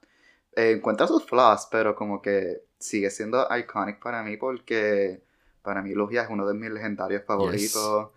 Eh, 0.54 0.72
encuentra 0.72 1.06
sus 1.06 1.24
flaws, 1.24 1.68
pero 1.70 1.94
como 1.94 2.20
que 2.20 2.62
sigue 2.82 3.10
siendo 3.10 3.46
iconic 3.56 4.00
para 4.00 4.22
mí 4.22 4.36
porque 4.36 5.22
para 5.62 5.80
mí 5.82 5.94
Lugia 5.94 6.22
es 6.22 6.30
uno 6.30 6.46
de 6.46 6.54
mis 6.54 6.70
legendarios 6.70 7.22
favoritos. 7.24 8.10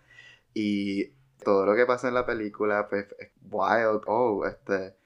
Y 0.52 1.12
todo 1.44 1.66
lo 1.66 1.74
que 1.74 1.86
pasa 1.86 2.08
en 2.08 2.14
la 2.14 2.26
película, 2.26 2.88
pues, 2.88 3.06
es 3.18 3.30
wild. 3.50 4.02
Oh, 4.06 4.44
este. 4.46 4.96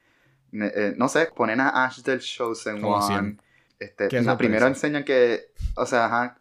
eh, 0.52 0.94
no 0.96 1.08
sé, 1.08 1.28
ponen 1.34 1.60
a 1.60 1.84
Ash 1.84 2.02
del 2.02 2.20
Chosen 2.20 2.82
One. 2.82 3.36
Este, 3.78 4.22
no, 4.22 4.36
primero 4.36 4.66
enseñan 4.66 5.04
que. 5.04 5.52
O 5.76 5.86
sea, 5.86 6.06
ajá. 6.06 6.36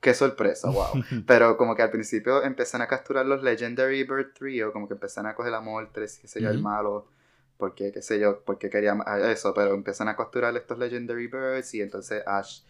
Qué 0.00 0.14
sorpresa, 0.14 0.70
wow. 0.70 1.02
Pero 1.26 1.56
como 1.56 1.74
que 1.74 1.82
al 1.82 1.90
principio 1.90 2.44
empiezan 2.44 2.82
a 2.82 2.86
capturar 2.86 3.26
los 3.26 3.42
Legendary 3.42 4.04
Bird 4.04 4.32
Trio, 4.32 4.72
como 4.72 4.86
que 4.86 4.94
empiezan 4.94 5.26
a 5.26 5.34
coger 5.34 5.52
a 5.52 5.60
Moltres, 5.60 6.18
qué 6.20 6.28
sé 6.28 6.40
yo, 6.40 6.50
el 6.50 6.62
malo, 6.62 7.08
porque, 7.58 7.92
qué 7.92 8.00
sé 8.00 8.18
yo, 8.18 8.40
porque 8.44 8.70
quería 8.70 8.94
ma- 8.94 9.04
eso, 9.30 9.52
pero 9.52 9.74
empiezan 9.74 10.08
a 10.08 10.16
capturar 10.16 10.56
estos 10.56 10.78
Legendary 10.78 11.26
Birds 11.26 11.74
y 11.74 11.82
entonces 11.82 12.22
Ash 12.26 12.60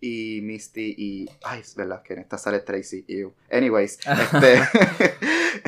y 0.00 0.40
Misty 0.42 0.94
y... 0.96 1.28
Ay, 1.44 1.60
es 1.60 1.74
verdad 1.76 2.02
que 2.02 2.14
en 2.14 2.20
esta 2.20 2.38
sale 2.38 2.60
Tracy, 2.60 3.04
ew. 3.08 3.32
Anyways, 3.50 3.98
este... 4.32 4.60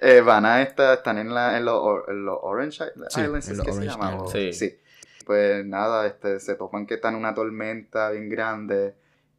eh, 0.00 0.20
van 0.20 0.44
a 0.46 0.62
esta, 0.62 0.94
están 0.94 1.18
en, 1.18 1.32
la, 1.34 1.56
en 1.56 1.64
los 1.64 1.74
or- 1.80 2.04
en 2.08 2.24
los 2.24 2.38
Orange 2.42 2.84
Sí, 3.08 3.20
Islands, 3.20 3.48
¿es 3.48 3.60
que 3.60 3.72
se 3.72 3.84
llama? 3.84 4.18
Sí. 4.52 4.78
Pues 5.24 5.64
nada, 5.66 6.06
este, 6.06 6.40
se 6.40 6.54
topan 6.54 6.86
que 6.86 6.94
están 6.94 7.14
en 7.14 7.20
una 7.20 7.34
tormenta 7.34 8.10
bien 8.10 8.28
grande 8.30 8.94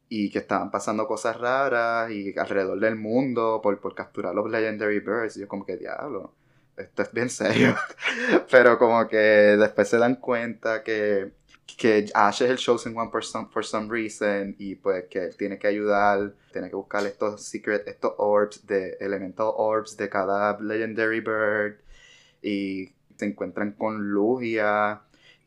y 0.08 0.30
que 0.32 0.40
estaban 0.40 0.72
pasando 0.72 1.08
cosas 1.08 1.40
raras 1.40 2.12
y 2.12 2.38
alrededor 2.38 2.80
del 2.80 2.96
mundo 2.96 3.60
por, 3.62 3.80
por 3.80 3.96
capturar 3.96 4.34
los 4.36 4.50
Legendary 4.50 5.00
Birds. 5.00 5.38
Y 5.38 5.42
yo 5.42 5.48
como 5.48 5.66
que 5.66 5.78
diablo, 5.78 6.34
esto 6.80 7.04
es 7.04 7.12
bien 7.12 7.30
serio. 7.30 7.76
Pero 8.52 8.78
como 8.78 9.08
que 9.08 9.18
después 9.18 9.88
se 9.88 9.98
dan 9.98 10.16
cuenta 10.16 10.84
que, 10.84 11.32
que 11.78 12.10
Ash 12.14 12.42
es 12.42 12.50
el 12.50 12.58
Chosen 12.58 12.98
One 12.98 13.12
for 13.12 13.24
some, 13.24 13.50
for 13.52 13.66
some 13.66 13.88
reason 13.90 14.56
y 14.58 14.76
pues 14.76 15.06
que 15.10 15.26
él 15.26 15.36
tiene 15.38 15.58
que 15.60 15.68
ayudar, 15.68 16.34
tiene 16.52 16.70
que 16.70 16.76
buscar 16.76 17.06
estos 17.06 17.44
secret, 17.44 17.88
estos 17.88 18.14
orbs, 18.18 18.66
de 18.66 18.98
elemental 19.00 19.52
orbs 19.56 19.98
de 19.98 20.10
cada 20.10 20.60
Legendary 20.60 21.20
Bird 21.20 21.80
y 22.42 22.94
se 23.18 23.26
encuentran 23.26 23.74
con 23.74 24.10
Lugia 24.12 25.02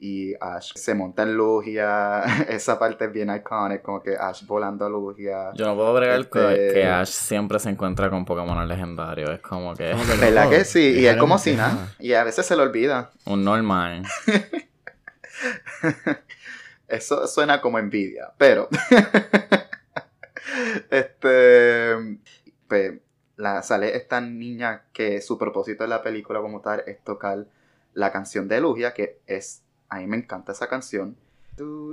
y 0.05 0.35
Ash 0.41 0.73
se 0.75 0.95
monta 0.95 1.23
en 1.23 1.37
Lugia. 1.37 2.25
Esa 2.49 2.77
parte 2.77 3.05
es 3.05 3.13
bien 3.13 3.33
iconic, 3.33 3.83
como 3.83 4.03
que 4.03 4.17
Ash 4.17 4.45
volando 4.45 4.85
a 4.85 4.89
Lugia. 4.89 5.53
Yo 5.55 5.65
no 5.65 5.77
puedo 5.77 5.95
bregar 5.95 6.29
que- 6.29 6.41
Este- 6.67 6.75
que 6.75 6.85
Ash 6.87 7.11
siempre 7.11 7.61
se 7.61 7.71
encuentra 7.71 8.11
con 8.11 8.25
Pokémon 8.25 8.67
legendarios. 8.67 9.31
Es 9.31 9.39
como 9.41 9.77
que 9.77 9.93
Como 9.93 10.05
que 10.05 10.15
¿Verdad 10.21 10.51
que 10.51 10.65
sí? 10.65 10.99
Y 10.99 11.07
es 11.07 11.17
como 11.17 11.39
si 11.39 11.55
nada. 11.55 11.95
Y 12.01 12.15
a 12.15 12.25
veces 12.25 12.45
se 12.45 12.57
le 12.57 12.63
olvida. 12.63 13.13
un 13.27 13.45
normal. 13.45 14.03
Eso 16.89 17.25
suena 17.29 17.61
como 17.61 17.79
envidia, 17.79 18.33
pero. 18.37 18.69
este. 20.91 22.19
Pues, 22.69 22.95
la, 23.37 23.63
sale 23.63 23.97
esta 23.97 24.21
niña 24.21 24.85
que 24.93 25.21
su 25.21 25.39
propósito 25.39 25.85
de 25.85 25.89
la 25.89 26.03
película 26.03 26.41
como 26.41 26.61
tal 26.61 26.83
es 26.87 27.03
tocar 27.03 27.47
la 27.95 28.13
canción 28.13 28.49
de 28.49 28.61
Lugia, 28.61 28.95
que 28.95 29.19
es. 29.27 29.63
A 29.93 29.97
mí 29.99 30.07
me 30.07 30.17
encanta 30.17 30.53
esa 30.53 30.69
canción. 30.69 31.19
No 31.59 31.93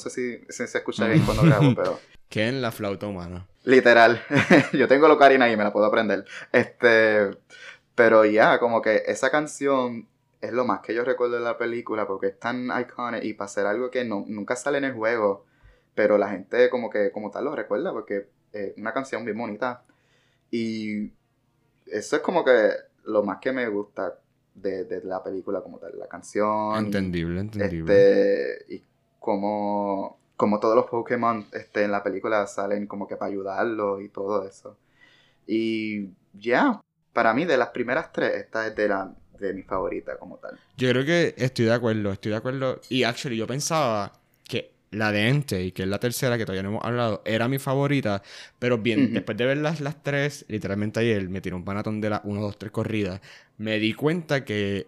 sé 0.00 0.10
si, 0.10 0.38
si 0.48 0.66
se 0.66 0.78
escucha 0.78 1.06
bien 1.06 1.22
cuando 1.24 1.44
grabo, 1.44 1.72
pero. 1.76 2.00
Que 2.28 2.48
en 2.48 2.60
la 2.60 2.72
flauta 2.72 3.06
humana. 3.06 3.46
Literal. 3.62 4.20
Yo 4.72 4.88
tengo 4.88 5.06
la 5.06 5.14
ocarina 5.14 5.48
y 5.48 5.56
me 5.56 5.62
la 5.62 5.72
puedo 5.72 5.86
aprender. 5.86 6.24
Este. 6.50 7.30
Pero 7.94 8.24
ya, 8.24 8.58
como 8.58 8.82
que 8.82 9.04
esa 9.06 9.30
canción 9.30 10.08
es 10.40 10.52
lo 10.52 10.64
más 10.64 10.80
que 10.80 10.94
yo 10.94 11.04
recuerdo 11.04 11.34
de 11.34 11.42
la 11.42 11.58
película 11.58 12.06
porque 12.06 12.28
es 12.28 12.40
tan 12.40 12.70
iconic 12.80 13.22
y 13.22 13.34
para 13.34 13.44
hacer 13.44 13.66
algo 13.66 13.90
que 13.90 14.04
no, 14.04 14.24
nunca 14.26 14.56
sale 14.56 14.78
en 14.78 14.84
el 14.84 14.94
juego. 14.94 15.44
Pero 15.94 16.18
la 16.18 16.30
gente 16.30 16.70
como 16.70 16.90
que 16.90 17.12
como 17.12 17.30
tal 17.30 17.44
lo 17.44 17.54
recuerda 17.54 17.92
porque 17.92 18.26
es 18.52 18.72
una 18.78 18.92
canción 18.92 19.24
bien 19.24 19.38
bonita. 19.38 19.84
Y 20.50 21.12
eso 21.86 22.16
es 22.16 22.22
como 22.22 22.44
que 22.44 22.70
lo 23.04 23.22
más 23.22 23.38
que 23.38 23.52
me 23.52 23.68
gusta 23.68 24.18
de, 24.60 24.84
de 24.84 25.02
la 25.04 25.22
película 25.22 25.60
como 25.60 25.78
tal. 25.78 25.98
La 25.98 26.06
canción. 26.08 26.74
y- 26.74 26.78
Entendible, 26.86 27.40
entendible. 27.40 27.92
este, 27.94 28.74
y 28.74 28.82
como, 29.18 30.18
como 30.36 30.58
todos 30.60 30.74
los 30.76 30.86
Pokémon 30.86 31.46
este, 31.52 31.84
en 31.84 31.92
la 31.92 32.02
película 32.02 32.46
salen 32.46 32.86
como 32.86 33.06
que 33.06 33.16
para 33.16 33.30
ayudarlos 33.30 34.02
y 34.02 34.08
todo 34.08 34.46
eso. 34.46 34.76
Y 35.46 36.10
ya, 36.34 36.80
para 37.12 37.34
mí 37.34 37.44
de 37.44 37.56
las 37.56 37.68
primeras 37.70 38.12
tres, 38.12 38.34
esta 38.36 38.66
es 38.66 38.76
de, 38.76 38.88
la, 38.88 39.12
de 39.38 39.52
mi 39.52 39.62
favorita 39.62 40.16
como 40.18 40.36
tal. 40.36 40.58
Yo 40.76 40.88
creo 40.90 41.04
que 41.04 41.34
estoy 41.36 41.66
de 41.66 41.74
acuerdo, 41.74 42.12
estoy 42.12 42.30
de 42.32 42.36
acuerdo. 42.38 42.80
Y 42.88 43.02
actually, 43.02 43.36
yo 43.36 43.46
pensaba 43.46 44.12
la 44.90 45.12
de 45.12 45.28
Entei, 45.28 45.72
que 45.72 45.82
es 45.82 45.88
la 45.88 46.00
tercera 46.00 46.36
que 46.36 46.44
todavía 46.44 46.62
no 46.62 46.70
hemos 46.70 46.84
hablado, 46.84 47.22
era 47.24 47.48
mi 47.48 47.58
favorita. 47.58 48.22
Pero 48.58 48.78
bien, 48.78 49.12
después 49.14 49.36
de 49.38 49.46
ver 49.46 49.58
las, 49.58 49.80
las 49.80 50.02
tres, 50.02 50.44
literalmente 50.48 51.00
ayer 51.00 51.28
me 51.28 51.40
tiró 51.40 51.56
un 51.56 51.64
panatón 51.64 52.00
de 52.00 52.10
las 52.10 52.20
1, 52.24 52.40
2, 52.40 52.58
3 52.58 52.72
corridas. 52.72 53.20
Me 53.58 53.78
di 53.78 53.94
cuenta 53.94 54.44
que 54.44 54.86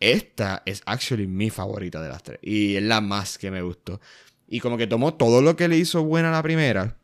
esta 0.00 0.62
es 0.64 0.82
actually 0.86 1.26
mi 1.26 1.50
favorita 1.50 2.02
de 2.02 2.08
las 2.08 2.22
tres. 2.22 2.38
Y 2.42 2.76
es 2.76 2.82
la 2.82 3.00
más 3.00 3.38
que 3.38 3.50
me 3.50 3.62
gustó. 3.62 4.00
Y 4.48 4.60
como 4.60 4.76
que 4.76 4.86
tomó 4.86 5.14
todo 5.14 5.42
lo 5.42 5.56
que 5.56 5.68
le 5.68 5.76
hizo 5.76 6.02
buena 6.02 6.30
a 6.30 6.32
la 6.32 6.42
primera. 6.42 6.96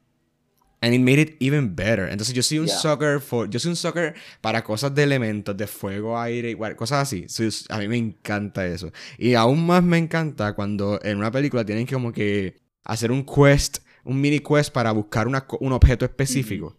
And 0.82 0.94
it 0.94 1.00
made 1.00 1.18
it 1.18 1.36
even 1.40 1.74
better. 1.74 2.08
Entonces 2.10 2.34
yo 2.34 2.42
soy 2.42 2.58
un 2.58 2.66
Yeah. 2.66 2.78
sucker 2.78 3.20
for, 3.20 3.48
yo 3.48 3.58
soy 3.58 3.70
un 3.70 3.76
sucker 3.76 4.14
para 4.42 4.62
cosas 4.62 4.94
de 4.94 5.04
elementos, 5.04 5.56
de 5.56 5.66
fuego, 5.66 6.18
aire, 6.18 6.56
cosas 6.76 7.02
así. 7.02 7.26
A 7.70 7.78
mí 7.78 7.88
me 7.88 7.96
encanta 7.96 8.66
eso. 8.66 8.92
Y 9.18 9.34
aún 9.34 9.66
más 9.66 9.82
me 9.82 9.96
encanta 9.96 10.52
cuando 10.52 11.00
en 11.02 11.16
una 11.16 11.30
película 11.30 11.64
tienen 11.64 11.86
que 11.86 11.94
como 11.94 12.12
que 12.12 12.58
hacer 12.84 13.10
un 13.10 13.24
quest, 13.24 13.78
un 14.04 14.20
mini 14.20 14.40
quest 14.40 14.70
para 14.72 14.92
buscar 14.92 15.26
una 15.26 15.46
un 15.60 15.72
objeto 15.72 16.04
específico. 16.04 16.76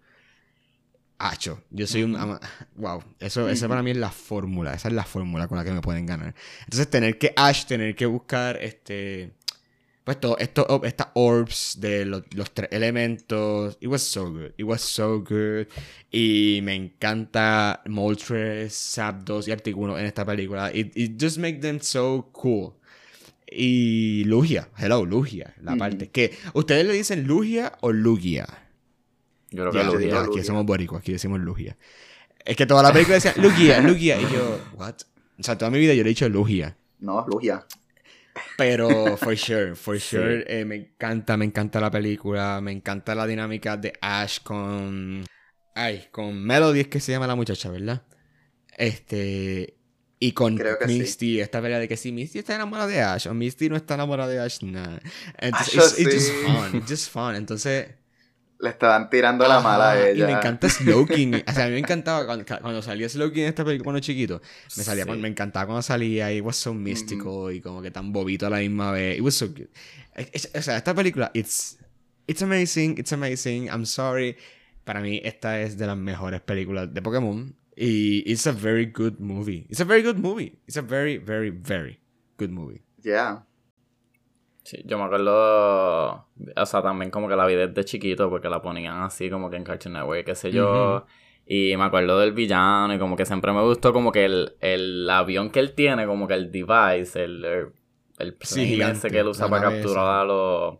Hacho, 1.19 1.63
yo 1.71 1.87
soy 1.87 2.03
un... 2.03 2.13
Wow, 2.75 3.03
eso, 3.19 3.49
esa 3.49 3.67
para 3.67 3.81
mí 3.81 3.89
es 3.89 3.97
la 3.97 4.11
fórmula, 4.11 4.75
esa 4.75 4.89
es 4.89 4.93
la 4.93 5.03
fórmula 5.03 5.47
con 5.47 5.57
la 5.57 5.63
que 5.63 5.71
me 5.71 5.81
pueden 5.81 6.05
ganar. 6.05 6.35
Entonces 6.65 6.87
tener 6.87 7.17
que 7.17 7.33
Ash, 7.35 7.65
tener 7.65 7.95
que 7.95 8.05
buscar 8.05 8.57
este... 8.61 9.33
Pues 10.07 10.21
todo, 10.21 10.37
esto, 10.37 10.65
oh, 10.69 10.79
estas 10.85 11.07
orbs 11.15 11.81
de 11.81 12.05
los, 12.05 12.23
los 12.33 12.51
tres 12.53 12.69
elementos. 12.71 13.77
It 13.81 13.89
was 13.89 14.01
so 14.01 14.31
good. 14.31 14.51
It 14.55 14.63
was 14.63 14.79
so 14.79 15.19
good. 15.19 15.67
Y 16.09 16.61
me 16.63 16.75
encanta 16.75 17.81
Moltres, 17.87 18.73
Zapdos 18.73 19.49
y 19.49 19.51
Articuno 19.51 19.99
en 19.99 20.05
esta 20.05 20.23
película. 20.25 20.71
It, 20.73 20.95
it 20.95 21.21
just 21.21 21.39
makes 21.39 21.59
them 21.59 21.81
so 21.81 22.29
cool. 22.31 22.75
Y 23.51 24.23
Lugia, 24.23 24.69
hello, 24.77 25.03
Lugia, 25.03 25.53
la 25.61 25.75
parte. 25.75 26.09
Que, 26.09 26.37
¿ustedes 26.53 26.85
le 26.85 26.93
dicen 26.93 27.27
Lugia 27.27 27.73
o 27.81 27.91
Lugia? 27.91 28.47
Yo 29.51 29.69
creo 29.69 29.73
Ya, 29.73 29.91
que 29.91 29.97
vi. 29.97 30.05
Lugia. 30.05 30.21
aquí 30.21 30.41
somos 30.41 30.65
boricuas, 30.65 31.01
aquí 31.01 31.11
decimos 31.11 31.41
Lugia. 31.41 31.75
Es 32.45 32.55
que 32.55 32.65
toda 32.65 32.81
la 32.81 32.93
película 32.93 33.15
decía 33.15 33.33
Lugia, 33.35 33.81
Lugia. 33.81 34.21
Y 34.21 34.23
yo, 34.33 34.57
what? 34.77 34.95
O 35.37 35.43
sea, 35.43 35.57
toda 35.57 35.69
mi 35.69 35.79
vida 35.79 35.93
yo 35.93 36.03
le 36.03 36.09
he 36.09 36.13
dicho 36.13 36.29
Lugia. 36.29 36.77
No, 36.99 37.25
Lugia. 37.27 37.65
Pero, 38.57 39.17
for 39.17 39.35
sure, 39.37 39.75
for 39.75 39.99
Sí. 39.99 40.15
sure, 40.17 40.45
eh, 40.47 40.65
me 40.65 40.75
encanta, 40.75 41.37
me 41.37 41.45
encanta 41.45 41.79
la 41.79 41.91
película, 41.91 42.59
me 42.61 42.71
encanta 42.71 43.15
la 43.15 43.25
dinámica 43.27 43.77
de 43.77 43.93
Ash 44.01 44.39
con... 44.43 45.25
Ay, 45.75 46.07
con 46.11 46.41
Melody 46.43 46.81
es 46.81 46.87
que 46.87 46.99
se 46.99 47.11
llama 47.11 47.27
la 47.27 47.35
muchacha, 47.35 47.69
¿verdad? 47.69 48.03
Este... 48.77 49.75
Y 50.19 50.31
con 50.31 50.57
sí. 50.57 50.63
Misty, 50.87 51.39
esta 51.41 51.61
pelea 51.61 51.77
de 51.77 51.87
que 51.87 51.95
si 51.95 52.11
Misty 52.11 52.39
está 52.39 52.55
enamorada 52.55 52.87
de 52.87 53.01
Ash 53.01 53.27
o 53.27 53.33
Misty 53.35 53.69
no 53.69 53.75
está 53.75 53.93
enamorada 53.93 54.31
de 54.31 54.39
Ash, 54.39 54.63
nah. 54.63 54.97
Entonces, 55.37 55.99
it's, 55.99 55.99
it's 55.99 56.13
just 56.15 56.33
fun, 56.43 56.75
it's 56.75 56.89
just 56.89 57.09
fun. 57.11 57.35
Entonces, 57.35 57.89
Le 58.59 58.69
estaban 58.69 59.09
tirando 59.09 59.47
la 59.47 59.59
mala 59.59 59.91
a 59.91 60.09
ella. 60.09 60.23
Y 60.23 60.27
me 60.27 60.37
encanta 60.37 60.67
Slowking. 60.67 61.43
O 61.47 61.51
sea, 61.51 61.65
a 61.65 61.67
mí 61.67 61.73
me 61.73 61.79
encantaba 61.79 62.25
cuando, 62.25 62.43
cuando 62.61 62.81
salía 62.81 63.07
Slowking 63.07 63.43
en 63.43 63.49
esta 63.49 63.63
película 63.63 63.83
cuando 63.83 63.99
chiquito. 63.99 64.41
Me, 64.75 64.83
salía, 64.83 65.03
Sí. 65.05 65.11
me 65.11 65.27
encantaba 65.27 65.67
cuando 65.67 65.81
salía 65.83 66.33
y 66.33 66.41
was 66.41 66.55
so 66.57 66.73
mystical 66.73 67.53
y 67.53 67.61
como 67.61 67.81
que 67.81 67.91
tan 67.91 68.11
bobito 68.11 68.47
a 68.47 68.49
la 68.49 68.57
misma 68.57 68.91
vez. 68.91 69.17
It 69.17 69.21
was 69.23 69.35
so 69.35 69.45
O 69.45 70.61
sea, 70.61 70.77
esta 70.77 70.95
película, 70.95 71.29
it's, 71.35 71.77
it's 72.25 72.41
amazing, 72.41 72.95
it's 72.97 73.13
amazing. 73.13 73.67
I'm 73.67 73.85
sorry. 73.85 74.35
Para 74.83 75.01
mí, 75.01 75.21
esta 75.23 75.61
es 75.61 75.77
de 75.77 75.85
las 75.85 75.97
mejores 75.97 76.41
películas 76.41 76.91
de 76.91 77.01
Pokémon. 77.01 77.55
Y 77.75 78.23
it's 78.25 78.47
a 78.47 78.51
very 78.53 78.87
good 78.87 79.19
movie. 79.19 79.67
It's 79.69 79.79
a 79.81 79.85
very 79.85 80.01
good 80.01 80.17
movie. 80.17 80.57
It's 80.65 80.77
a 80.77 80.81
very, 80.81 81.19
very, 81.19 81.51
very 81.51 81.99
good 82.39 82.49
movie. 82.49 82.81
Yeah. 83.03 83.43
Sí, 84.67 84.83
yo 84.83 84.97
me 84.97 85.05
acuerdo, 85.05 86.25
o 86.57 86.65
sea, 86.65 86.81
también 86.81 87.09
como 87.09 87.29
que 87.29 87.37
la 87.37 87.45
vi 87.45 87.55
desde 87.55 87.85
chiquito 87.85 88.29
porque 88.29 88.49
la 88.49 88.61
ponían 88.61 89.01
así 89.01 89.29
como 89.29 89.49
que 89.49 89.55
en 89.55 89.63
Cartoon 89.63 89.93
Network, 89.93 90.25
qué 90.25 90.35
sé 90.35 90.51
yo. 90.51 91.05
Y 91.45 91.77
me 91.77 91.85
acuerdo 91.85 92.19
del 92.19 92.33
villano 92.33 92.93
y 92.93 92.99
como 92.99 93.15
que 93.15 93.25
siempre 93.25 93.53
me 93.53 93.61
gustó 93.61 93.93
como 93.93 94.11
que 94.11 94.25
el, 94.25 94.57
el 94.59 95.09
avión 95.09 95.51
que 95.51 95.61
él 95.61 95.73
tiene, 95.73 96.05
como 96.05 96.27
que 96.27 96.33
el 96.33 96.51
device, 96.51 97.23
el, 97.23 97.45
el, 97.45 97.67
el 98.19 98.37
Sí, 98.41 98.65
gigante, 98.67 99.09
que 99.09 99.19
él 99.19 99.27
usa 99.27 99.47
para 99.47 99.69
capturar 99.69 100.19
a 100.19 100.25
los 100.25 100.79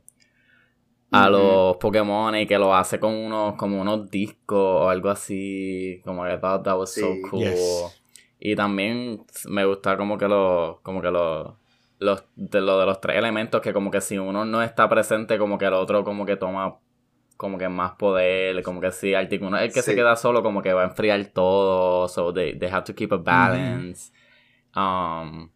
a 1.10 1.30
los 1.30 1.78
Pokémon 1.78 2.36
y 2.36 2.46
que 2.46 2.58
lo 2.58 2.76
hace 2.76 3.00
con 3.00 3.14
unos 3.14 3.56
como 3.56 3.80
unos 3.80 4.12
discos 4.12 4.60
o 4.60 4.90
algo 4.90 5.10
así, 5.10 6.02
como 6.04 6.26
que 6.26 6.38
thought 6.40 6.62
that 6.66 6.78
was 6.78 6.94
so 6.94 7.08
cool. 7.30 7.40
Yes. 7.46 8.02
Y 8.38 8.54
también 8.54 9.24
me 9.48 9.64
gusta 9.64 9.96
como 9.96 10.18
que 10.18 10.28
los 10.28 10.82
como 10.82 11.02
que 11.02 11.10
los 11.10 11.54
los 12.00 12.26
de 12.36 12.62
lo 12.62 12.80
de 12.80 12.86
los 12.86 13.02
tres 13.02 13.18
elementos 13.18 13.62
que 13.62 13.74
como 13.74 13.90
que 13.92 14.02
si 14.02 14.18
uno 14.18 14.46
no 14.46 14.62
está 14.62 14.88
presente 14.88 15.38
como 15.38 15.58
que 15.58 15.66
el 15.66 15.74
otro 15.74 16.04
como 16.04 16.26
que 16.26 16.36
toma 16.38 16.78
como 17.38 17.58
que 17.60 17.70
más 17.70 17.92
poder, 17.94 18.62
como 18.64 18.82
que 18.82 18.92
si 18.92 19.14
Articuno 19.14 19.58
es 19.58 19.64
el 19.66 19.74
que 19.74 19.82
se 19.84 19.94
queda 19.96 20.16
solo 20.16 20.42
como 20.42 20.62
que 20.64 20.74
va 20.74 20.82
a 20.82 20.86
enfriar 20.86 21.24
todo, 21.28 22.08
so 22.08 22.34
they, 22.34 22.58
they 22.58 22.70
have 22.70 22.84
to 22.84 22.96
keep 22.96 23.12
a 23.14 23.18
balance. 23.18 24.12
Um, 24.76 25.50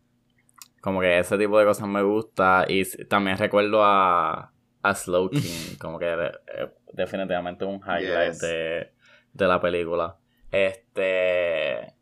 como 0.82 1.00
que 1.02 1.20
ese 1.20 1.38
tipo 1.40 1.58
de 1.60 1.66
cosas 1.66 1.88
me 1.88 2.02
gusta 2.04 2.66
y 2.68 2.84
también 3.08 3.38
recuerdo 3.38 3.84
a 3.84 4.52
a 4.84 4.96
Slowking, 4.96 5.78
como 5.80 6.00
que 6.00 6.12
eh, 6.12 6.70
definitivamente 6.94 7.66
un 7.66 7.80
highlight 7.82 8.32
Yes. 8.34 8.40
de, 8.42 8.92
de 9.34 9.48
la 9.48 9.60
película. 9.62 10.18
Este 10.52 11.94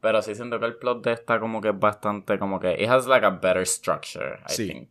pero 0.00 0.22
sí 0.22 0.34
siento 0.34 0.58
que 0.60 0.66
el 0.66 0.76
plot 0.76 1.04
de 1.04 1.12
esta 1.12 1.38
como 1.40 1.60
que 1.60 1.68
es 1.70 1.78
bastante 1.78 2.38
como 2.38 2.58
que 2.60 2.74
it 2.82 2.88
has 2.88 3.06
like 3.06 3.24
a 3.26 3.30
better 3.30 3.66
structure, 3.66 4.38
I 4.48 4.52
Sí. 4.52 4.68
think. 4.68 4.88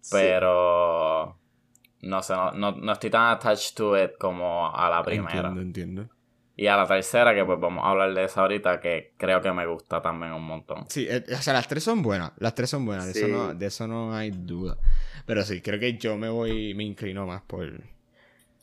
Sí. 0.00 0.10
Pero 0.12 1.36
no 2.02 2.22
sé, 2.22 2.34
no, 2.34 2.52
no, 2.52 2.72
no 2.72 2.92
estoy 2.92 3.10
tan 3.10 3.32
attached 3.36 3.74
to 3.76 4.02
it 4.02 4.12
como 4.18 4.74
a 4.74 4.88
la 4.88 5.02
primera. 5.02 5.48
Entiendo, 5.48 5.60
entiendo. 5.60 6.08
Y 6.56 6.66
a 6.66 6.76
la 6.76 6.86
tercera, 6.86 7.34
que 7.34 7.42
pues 7.44 7.58
vamos 7.58 7.82
a 7.84 7.88
hablar 7.90 8.12
de 8.12 8.24
esa 8.24 8.42
ahorita, 8.42 8.80
que 8.80 9.14
creo 9.16 9.40
que 9.40 9.50
me 9.50 9.66
gusta 9.66 10.02
también 10.02 10.32
un 10.32 10.44
montón. 10.44 10.84
Sí, 10.90 11.06
eh, 11.08 11.24
o 11.32 11.40
sea, 11.42 11.54
las 11.54 11.66
tres 11.66 11.82
son 11.84 12.02
buenas. 12.02 12.32
Las 12.36 12.54
tres 12.54 12.68
son 12.68 12.84
buenas, 12.84 13.06
de, 13.06 13.12
eso 13.12 13.28
no, 13.28 13.54
de 13.54 13.66
eso 13.66 13.86
no 13.86 14.14
hay 14.14 14.30
duda. 14.30 14.76
Pero 15.24 15.42
sí, 15.42 15.62
creo 15.62 15.80
que 15.80 15.96
yo 15.96 16.18
me 16.18 16.28
voy, 16.28 16.74
me 16.74 16.84
inclino 16.84 17.26
más 17.26 17.40
por, 17.42 17.82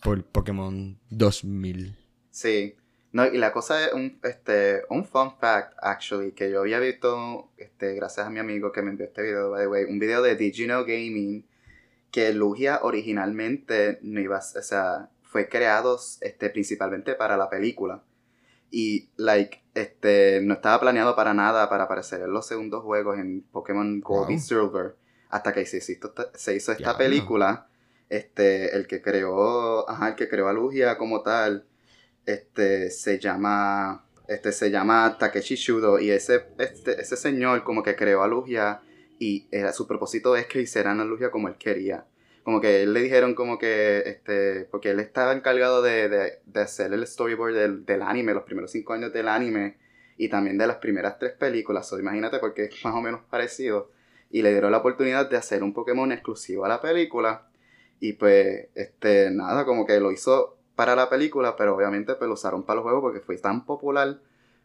por 0.04 0.24
Pokémon 0.26 1.00
2000. 1.10 1.98
Sí. 2.30 2.76
No, 3.14 3.26
y 3.26 3.38
la 3.38 3.54
cosa 3.54 3.86
es 3.86 3.94
un, 3.94 4.20
este, 4.24 4.84
un 4.90 5.06
fun 5.06 5.38
fact, 5.40 5.74
actually, 5.82 6.34
que 6.34 6.52
yo 6.52 6.60
había 6.60 6.80
visto, 6.80 7.50
este, 7.58 7.96
gracias 7.96 8.28
a 8.28 8.30
mi 8.30 8.40
amigo 8.40 8.72
que 8.72 8.82
me 8.82 8.92
envió 8.92 9.06
este 9.06 9.22
video, 9.22 9.52
by 9.52 9.62
the 9.62 9.68
way, 9.68 9.84
un 9.86 9.98
video 9.98 10.22
de 10.22 10.36
Did 10.36 10.54
You 10.54 10.66
Know 10.66 10.82
Gaming, 10.82 11.46
que 12.12 12.34
Lugia 12.34 12.80
originalmente 12.84 14.00
no 14.02 14.20
iba 14.20 14.38
a, 14.38 14.40
o 14.40 14.62
sea, 14.62 15.10
fue 15.24 15.48
creado, 15.48 16.00
este, 16.22 16.50
principalmente 16.50 17.16
para 17.16 17.38
la 17.38 17.50
película. 17.50 18.04
Y, 18.70 19.10
like, 19.16 19.64
este, 19.74 20.42
no 20.42 20.56
estaba 20.56 20.80
planeado 20.80 21.16
para 21.16 21.34
nada 21.34 21.70
para 21.70 21.86
aparecer 21.86 22.22
en 22.22 22.34
los 22.34 22.46
segundos 22.46 22.84
juegos 22.84 23.18
en 23.18 23.44
Pokémon 23.44 24.02
Gold 24.02 24.32
y. 24.32 24.40
Silver, 24.40 24.96
hasta 25.30 25.54
que 25.54 25.66
se 25.66 25.78
hizo, 25.78 26.14
se 26.34 26.56
hizo 26.56 26.72
esta 26.74 26.98
película. 26.98 27.68
Este, 28.10 28.76
el 28.76 28.88
que 28.88 29.02
creó, 29.02 29.90
ajá, 29.90 30.10
el 30.10 30.16
que 30.16 30.30
creó 30.30 30.48
a 30.48 30.54
Lugia 30.54 30.98
como 30.98 31.24
tal, 31.24 31.66
este, 32.28 32.92
se 32.92 33.18
llama, 33.18 34.06
este, 34.28 34.52
se 34.52 34.70
llama 34.70 35.18
Takeshi 35.18 35.56
Shudo, 35.56 35.98
y 35.98 36.12
ese, 36.12 36.44
este, 36.60 37.02
ese 37.02 37.16
señor 37.16 37.64
como 37.64 37.82
que 37.82 37.96
creó 37.96 38.22
a 38.22 38.28
Lugia, 38.28 38.82
y 39.18 39.48
era, 39.50 39.74
su 39.74 39.88
propósito 39.88 40.36
es 40.36 40.46
que 40.46 40.62
hicieran 40.62 41.00
a 41.00 41.06
Lugia 41.06 41.32
como 41.32 41.48
él 41.48 41.56
quería. 41.58 42.06
Como 42.44 42.62
que 42.62 42.84
él 42.84 42.94
le 42.94 43.02
dijeron 43.02 43.34
como 43.34 43.58
que, 43.58 44.04
este, 44.06 44.66
porque 44.66 44.92
él 44.92 45.00
estaba 45.00 45.34
encargado 45.34 45.82
de, 45.82 46.08
de, 46.10 46.40
de 46.46 46.62
hacer 46.62 46.94
el 46.94 47.08
storyboard 47.08 47.56
del, 47.56 47.86
del 47.86 48.02
anime, 48.02 48.34
los 48.34 48.44
primeros 48.44 48.72
cinco 48.72 48.94
años 48.94 49.12
del 49.12 49.28
anime, 49.30 49.78
y 50.18 50.30
también 50.30 50.58
de 50.58 50.68
las 50.68 50.78
primeras 50.78 51.18
tres 51.20 51.32
películas, 51.32 51.88
so, 51.88 51.98
imagínate 51.98 52.40
porque 52.40 52.66
es 52.66 52.84
más 52.84 52.94
o 52.94 53.02
menos 53.02 53.22
parecido, 53.30 53.92
y 54.30 54.42
le 54.42 54.52
dieron 54.52 54.72
la 54.72 54.80
oportunidad 54.80 55.30
de 55.30 55.38
hacer 55.38 55.64
un 55.64 55.74
Pokémon 55.74 56.12
exclusivo 56.12 56.66
a 56.66 56.68
la 56.68 56.82
película, 56.82 57.48
y 58.02 58.14
pues, 58.14 58.68
este, 58.76 59.32
nada, 59.32 59.66
como 59.66 59.86
que 59.86 60.00
lo 60.00 60.12
hizo 60.12 60.57
para 60.78 60.96
la 60.96 61.10
película, 61.10 61.56
pero 61.56 61.76
obviamente 61.76 62.14
pues 62.14 62.28
lo 62.28 62.36
usaron 62.36 62.62
para 62.64 62.76
los 62.76 62.84
juegos 62.84 63.02
porque 63.02 63.20
fue 63.20 63.36
tan 63.40 63.66
popular 63.66 64.20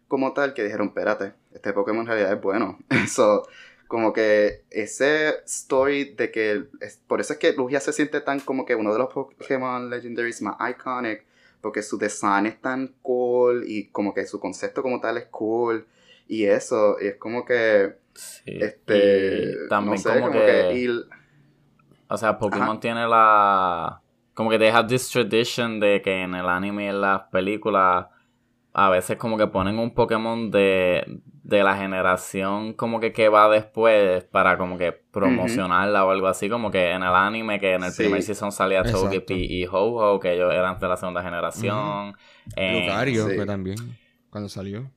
como 0.08 0.34
tal 0.34 0.52
que 0.52 0.62
dijeron, 0.62 0.88
espérate, 0.88 1.32
este 1.54 1.72
Pokémon 1.72 2.02
en 2.02 2.06
realidad 2.06 2.34
es 2.34 2.40
bueno. 2.42 2.78
so, 3.08 3.48
como 3.88 4.12
que 4.12 4.62
ese 4.70 5.36
story 5.46 6.12
de 6.14 6.30
que, 6.30 6.66
es, 6.82 6.98
por 7.06 7.20
eso 7.22 7.32
es 7.32 7.38
que 7.38 7.54
Lugia 7.54 7.80
se 7.80 7.94
siente 7.94 8.20
tan 8.20 8.40
como 8.40 8.66
que 8.66 8.74
uno 8.74 8.92
de 8.92 8.98
los 8.98 9.10
Pokémon 9.12 9.88
Legendaries 9.88 10.42
más 10.42 10.56
iconic, 10.70 11.24
porque 11.62 11.82
su 11.82 11.96
design 11.96 12.44
es 12.44 12.60
tan 12.60 12.94
cool 13.00 13.64
y 13.66 13.88
como 13.88 14.12
que 14.12 14.26
su 14.26 14.38
concepto 14.38 14.82
como 14.82 15.00
tal 15.00 15.16
es 15.16 15.24
cool 15.30 15.86
y 16.28 16.44
eso, 16.44 16.96
y 17.00 17.06
es 17.06 17.16
como 17.16 17.46
que, 17.46 17.96
Sí. 18.12 18.58
este, 18.60 19.64
y 19.64 19.68
también 19.70 19.92
no 19.94 19.96
sé, 20.02 20.08
como, 20.10 20.26
como 20.26 20.32
que, 20.44 20.66
que, 20.70 20.78
y- 20.78 21.04
o 22.08 22.18
sea, 22.18 22.38
Pokémon 22.38 22.68
Ajá. 22.68 22.80
tiene 22.80 23.08
la 23.08 24.01
como 24.34 24.50
que 24.50 24.58
they 24.58 24.68
have 24.68 24.88
this 24.88 25.10
tradition 25.10 25.80
de 25.80 26.00
que 26.02 26.22
en 26.22 26.34
el 26.34 26.48
anime 26.48 26.84
y 26.84 26.88
en 26.88 27.00
las 27.00 27.22
películas 27.30 28.06
a 28.74 28.88
veces 28.88 29.18
como 29.18 29.36
que 29.36 29.46
ponen 29.48 29.78
un 29.78 29.92
Pokémon 29.92 30.50
de, 30.50 31.04
de 31.42 31.62
la 31.62 31.76
generación 31.76 32.72
como 32.72 33.00
que 33.00 33.12
que 33.12 33.28
va 33.28 33.50
después 33.50 34.24
para 34.24 34.56
como 34.56 34.78
que 34.78 34.92
promocionarla 34.92 36.06
o 36.06 36.10
algo 36.10 36.26
así, 36.28 36.48
como 36.48 36.70
que 36.70 36.90
en 36.92 37.02
el 37.02 37.14
anime 37.14 37.60
que 37.60 37.74
en 37.74 37.84
el 37.84 37.92
Sí. 37.92 38.04
primer 38.04 38.22
season 38.22 38.50
salía. 38.50 38.82
Togepi 38.82 39.34
y 39.34 39.66
Ho-Ho, 39.66 40.18
que 40.20 40.32
ellos 40.32 40.52
eran 40.54 40.78
de 40.78 40.88
la 40.88 40.96
segunda 40.96 41.22
generación. 41.22 42.14
En- 42.56 42.86
Lucario 42.86 43.28
sí. 43.28 43.36
fue 43.36 43.44
también, 43.44 43.76
cuando 44.30 44.48
salió. 44.48 44.90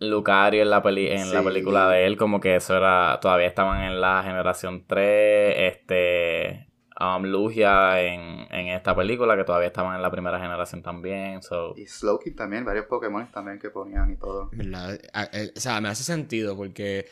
Lucario 0.00 0.62
en 0.62 0.68
la 0.70 0.82
peli 0.82 1.08
en 1.08 1.32
la 1.32 1.42
película 1.42 1.88
de 1.88 2.04
él 2.04 2.16
como 2.18 2.40
que 2.40 2.56
eso 2.56 2.76
era 2.76 3.18
todavía 3.22 3.46
estaban 3.46 3.84
en 3.84 4.00
la 4.02 4.22
generación 4.22 4.84
3 4.86 5.54
este 5.72 6.68
um, 7.04 7.24
Lugia 7.24 8.00
en, 8.00 8.46
en 8.50 8.68
esta 8.68 8.94
película 8.94 9.36
que 9.36 9.44
todavía 9.44 9.68
estaban 9.68 9.96
en 9.96 10.02
la 10.02 10.10
primera 10.10 10.38
generación 10.38 10.82
también 10.82 11.42
so 11.42 11.74
y 11.76 11.86
Slowking 11.86 12.34
también, 12.34 12.64
varios 12.64 12.86
Pokémon 12.86 13.30
también 13.30 13.58
que 13.58 13.70
ponían 13.70 14.10
y 14.10 14.16
todo. 14.16 14.50
O 14.52 15.60
sea, 15.60 15.80
me 15.80 15.88
hace 15.88 16.02
sentido 16.02 16.56
porque 16.56 17.06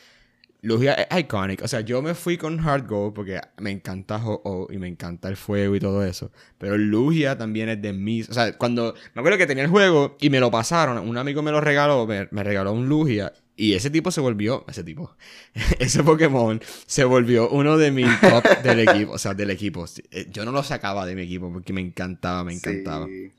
Lugia 0.62 0.94
es 0.94 1.18
iconic. 1.18 1.62
O 1.62 1.68
sea, 1.68 1.80
yo 1.80 2.00
me 2.02 2.14
fui 2.14 2.38
con 2.38 2.60
Hard 2.60 2.86
Gold 2.86 3.14
porque 3.14 3.40
me 3.58 3.72
encanta 3.72 4.16
Ho-Oh 4.16 4.68
y 4.70 4.78
me 4.78 4.86
encanta 4.86 5.28
el 5.28 5.36
fuego 5.36 5.74
y 5.74 5.80
todo 5.80 6.04
eso. 6.04 6.30
Pero 6.56 6.78
Lugia 6.78 7.36
también 7.36 7.68
es 7.68 7.82
de 7.82 7.92
mis. 7.92 8.30
O 8.30 8.32
sea, 8.32 8.56
cuando. 8.56 8.94
Me 9.14 9.20
acuerdo 9.20 9.38
que 9.38 9.46
tenía 9.46 9.64
el 9.64 9.70
juego 9.70 10.16
y 10.20 10.30
me 10.30 10.38
lo 10.38 10.52
pasaron. 10.52 10.98
Un 10.98 11.18
amigo 11.18 11.42
me 11.42 11.50
lo 11.50 11.60
regaló, 11.60 12.06
me, 12.06 12.28
me 12.30 12.44
regaló 12.44 12.72
un 12.72 12.88
Lugia. 12.88 13.32
Y 13.56 13.74
ese 13.74 13.90
tipo 13.90 14.10
se 14.10 14.20
volvió. 14.20 14.64
Ese 14.68 14.82
tipo. 14.82 15.14
ese 15.78 16.02
Pokémon 16.02 16.60
se 16.86 17.04
volvió 17.04 17.48
uno 17.50 17.76
de 17.76 17.90
mis 17.90 18.20
top 18.20 18.44
del 18.62 18.80
equipo. 18.88 19.12
O 19.12 19.18
sea, 19.18 19.34
del 19.34 19.50
equipo. 19.50 19.84
Eh, 20.10 20.26
Yo 20.30 20.44
no 20.44 20.52
lo 20.52 20.62
sacaba 20.62 21.06
de 21.06 21.14
mi 21.14 21.22
equipo 21.22 21.52
porque 21.52 21.72
me 21.72 21.80
encantaba, 21.80 22.44
me 22.44 22.54
encantaba. 22.54 23.06
Sí. 23.06 23.32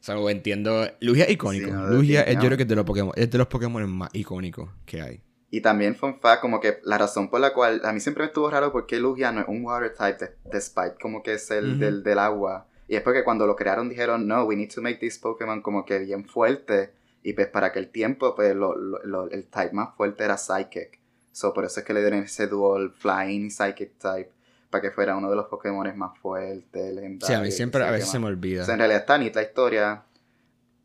O 0.00 0.02
sea, 0.02 0.16
entiendo. 0.30 0.88
Lugia 1.00 1.24
es 1.24 1.32
icónico. 1.32 1.66
Sí, 1.66 1.72
no, 1.72 1.86
Lugia 1.88 2.22
es, 2.22 2.36
yo 2.36 2.46
creo 2.46 2.56
que 2.56 2.62
es 2.62 2.68
de 2.68 2.76
los 2.76 2.84
Pokémon, 2.86 3.12
es 3.16 3.30
de 3.30 3.38
los 3.38 3.46
Pokémon 3.48 3.88
más 3.90 4.10
icónicos 4.14 4.70
que 4.86 5.02
hay. 5.02 5.20
Y 5.50 5.60
también 5.60 5.96
fun 5.96 6.18
fact, 6.20 6.40
como 6.40 6.60
que 6.60 6.78
la 6.84 6.96
razón 6.96 7.28
por 7.28 7.40
la 7.40 7.52
cual 7.52 7.82
a 7.84 7.92
mí 7.92 8.00
siempre 8.00 8.22
me 8.22 8.28
estuvo 8.28 8.48
raro 8.48 8.72
porque 8.72 8.98
Lugia 8.98 9.32
no 9.32 9.40
es 9.40 9.48
un 9.48 9.64
water 9.64 9.92
type, 9.92 10.36
despite 10.50 10.94
como 11.02 11.22
que 11.22 11.34
es 11.34 11.50
el 11.50 11.78
del, 11.78 12.02
del 12.02 12.18
agua. 12.18 12.68
Y 12.88 12.96
es 12.96 13.02
porque 13.02 13.24
cuando 13.24 13.46
lo 13.46 13.56
crearon 13.56 13.88
dijeron, 13.88 14.26
no, 14.26 14.44
we 14.44 14.56
need 14.56 14.70
to 14.72 14.80
make 14.80 14.98
this 14.98 15.18
Pokémon 15.18 15.60
como 15.60 15.84
que 15.84 15.98
bien 15.98 16.24
fuerte. 16.24 16.92
Y 17.22 17.32
pues 17.34 17.48
para 17.48 17.68
aquel 17.68 17.88
tiempo, 17.88 18.34
pues 18.34 18.54
lo, 18.54 18.74
lo- 18.76 19.02
lo- 19.04 19.30
el 19.30 19.44
type 19.46 19.72
más 19.72 19.94
fuerte 19.96 20.24
era 20.24 20.36
Psychic. 20.38 20.98
So 21.32 21.52
por 21.52 21.64
eso 21.64 21.80
es 21.80 21.86
que 21.86 21.92
le 21.92 22.00
dieron 22.00 22.20
ese 22.20 22.46
dual 22.46 22.92
Flying 22.96 23.46
y 23.46 23.50
Psychic 23.50 23.92
type. 23.98 24.30
Para 24.70 24.82
que 24.82 24.90
fuera 24.92 25.16
uno 25.16 25.28
de 25.28 25.36
los 25.36 25.46
Pokémon 25.46 25.92
más 25.98 26.16
fuertes, 26.18 26.94
legendarios. 26.94 27.26
Sí, 27.26 27.32
a 27.34 27.40
mí 27.40 27.50
siempre, 27.50 27.82
a 27.84 27.90
veces 27.90 28.08
se 28.08 28.18
me 28.20 28.26
olvida. 28.26 28.62
O 28.62 28.64
sea, 28.64 28.74
en 28.74 28.78
realidad 28.78 29.00
está 29.00 29.18
nita 29.18 29.40
la 29.40 29.46
historia. 29.46 30.02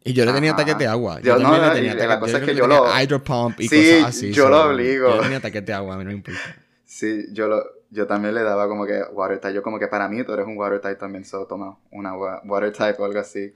Y 0.04 0.14
yo 0.14 0.26
le 0.26 0.34
tenía 0.34 0.52
Ajá. 0.52 0.62
ataques 0.62 0.78
de 0.80 0.88
agua. 0.88 1.20
Yo- 1.22 1.38
no, 1.38 1.44
también 1.44 1.62
le 1.62 1.68
no, 1.68 1.74
tenía 1.74 1.92
ataques- 1.94 2.08
la 2.10 2.20
cosa 2.20 2.38
es 2.40 2.44
que 2.46 2.56
yo 2.56 2.68
lo- 2.68 2.86
Hydro 3.00 3.24
Pump 3.24 3.60
y 3.62 3.68
Sí, 3.68 3.92
cosas 4.00 4.10
así. 4.10 4.32
yo 4.34 4.44
so, 4.44 4.50
lo 4.50 4.64
obligo. 4.70 5.16
Yo 5.16 5.22
tenía 5.22 5.38
ataques 5.38 5.66
de 5.66 5.74
agua, 5.74 5.96
a 5.96 5.98
mí 6.00 6.04
no 6.04 6.10
me 6.10 6.16
importa. 6.18 6.40
Sí, 6.84 7.26
yo 7.32 7.48
lo, 7.48 7.64
yo 7.92 8.08
también 8.08 8.34
le 8.36 8.42
daba 8.44 8.68
como 8.68 8.86
que 8.86 9.02
water 9.14 9.40
type. 9.40 9.54
Yo 9.54 9.62
como 9.64 9.78
que 9.80 9.88
para 9.88 10.08
mí 10.10 10.24
tú 10.24 10.34
eres 10.34 10.46
un 10.48 10.58
water 10.58 10.80
type 10.82 10.96
también, 10.96 11.24
so 11.26 11.46
toma 11.46 11.78
una 11.92 12.16
wa- 12.16 12.42
water 12.46 12.72
type 12.72 12.96
o 13.00 13.06
algo 13.06 13.20
así. 13.20 13.54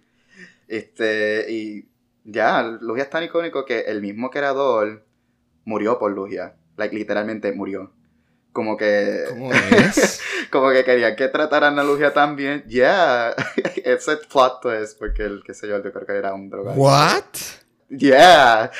Este, 0.67 1.45
y 1.51 1.87
ya, 2.23 2.61
Lugia 2.63 3.03
es 3.03 3.09
tan 3.09 3.23
icónico 3.23 3.65
que 3.65 3.81
el 3.81 4.01
mismo 4.01 4.29
creador 4.29 5.03
murió 5.65 5.97
por 5.99 6.11
Lugia. 6.11 6.55
Like, 6.77 6.95
literalmente 6.95 7.51
murió. 7.51 7.91
Como 8.51 8.77
que, 8.77 9.25
¿Cómo 9.29 9.51
es? 9.53 10.21
como 10.51 10.71
que 10.71 10.83
querían 10.83 11.15
que 11.15 11.27
trataran 11.27 11.77
a 11.79 11.83
Lugia 11.83 12.13
tan 12.13 12.35
bien. 12.35 12.63
Yeah, 12.67 13.35
ese 13.83 14.17
plot 14.31 14.61
twist, 14.61 14.97
porque 14.99 15.23
el, 15.23 15.43
qué 15.43 15.53
sé 15.53 15.67
yo, 15.67 15.81
yo 15.83 15.91
creo 15.93 16.05
que 16.05 16.13
era 16.17 16.33
un 16.33 16.49
drogado. 16.49 16.79
What? 16.79 17.23
Yeah. 17.89 18.71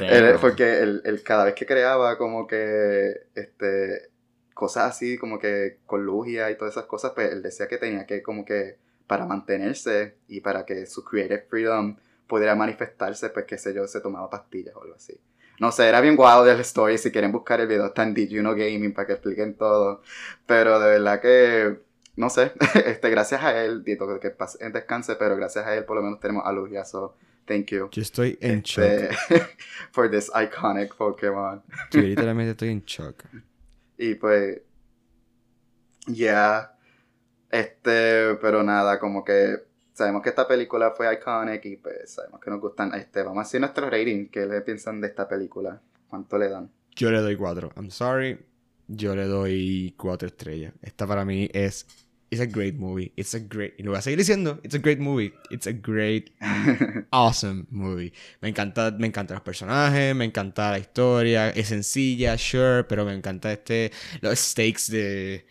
Él- 0.00 0.36
porque 0.40 0.80
él, 0.80 1.02
él 1.04 1.22
cada 1.22 1.44
vez 1.44 1.54
que 1.54 1.66
creaba 1.66 2.16
como 2.16 2.46
que 2.46 3.12
este 3.34 4.10
cosas 4.54 4.84
así 4.88 5.18
como 5.18 5.38
que 5.38 5.80
con 5.84 6.06
Lugia 6.06 6.50
y 6.50 6.56
todas 6.56 6.72
esas 6.72 6.86
cosas 6.86 7.12
pues 7.14 7.30
él 7.30 7.42
decía 7.42 7.68
que 7.68 7.76
tenía 7.76 8.06
que 8.06 8.22
como 8.22 8.46
que 8.46 8.78
para 9.06 9.26
mantenerse 9.26 10.16
y 10.28 10.40
para 10.40 10.64
que 10.64 10.86
su 10.86 11.04
creative 11.04 11.44
freedom 11.50 11.96
pudiera 12.26 12.54
manifestarse 12.54 13.30
pues 13.30 13.44
qué 13.46 13.58
sé 13.58 13.74
yo 13.74 13.86
se 13.86 14.00
tomaba 14.00 14.28
pastillas 14.30 14.74
o 14.76 14.82
algo 14.82 14.94
así 14.94 15.18
no 15.60 15.72
sé 15.72 15.88
era 15.88 16.00
bien 16.00 16.16
guau 16.16 16.44
del 16.44 16.60
story 16.60 16.98
si 16.98 17.10
quieren 17.10 17.32
buscar 17.32 17.60
el 17.60 17.68
video 17.68 17.86
está 17.86 18.02
en 18.02 18.14
Did 18.14 18.28
You 18.28 18.40
Know 18.40 18.54
Gaming 18.54 18.92
para 18.92 19.06
que 19.06 19.12
expliquen 19.14 19.54
todo 19.56 20.02
pero 20.46 20.78
de 20.80 20.88
verdad 20.90 21.20
que 21.20 21.78
no 22.16 22.30
sé 22.30 22.52
este 22.86 23.10
gracias 23.10 23.42
a 23.42 23.62
él 23.64 23.84
digo 23.84 24.20
que 24.20 24.30
pase 24.30 24.64
en 24.64 24.72
descanse 24.72 25.16
pero 25.16 25.36
gracias 25.36 25.66
a 25.66 25.74
él 25.74 25.84
por 25.84 25.96
lo 25.96 26.02
menos 26.02 26.20
tenemos 26.20 26.44
a 26.46 26.52
Lugia 26.52 26.84
so 26.84 27.16
thank 27.46 27.66
you 27.66 27.88
Yo 27.90 28.02
estoy 28.02 28.36
en 28.40 28.62
shock. 28.62 28.84
este, 28.84 29.46
for 29.92 30.10
this 30.10 30.30
iconic 30.34 30.94
Pokémon. 30.94 31.62
Yo 31.90 32.00
literalmente 32.00 32.50
estoy 32.50 32.70
en 32.70 32.82
shock. 32.84 33.24
Y 33.98 34.14
pues, 34.16 34.60
ya, 36.06 36.76
este, 37.50 38.34
pero 38.42 38.62
nada, 38.62 38.98
como 38.98 39.24
que 39.24 39.65
sabemos 39.96 40.22
que 40.22 40.28
esta 40.28 40.46
película 40.46 40.90
fue 40.90 41.12
iconic 41.12 41.64
y 41.64 41.76
pues 41.76 42.10
sabemos 42.12 42.40
que 42.40 42.50
nos 42.50 42.60
gustan. 42.60 42.94
Este, 42.94 43.22
vamos 43.22 43.38
a 43.38 43.42
hacer 43.42 43.60
nuestro 43.60 43.88
rating. 43.88 44.28
¿Qué 44.28 44.44
le 44.44 44.60
piensan 44.60 45.00
de 45.00 45.08
esta 45.08 45.26
película? 45.26 45.80
¿Cuánto 46.08 46.36
le 46.36 46.50
dan? 46.50 46.70
Yo 46.94 47.10
le 47.10 47.20
doy 47.20 47.36
cuatro. 47.36 47.72
I'm 47.76 47.90
sorry. 47.90 48.38
Yo 48.88 49.16
le 49.16 49.24
doy 49.24 49.94
cuatro 49.96 50.28
estrellas. 50.28 50.74
Esta 50.82 51.06
para 51.06 51.24
mí 51.24 51.48
es. 51.52 51.86
It's 52.28 52.42
a 52.42 52.46
great 52.46 52.74
movie. 52.74 53.12
It's 53.16 53.34
a 53.34 53.38
great. 53.38 53.74
Y 53.78 53.84
lo 53.84 53.92
voy 53.92 53.98
a 53.98 54.02
seguir 54.02 54.18
diciendo. 54.18 54.60
It's 54.62 54.74
a 54.74 54.78
great 54.78 54.98
movie. 54.98 55.32
It's 55.48 55.66
a 55.66 55.72
great, 55.72 56.32
awesome 57.12 57.66
movie. 57.70 58.12
Me 58.42 58.48
encanta, 58.50 58.90
me 58.98 59.06
encantan 59.06 59.36
los 59.36 59.44
personajes. 59.44 60.14
Me 60.14 60.26
encanta 60.26 60.72
la 60.72 60.78
historia. 60.78 61.50
Es 61.50 61.68
sencilla, 61.68 62.36
sure. 62.36 62.84
Pero 62.84 63.06
me 63.06 63.14
encanta 63.14 63.50
este. 63.50 63.92
Los 64.20 64.38
stakes 64.38 64.90
de. 64.90 65.46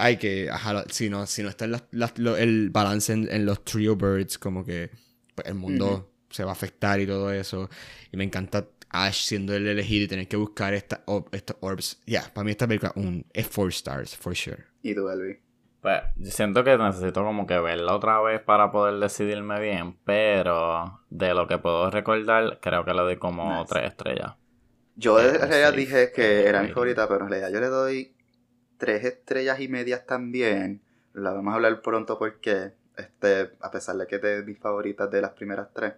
Ay, 0.00 0.16
que. 0.18 0.50
Ajá, 0.50 0.84
si 0.90 1.10
no, 1.10 1.26
si 1.26 1.42
no 1.42 1.48
está 1.50 1.64
en 1.66 1.72
las- 1.72 1.84
las- 1.92 2.18
lo- 2.18 2.36
el 2.36 2.70
balance 2.70 3.12
en, 3.12 3.28
en 3.30 3.46
los 3.46 3.64
trio 3.64 3.96
birds, 3.96 4.38
como 4.38 4.64
que. 4.64 4.90
pues, 5.34 5.46
el 5.48 5.54
mundo 5.54 6.12
se 6.30 6.44
va 6.44 6.50
a 6.50 6.52
afectar 6.54 7.00
y 7.00 7.06
todo 7.06 7.32
eso. 7.32 7.68
Y 8.12 8.16
me 8.16 8.24
encanta 8.24 8.68
Ash 8.90 9.24
siendo 9.26 9.54
el 9.54 9.66
elegido 9.66 10.04
y 10.04 10.08
tener 10.08 10.28
que 10.28 10.36
buscar 10.36 10.74
esta, 10.74 11.02
or- 11.06 11.26
estos 11.32 11.56
orbs. 11.60 12.00
Ya, 12.06 12.22
para 12.34 12.44
mí 12.44 12.50
esta 12.52 12.66
película 12.68 12.92
un, 12.96 13.26
es 13.32 13.48
4 13.48 13.68
stars, 13.70 14.16
for 14.16 14.34
sure. 14.36 14.64
¿Y 14.82 14.94
tú, 14.94 15.08
Elvi? 15.08 15.38
Pues, 15.80 16.02
yo 16.16 16.30
siento 16.30 16.62
que 16.64 16.76
necesito 16.76 17.22
como 17.24 17.46
que 17.46 17.58
verla 17.58 17.94
otra 17.94 18.20
vez 18.20 18.40
para 18.42 18.70
poder 18.70 18.98
decidirme 19.00 19.58
bien, 19.60 19.98
pero 20.04 21.00
de 21.08 21.32
lo 21.34 21.46
que 21.48 21.58
puedo 21.58 21.90
recordar, 21.90 22.60
creo 22.60 22.84
que 22.84 22.92
le 22.92 23.00
doy 23.02 23.16
como 23.18 23.64
Nice. 23.64 23.66
tres 23.66 23.88
estrellas. 23.90 24.34
Yo 24.94 25.20
en 25.20 25.34
Eh, 25.34 25.38
realidad 25.38 25.72
sí. 25.72 25.74
dije 25.74 26.12
que 26.12 26.46
era 26.46 26.62
mi 26.62 26.68
favorita, 26.68 27.08
pero 27.08 27.24
en 27.24 27.30
realidad 27.30 27.50
yo 27.52 27.60
le 27.60 27.68
doy 27.68 28.16
tres 28.80 29.04
estrellas 29.04 29.60
y 29.60 29.68
medias 29.68 30.06
también. 30.06 30.80
La 31.12 31.32
vamos 31.32 31.52
a 31.52 31.56
hablar 31.56 31.82
pronto 31.82 32.18
porque, 32.18 32.72
este, 32.96 33.52
a 33.60 33.70
pesar 33.70 33.96
de 33.96 34.06
que 34.06 34.16
es 34.16 34.22
de 34.22 34.42
mis 34.42 34.58
favoritas 34.58 35.08
de 35.10 35.20
las 35.20 35.32
primeras 35.32 35.68
tres. 35.72 35.94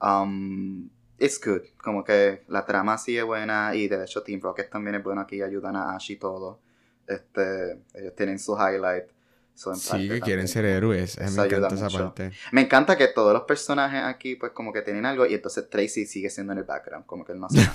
Um, 0.00 0.88
it's 1.18 1.40
good. 1.44 1.62
Como 1.78 2.04
que 2.04 2.44
la 2.46 2.64
trama 2.66 2.98
sí 2.98 3.16
es 3.16 3.24
buena 3.24 3.74
y 3.74 3.88
de 3.88 4.04
hecho 4.04 4.22
Team 4.22 4.40
Rocket 4.40 4.70
también 4.70 4.96
es 4.96 5.02
bueno 5.02 5.22
aquí, 5.22 5.42
ayudan 5.42 5.74
a 5.76 5.96
Ash 5.96 6.12
y 6.12 6.16
todo. 6.16 6.60
Este, 7.08 7.80
ellos 7.94 8.14
tienen 8.14 8.38
su 8.38 8.54
highlight. 8.54 9.06
So, 9.54 9.72
en 9.72 9.76
Sí, 9.76 9.88
parte 9.88 9.98
que 10.02 10.08
también 10.08 10.20
quieren 10.24 10.48
ser 10.48 10.64
héroes. 10.64 11.18
Eso 11.18 11.40
me 11.42 11.46
encanta 11.46 11.74
esa 11.74 11.88
parte. 11.90 12.30
Me 12.52 12.62
encanta 12.62 12.96
que 12.96 13.08
todos 13.08 13.32
los 13.34 13.42
personajes 13.42 14.02
aquí 14.02 14.36
pues 14.36 14.52
como 14.52 14.72
que 14.72 14.80
tienen 14.82 15.04
algo 15.04 15.26
y 15.26 15.34
entonces 15.34 15.68
Tracy 15.68 16.06
sigue 16.06 16.30
siendo 16.30 16.52
en 16.54 16.60
el 16.60 16.64
background, 16.64 17.04
como 17.06 17.24
que 17.24 17.32
él 17.32 17.40
no 17.40 17.48
nada. 17.50 17.74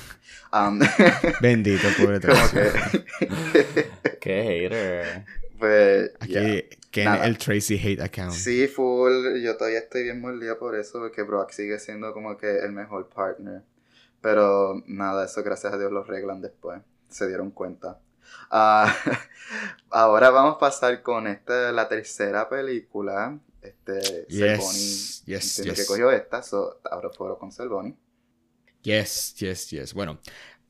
Um, 0.70 0.80
Bendito, 1.42 1.88
pobre 2.00 2.20
Tracy. 2.22 2.58
que 2.58 4.20
Qué 4.20 4.44
hater. 4.44 5.26
pues 5.60 6.12
Aquí, 6.20 7.04
Nada. 7.04 7.26
el 7.28 7.38
Tracy 7.38 7.76
hate 7.78 8.02
account. 8.02 8.32
sí 8.32 8.68
full 8.68 9.42
yo 9.44 9.58
todavía 9.58 9.80
estoy 9.80 10.04
bien 10.04 10.22
mordida 10.22 10.58
por 10.58 10.76
eso 10.76 11.00
porque 11.00 11.24
Brock 11.24 11.52
sigue 11.52 11.78
siendo 11.80 12.14
como 12.14 12.38
que 12.38 12.60
el 12.60 12.72
mejor 12.72 13.10
partner 13.10 13.62
pero 14.22 14.82
nada 14.88 15.26
eso 15.26 15.44
gracias 15.44 15.74
a 15.74 15.78
Dios 15.78 15.92
lo 15.92 16.02
arreglan 16.02 16.42
después 16.42 16.82
se 17.10 17.28
dieron 17.28 17.52
cuenta 17.52 18.00
Ah, 18.52 18.94
ahora 19.92 20.30
vamos 20.30 20.56
a 20.56 20.60
pasar 20.60 21.02
con 21.02 21.28
esta 21.28 21.72
la 21.72 21.88
tercera 21.88 22.50
película 22.50 23.38
este 23.62 24.26
Yes, 24.28 24.38
Cervoni 24.38 25.24
yes, 25.26 25.56
yes. 25.58 25.78
que 25.78 25.86
cogió 25.86 26.12
esta 26.12 26.42
so, 26.44 26.80
ahora 26.90 27.10
fueron 27.10 27.38
con 27.38 27.52
Cervoni 27.52 27.96
Yes, 28.84 29.36
yes, 29.40 29.70
yes. 29.72 29.94
Bueno, 29.94 30.20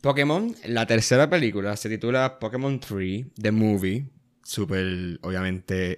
Pokémon, 0.01 0.55
la 0.65 0.85
tercera 0.85 1.29
película 1.29 1.75
se 1.75 1.89
titula 1.89 2.39
Pokémon 2.39 2.79
3, 2.79 3.25
The 3.41 3.51
Movie. 3.51 4.09
Súper, 4.43 5.19
obviamente, 5.23 5.97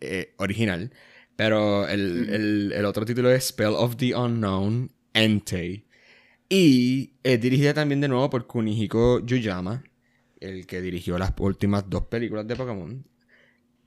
eh, 0.00 0.34
original. 0.38 0.92
Pero 1.36 1.86
el, 1.88 2.26
Ujú. 2.26 2.34
el- 2.34 2.72
el 2.74 2.84
otro 2.84 3.04
título 3.04 3.30
es 3.30 3.44
Spell 3.48 3.74
of 3.74 3.96
the 3.96 4.14
Unknown, 4.14 4.90
Entei. 5.14 5.86
Y 6.48 7.14
es 7.22 7.40
dirigida 7.40 7.74
también 7.74 8.00
de 8.00 8.08
nuevo 8.08 8.30
por 8.30 8.46
Kunihiko 8.46 9.20
Yuyama, 9.20 9.84
el 10.40 10.66
que 10.66 10.80
dirigió 10.80 11.18
las 11.18 11.32
últimas 11.38 11.88
dos 11.88 12.02
películas 12.04 12.46
de 12.46 12.56
Pokémon. 12.56 13.04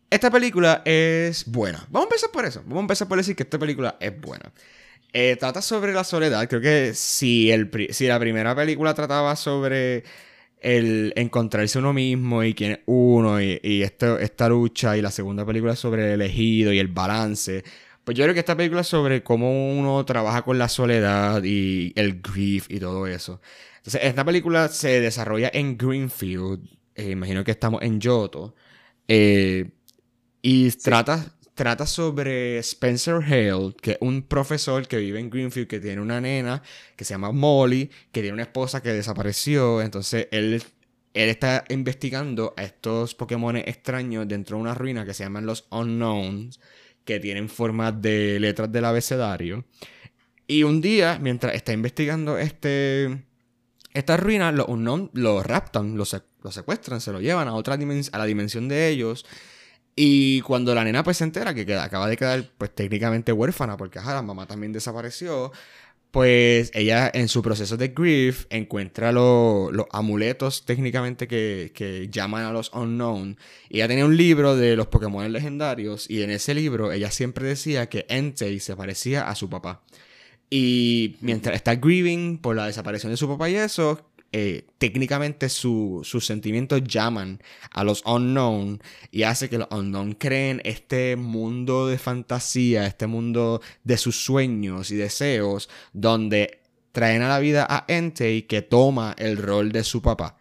Esta 0.09 0.29
película 0.29 0.81
es 0.85 1.45
buena. 1.45 1.85
Vamos 1.89 2.07
a 2.07 2.09
empezar 2.09 2.31
por 2.31 2.45
eso. 2.45 2.61
Vamos 2.63 2.79
a 2.79 2.81
empezar 2.81 3.07
por 3.07 3.17
decir 3.17 3.35
que 3.35 3.43
esta 3.43 3.57
película 3.57 3.97
es 3.99 4.19
buena. 4.19 4.51
Eh, 5.13 5.37
trata 5.37 5.61
sobre 5.61 5.93
la 5.93 6.03
soledad. 6.03 6.47
Creo 6.49 6.61
que 6.61 6.93
si, 6.93 7.51
el, 7.51 7.69
si 7.91 8.07
la 8.07 8.19
primera 8.19 8.55
película 8.55 8.93
trataba 8.93 9.35
sobre 9.35 10.03
el 10.59 11.13
encontrarse 11.15 11.79
uno 11.79 11.93
mismo 11.93 12.43
y 12.43 12.53
quién 12.53 12.73
es 12.73 12.79
uno 12.85 13.41
y, 13.41 13.59
y 13.63 13.81
esta 13.81 14.49
lucha 14.49 14.95
y 14.95 15.01
la 15.01 15.11
segunda 15.11 15.45
película 15.45 15.75
sobre 15.75 16.05
el 16.05 16.21
elegido 16.21 16.71
y 16.71 16.79
el 16.79 16.87
balance, 16.87 17.63
pues 18.03 18.17
yo 18.17 18.23
creo 18.23 18.33
que 18.33 18.39
esta 18.39 18.55
película 18.57 18.81
es 18.81 18.87
sobre 18.87 19.23
cómo 19.23 19.71
uno 19.77 20.03
trabaja 20.05 20.43
con 20.43 20.57
la 20.57 20.69
soledad 20.69 21.43
y 21.43 21.93
el 21.95 22.21
grief 22.21 22.67
y 22.69 22.79
todo 22.79 23.07
eso. 23.07 23.41
Entonces, 23.77 24.01
esta 24.03 24.25
película 24.25 24.67
se 24.69 24.99
desarrolla 25.01 25.49
en 25.53 25.77
Greenfield. 25.77 26.67
eh, 26.95 27.11
imagino 27.11 27.43
que 27.43 27.51
estamos 27.51 27.81
en 27.81 27.99
Yoto. 27.99 28.55
eh, 29.07 29.71
y 30.41 30.71
trata, 30.71 31.35
trata 31.53 31.85
sobre 31.85 32.57
Spencer 32.59 33.15
Hale, 33.23 33.75
que 33.81 33.91
es 33.91 33.97
un 34.01 34.23
profesor 34.23 34.87
que 34.87 34.97
vive 34.97 35.19
en 35.19 35.29
Greenfield, 35.29 35.67
que 35.67 35.79
tiene 35.79 36.01
una 36.01 36.19
nena 36.21 36.63
que 36.95 37.05
se 37.05 37.13
llama 37.13 37.31
Molly, 37.31 37.89
que 38.11 38.21
tiene 38.21 38.33
una 38.33 38.43
esposa 38.43 38.81
que 38.81 38.89
desapareció. 38.93 39.81
Entonces 39.81 40.27
él, 40.31 40.63
él 41.13 41.29
está 41.29 41.63
investigando 41.69 42.53
a 42.57 42.63
estos 42.63 43.15
Pokémon 43.15 43.55
extraños 43.57 44.27
dentro 44.27 44.57
de 44.57 44.61
una 44.63 44.73
ruina 44.75 45.05
que 45.05 45.13
se 45.13 45.23
llaman 45.23 45.45
los 45.45 45.67
Unknowns, 45.71 46.59
que 47.05 47.19
tienen 47.19 47.49
formas 47.49 48.01
de 48.01 48.39
letras 48.39 48.71
del 48.71 48.85
abecedario. 48.85 49.65
Y 50.47 50.63
un 50.63 50.81
día, 50.81 51.17
mientras 51.21 51.55
está 51.55 51.71
investigando 51.73 52.37
este, 52.37 53.23
esta 53.93 54.17
ruina, 54.17 54.51
los 54.51 54.67
Unknown 54.67 55.09
lo 55.13 55.41
raptan, 55.43 55.95
lo, 55.97 56.03
sec- 56.05 56.23
secuestran, 56.51 56.99
se 57.01 57.11
lo 57.11 57.21
llevan 57.21 57.47
a 57.47 57.53
otra 57.53 57.75
a 57.75 58.17
la 58.17 58.25
dimensión 58.25 58.67
de 58.67 58.89
ellos. 58.89 59.25
Y 59.95 60.41
cuando 60.41 60.73
la 60.73 60.83
nena 60.83 61.03
pues 61.03 61.17
se 61.17 61.23
entera 61.25 61.53
que 61.53 61.65
queda- 61.65 61.83
acaba 61.83 62.07
de 62.07 62.17
quedar 62.17 62.49
pues 62.57 62.73
técnicamente 62.73 63.31
huérfana 63.33 63.75
porque 63.77 63.99
ajá, 63.99 64.13
la 64.13 64.21
mamá 64.21 64.45
también 64.47 64.71
desapareció, 64.71 65.51
pues 66.11 66.71
ella 66.73 67.09
en 67.13 67.29
su 67.29 67.41
proceso 67.41 67.77
de 67.77 67.89
grief 67.89 68.45
encuentra 68.49 69.11
los 69.13 69.71
amuletos 69.91 70.65
técnicamente 70.65 71.27
que, 71.27 71.71
que, 71.73 72.09
llaman 72.09 72.43
a 72.43 72.51
los 72.51 72.71
unknown. 72.73 73.37
Y 73.69 73.77
ella 73.77 73.87
tenía 73.87 74.05
un 74.05 74.17
libro 74.17 74.55
de 74.57 74.75
los 74.75 74.87
Pokémon 74.87 75.31
legendarios 75.31 76.09
y 76.09 76.23
en 76.23 76.31
ese 76.31 76.53
libro 76.53 76.91
ella 76.91 77.11
siempre 77.11 77.47
decía 77.47 77.87
que 77.87 78.05
Entei 78.09 78.59
se 78.59 78.75
parecía 78.75 79.29
a 79.29 79.35
su 79.35 79.49
papá. 79.49 79.81
Y 80.53 81.15
mientras 81.21 81.55
está 81.55 81.75
grieving 81.75 82.37
por 82.37 82.57
la 82.57 82.65
desaparición 82.65 83.13
de 83.13 83.17
su 83.17 83.29
papá 83.29 83.49
y 83.49 83.55
eso, 83.55 84.10
eh, 84.33 84.65
técnicamente 84.77 85.49
sus 85.49 86.25
sentimientos 86.25 86.83
llaman 86.85 87.41
a 87.69 87.83
los 87.83 88.01
unknown 88.05 88.81
y 89.11 89.23
hace 89.23 89.49
que 89.49 89.57
los 89.57 89.67
unknown 89.71 90.13
creen 90.13 90.61
este 90.63 91.17
mundo 91.17 91.87
de 91.87 91.97
fantasía, 91.97 92.87
este 92.87 93.07
mundo 93.07 93.61
de 93.83 93.97
sus 93.97 94.23
sueños 94.23 94.89
y 94.91 94.95
deseos, 94.95 95.69
donde 95.91 96.61
traen 96.93 97.23
a 97.23 97.29
la 97.29 97.39
vida 97.39 97.67
a 97.69 97.83
Entei 97.87 98.43
que 98.43 98.61
toma 98.61 99.15
el 99.17 99.37
rol 99.37 99.71
de 99.71 99.83
su 99.83 100.01
papá. 100.01 100.37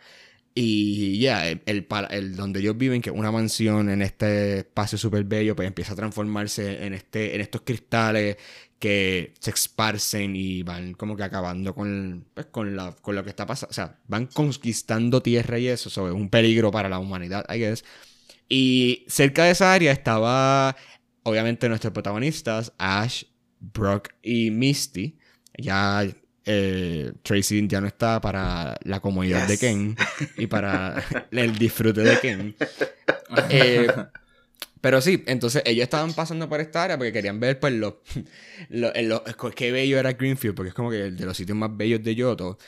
Y 0.62 1.18
ya, 1.18 1.48
el, 1.48 1.62
el, 1.64 2.36
donde 2.36 2.60
ellos 2.60 2.76
viven, 2.76 3.00
que 3.00 3.08
es 3.08 3.16
una 3.16 3.32
mansión 3.32 3.88
en 3.88 4.02
este 4.02 4.58
espacio 4.58 4.98
súper 4.98 5.24
bello, 5.24 5.56
pues 5.56 5.66
empieza 5.66 5.94
a 5.94 5.96
transformarse 5.96 6.84
en, 6.84 6.92
este, 6.92 7.34
en 7.34 7.40
estos 7.40 7.62
cristales 7.62 8.36
que 8.78 9.32
se 9.40 9.52
esparcen 9.52 10.36
y 10.36 10.62
van 10.62 10.92
como 10.92 11.16
que 11.16 11.22
acabando 11.22 11.74
con, 11.74 12.26
pues, 12.34 12.44
con, 12.48 12.76
la, 12.76 12.92
con 12.92 13.14
lo 13.14 13.24
que 13.24 13.30
está 13.30 13.46
pasando. 13.46 13.70
O 13.70 13.72
sea, 13.72 14.00
van 14.06 14.26
conquistando 14.26 15.22
tierra 15.22 15.58
y 15.58 15.68
eso. 15.68 15.88
Eso 15.88 16.08
es 16.08 16.14
un 16.14 16.28
peligro 16.28 16.70
para 16.70 16.90
la 16.90 16.98
humanidad, 16.98 17.46
I 17.48 17.58
guess. 17.58 17.82
Y 18.46 19.06
cerca 19.08 19.44
de 19.44 19.52
esa 19.52 19.72
área 19.72 19.92
estaba, 19.92 20.76
obviamente, 21.22 21.70
nuestros 21.70 21.94
protagonistas, 21.94 22.74
Ash, 22.76 23.24
Brock 23.60 24.10
y 24.22 24.50
Misty. 24.50 25.16
Ya 25.56 26.06
eh, 26.46 27.12
Tracy 27.22 27.66
ya 27.68 27.80
no 27.80 27.86
está 27.86 28.20
para 28.20 28.78
la 28.82 29.00
comodidad 29.00 29.46
de 29.46 29.58
Ken 29.58 29.96
y 30.36 30.46
para 30.46 31.02
el 31.30 31.58
disfrute 31.58 32.00
de 32.00 32.18
Ken. 32.18 32.56
Eh, 33.48 33.86
pero 34.80 35.00
sí, 35.00 35.22
entonces 35.26 35.62
ellos 35.66 35.82
estaban 35.84 36.14
pasando 36.14 36.48
por 36.48 36.60
esta 36.60 36.84
área 36.84 36.96
porque 36.96 37.12
querían 37.12 37.38
ver 37.38 37.60
pues 37.60 37.74
lo, 37.74 38.00
lo, 38.70 39.24
qué 39.54 39.72
bello 39.72 39.98
era 39.98 40.12
Greenfield, 40.14 40.54
porque 40.54 40.68
es 40.70 40.74
como 40.74 40.90
que 40.90 41.10
de 41.10 41.26
los 41.26 41.36
sitios 41.36 41.56
más 41.56 41.76
bellos 41.76 42.02
de 42.02 42.14
Yoto. 42.14 42.58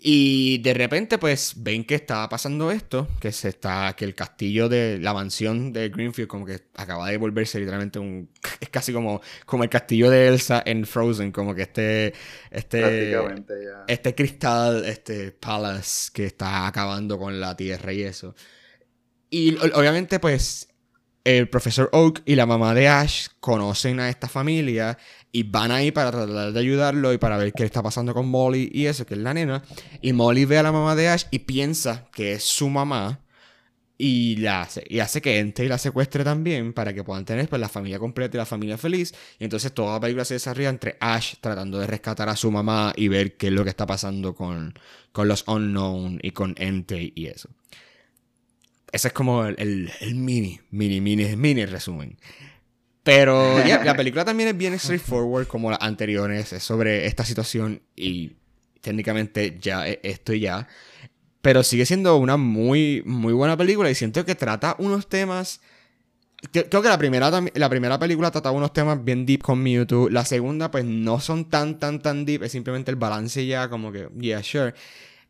Y 0.00 0.58
de 0.58 0.74
repente 0.74 1.18
pues 1.18 1.54
ven 1.56 1.84
que 1.84 1.96
estaba 1.96 2.28
pasando 2.28 2.70
esto, 2.70 3.08
que 3.20 3.32
se 3.32 3.48
está 3.48 3.94
que 3.96 4.04
el 4.04 4.14
castillo 4.14 4.68
de 4.68 4.98
la 5.00 5.12
mansión 5.12 5.72
de 5.72 5.88
Greenfield 5.88 6.28
como 6.28 6.46
que 6.46 6.60
acaba 6.76 7.08
de 7.08 7.16
volverse 7.16 7.58
literalmente 7.58 7.98
un 7.98 8.30
es 8.60 8.68
casi 8.68 8.92
como 8.92 9.20
como 9.44 9.64
el 9.64 9.70
castillo 9.70 10.08
de 10.08 10.28
Elsa 10.28 10.62
en 10.64 10.86
Frozen, 10.86 11.32
como 11.32 11.52
que 11.52 11.62
este 11.62 12.14
este 12.52 13.16
este 13.88 14.14
cristal, 14.14 14.84
este 14.84 15.32
palace 15.32 16.10
que 16.12 16.26
está 16.26 16.68
acabando 16.68 17.18
con 17.18 17.40
la 17.40 17.56
tierra 17.56 17.92
y 17.92 18.02
eso. 18.02 18.36
Y 19.30 19.56
obviamente 19.56 20.20
pues 20.20 20.67
el 21.28 21.46
profesor 21.46 21.90
Oak 21.92 22.22
y 22.24 22.36
la 22.36 22.46
mamá 22.46 22.72
de 22.72 22.88
Ash 22.88 23.26
conocen 23.38 24.00
a 24.00 24.08
esta 24.08 24.28
familia 24.28 24.96
y 25.30 25.42
van 25.42 25.70
ahí 25.70 25.90
para 25.90 26.10
tratar 26.10 26.52
de 26.54 26.58
ayudarlo 26.58 27.12
y 27.12 27.18
para 27.18 27.36
ver 27.36 27.52
qué 27.52 27.64
está 27.64 27.82
pasando 27.82 28.14
con 28.14 28.26
Molly 28.28 28.70
y 28.72 28.86
eso, 28.86 29.04
que 29.04 29.12
es 29.12 29.20
la 29.20 29.34
nena. 29.34 29.62
Y 30.00 30.14
Molly 30.14 30.46
ve 30.46 30.56
a 30.56 30.62
la 30.62 30.72
mamá 30.72 30.96
de 30.96 31.08
Ash 31.08 31.24
y 31.30 31.40
piensa 31.40 32.08
que 32.14 32.32
es 32.32 32.44
su 32.44 32.70
mamá 32.70 33.20
y, 33.98 34.36
la 34.36 34.62
hace, 34.62 34.84
y 34.88 35.00
hace 35.00 35.20
que 35.20 35.38
entre 35.38 35.66
y 35.66 35.68
la 35.68 35.76
secuestre 35.76 36.24
también 36.24 36.72
para 36.72 36.94
que 36.94 37.04
puedan 37.04 37.26
tener 37.26 37.46
pues, 37.46 37.60
la 37.60 37.68
familia 37.68 37.98
completa 37.98 38.38
y 38.38 38.38
la 38.38 38.46
familia 38.46 38.78
feliz. 38.78 39.12
Y 39.38 39.44
entonces 39.44 39.70
toda 39.74 39.92
la 39.92 40.00
película 40.00 40.24
se 40.24 40.32
desarrolla 40.32 40.70
entre 40.70 40.96
Ash 40.98 41.34
tratando 41.42 41.78
de 41.78 41.88
rescatar 41.88 42.30
a 42.30 42.36
su 42.36 42.50
mamá 42.50 42.94
y 42.96 43.08
ver 43.08 43.36
qué 43.36 43.48
es 43.48 43.52
lo 43.52 43.64
que 43.64 43.70
está 43.70 43.84
pasando 43.84 44.34
con, 44.34 44.72
con 45.12 45.28
los 45.28 45.46
Unknown 45.46 46.20
y 46.22 46.30
con 46.30 46.54
Entei 46.56 47.12
y 47.14 47.26
eso. 47.26 47.50
Ese 48.90 49.08
es 49.08 49.14
como 49.14 49.44
el, 49.44 49.90
mini, 50.14 50.60
mini, 50.70 51.00
mini, 51.00 51.36
mini 51.36 51.66
resumen. 51.66 52.18
Pero 53.02 53.58
la 53.64 53.94
película 53.94 54.24
también 54.24 54.50
es 54.50 54.56
bien 54.56 54.78
straightforward 54.78 55.46
como 55.46 55.70
las 55.70 55.80
anteriores. 55.80 56.52
Es 56.52 56.62
sobre 56.62 57.06
esta 57.06 57.24
situación 57.24 57.80
y 57.96 58.32
técnicamente 58.80 59.58
ya 59.60 59.88
e, 59.88 60.00
esto 60.02 60.32
y 60.32 60.40
ya. 60.40 60.68
Pero 61.40 61.62
sigue 61.62 61.86
siendo 61.86 62.16
una 62.16 62.36
muy, 62.36 63.02
muy 63.06 63.32
buena 63.32 63.56
película 63.56 63.90
y 63.90 63.94
siento 63.94 64.24
que 64.24 64.34
trata 64.34 64.76
unos 64.78 65.08
temas... 65.08 65.60
Creo 66.52 66.82
que 66.82 66.88
la 66.88 66.98
primera, 66.98 67.30
la 67.54 67.68
primera 67.68 67.98
película 67.98 68.30
trataba 68.30 68.56
unos 68.56 68.72
temas 68.72 69.02
bien 69.02 69.26
deep 69.26 69.42
con 69.42 69.60
Mewtwo. 69.60 70.08
La 70.08 70.24
segunda, 70.24 70.70
pues 70.70 70.84
no 70.84 71.18
son 71.18 71.48
tan, 71.48 71.78
tan, 71.80 72.00
tan 72.00 72.24
deep. 72.24 72.44
Es 72.44 72.52
simplemente 72.52 72.90
el 72.90 72.96
balance 72.96 73.44
ya, 73.44 73.68
como 73.68 73.90
que, 73.90 74.08
yeah, 74.20 74.42
sure. 74.42 74.72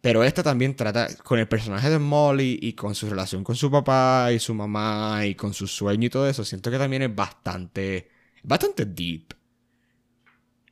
Pero 0.01 0.23
esta 0.23 0.43
también 0.43 0.77
trata 0.77 1.09
con 1.25 1.39
el 1.39 1.49
personaje 1.49 1.91
de 1.91 1.99
Molly 1.99 2.59
y 2.63 2.75
con 2.75 2.95
su 2.95 3.11
relación 3.11 3.43
con 3.43 3.57
su 3.57 3.71
papá 3.71 4.31
y 4.33 4.39
su 4.39 4.55
mamá 4.55 5.27
y 5.27 5.35
con 5.35 5.53
su 5.53 5.67
sueño 5.67 6.07
y 6.07 6.11
todo 6.11 6.29
eso. 6.29 6.45
Siento 6.45 6.71
que 6.71 6.79
también 6.79 7.03
es 7.03 7.15
bastante, 7.15 8.09
bastante 8.45 8.85
deep. 8.85 9.35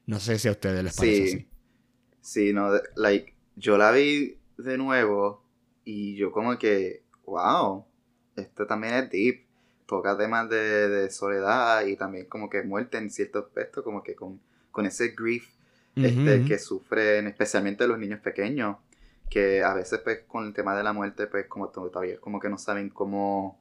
No 0.06 0.20
sé 0.20 0.38
si 0.38 0.48
a 0.48 0.52
ustedes 0.52 0.84
les 0.84 0.94
parece 0.94 1.26
sí. 1.26 1.34
así. 1.34 1.48
Sí, 2.20 2.52
no, 2.52 2.70
like, 2.96 3.34
yo 3.56 3.76
la 3.78 3.90
vi 3.92 4.38
de 4.58 4.78
nuevo 4.78 5.42
y 5.84 6.16
yo 6.16 6.32
como 6.32 6.58
que, 6.58 7.02
wow, 7.24 7.84
esto 8.36 8.66
también 8.66 8.94
es 8.94 9.10
deep. 9.10 9.44
Toca 9.86 10.16
temas 10.18 10.48
de, 10.48 10.88
de 10.88 11.10
soledad 11.10 11.86
y 11.86 11.96
también 11.96 12.26
como 12.26 12.50
que 12.50 12.62
muerte 12.62 12.98
en 12.98 13.10
cierto 13.10 13.38
aspecto, 13.40 13.84
como 13.84 14.02
que 14.02 14.16
con, 14.16 14.40
con 14.72 14.86
ese 14.86 15.08
grief 15.08 15.48
este, 15.96 16.44
que 16.44 16.58
sufren 16.58 17.26
especialmente 17.26 17.86
los 17.86 17.98
niños 17.98 18.20
pequeños 18.20 18.76
que 19.30 19.62
a 19.62 19.74
veces 19.74 20.00
pues 20.02 20.20
con 20.26 20.46
el 20.46 20.54
tema 20.54 20.76
de 20.76 20.82
la 20.82 20.92
muerte 20.92 21.26
pues 21.26 21.46
como 21.46 21.68
todavía 21.68 22.18
como 22.20 22.40
que 22.40 22.48
no 22.48 22.58
saben 22.58 22.90
cómo 22.90 23.58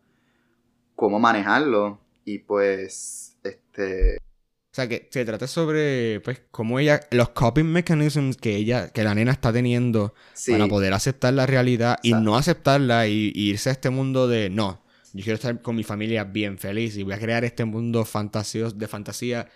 cómo 0.95 1.19
manejarlo 1.19 1.99
y 2.23 2.39
pues 2.39 3.37
este 3.43 4.17
o 4.17 4.75
sea 4.75 4.87
que 4.87 5.07
se 5.09 5.23
trata 5.25 5.47
sobre 5.47 6.19
pues 6.21 6.41
cómo 6.51 6.79
ella 6.79 6.99
los 7.11 7.29
coping 7.29 7.65
mechanisms 7.65 8.37
que 8.37 8.55
ella 8.55 8.89
que 8.89 9.03
la 9.03 9.15
nena 9.15 9.31
está 9.31 9.51
teniendo 9.51 10.13
para 10.49 10.67
poder 10.67 10.93
aceptar 10.93 11.33
la 11.33 11.45
realidad 11.45 11.97
y 12.03 12.13
no 12.13 12.37
aceptarla 12.37 13.07
y, 13.07 13.31
irse 13.33 13.69
a 13.69 13.73
este 13.73 13.89
mundo 13.89 14.27
de 14.27 14.49
no 14.49 14.83
yo 15.13 15.23
quiero 15.23 15.35
estar 15.35 15.61
con 15.61 15.75
mi 15.75 15.83
familia 15.83 16.25
bien 16.25 16.57
feliz 16.57 16.97
y 16.97 17.03
voy 17.03 17.13
a 17.13 17.19
crear 17.19 17.45
este 17.45 17.63
mundo 17.63 18.03
fantasioso 18.03 18.75
de 18.75 18.87
fantasía 18.87 19.47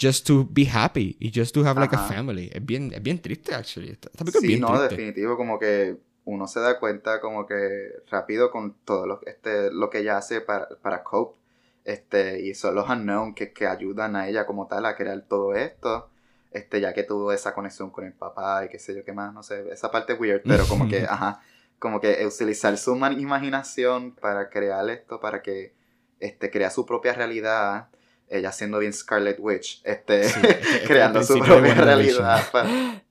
just 0.00 0.26
to 0.26 0.46
be 0.50 0.64
happy 0.64 1.16
y 1.20 1.30
just 1.34 1.54
to 1.54 1.64
have 1.64 1.78
like 1.78 1.94
a 1.94 1.98
family. 1.98 2.50
Es 2.52 2.64
bien, 2.64 2.92
es 2.92 3.02
bien 3.02 3.20
triste, 3.20 3.54
actually. 3.54 3.96
sí, 4.40 4.58
no, 4.58 4.80
definitivo, 4.80 5.36
como 5.36 5.58
que 5.58 5.96
uno 6.24 6.46
se 6.46 6.60
da 6.60 6.78
cuenta 6.78 7.20
como 7.20 7.46
que 7.46 7.90
rápido 8.10 8.50
con 8.50 8.74
todo 8.84 9.06
lo, 9.06 9.20
este, 9.26 9.70
lo 9.70 9.90
que 9.90 9.98
ella 9.98 10.16
hace 10.16 10.40
para, 10.40 10.68
para 10.82 11.02
cope. 11.02 11.38
Este, 11.84 12.40
y 12.40 12.54
son 12.54 12.74
los 12.74 12.88
unknown 12.88 13.34
que, 13.34 13.52
que 13.52 13.66
ayudan 13.66 14.16
a 14.16 14.26
ella 14.26 14.46
como 14.46 14.66
tal 14.66 14.86
a 14.86 14.96
crear 14.96 15.20
todo 15.28 15.54
esto. 15.54 16.08
Este, 16.50 16.80
ya 16.80 16.94
que 16.94 17.02
tuvo 17.02 17.32
esa 17.32 17.52
conexión 17.52 17.90
con 17.90 18.04
el 18.04 18.12
papá 18.12 18.64
y 18.64 18.68
qué 18.68 18.78
sé 18.78 18.94
yo 18.94 19.04
qué 19.04 19.12
más, 19.12 19.34
no 19.34 19.42
sé, 19.42 19.68
esa 19.72 19.90
parte 19.90 20.14
weird, 20.14 20.42
pero 20.44 20.64
como 20.66 20.88
que, 20.88 21.02
ajá, 21.08 21.40
como 21.80 22.00
que 22.00 22.24
utilizar 22.24 22.78
su 22.78 22.94
imaginación 22.94 24.14
para 24.14 24.48
crear 24.50 24.88
esto, 24.88 25.18
para 25.18 25.42
que 25.42 25.74
este, 26.20 26.52
crea 26.52 26.70
su 26.70 26.86
propia 26.86 27.12
realidad 27.12 27.88
ella 28.34 28.52
siendo 28.52 28.78
bien 28.78 28.92
Scarlet 28.92 29.36
Witch, 29.38 29.80
este, 29.84 30.22
creando 30.86 31.22
su 31.22 31.38
propia 31.38 31.74
realidad. 31.74 32.42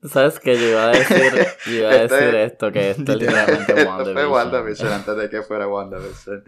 ¿Sabes 0.08 0.40
qué? 0.40 0.56
Yo 0.56 0.70
iba 0.70 0.84
a 0.84 0.88
decir, 0.88 1.48
iba 1.68 1.90
a 1.90 1.96
este 2.04 2.16
decir 2.16 2.36
esto, 2.36 2.72
que 2.72 2.92
esto 2.92 3.14
es 3.14 3.20
literalmente 3.20 3.74
WandaVision. 3.74 4.14
fue 4.14 4.28
WandaVision 4.28 4.92
antes 4.92 5.18
de 5.18 5.30
que 5.30 5.42
fuera 5.42 5.68
WandaVision. 5.68 6.44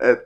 Eh, 0.00 0.18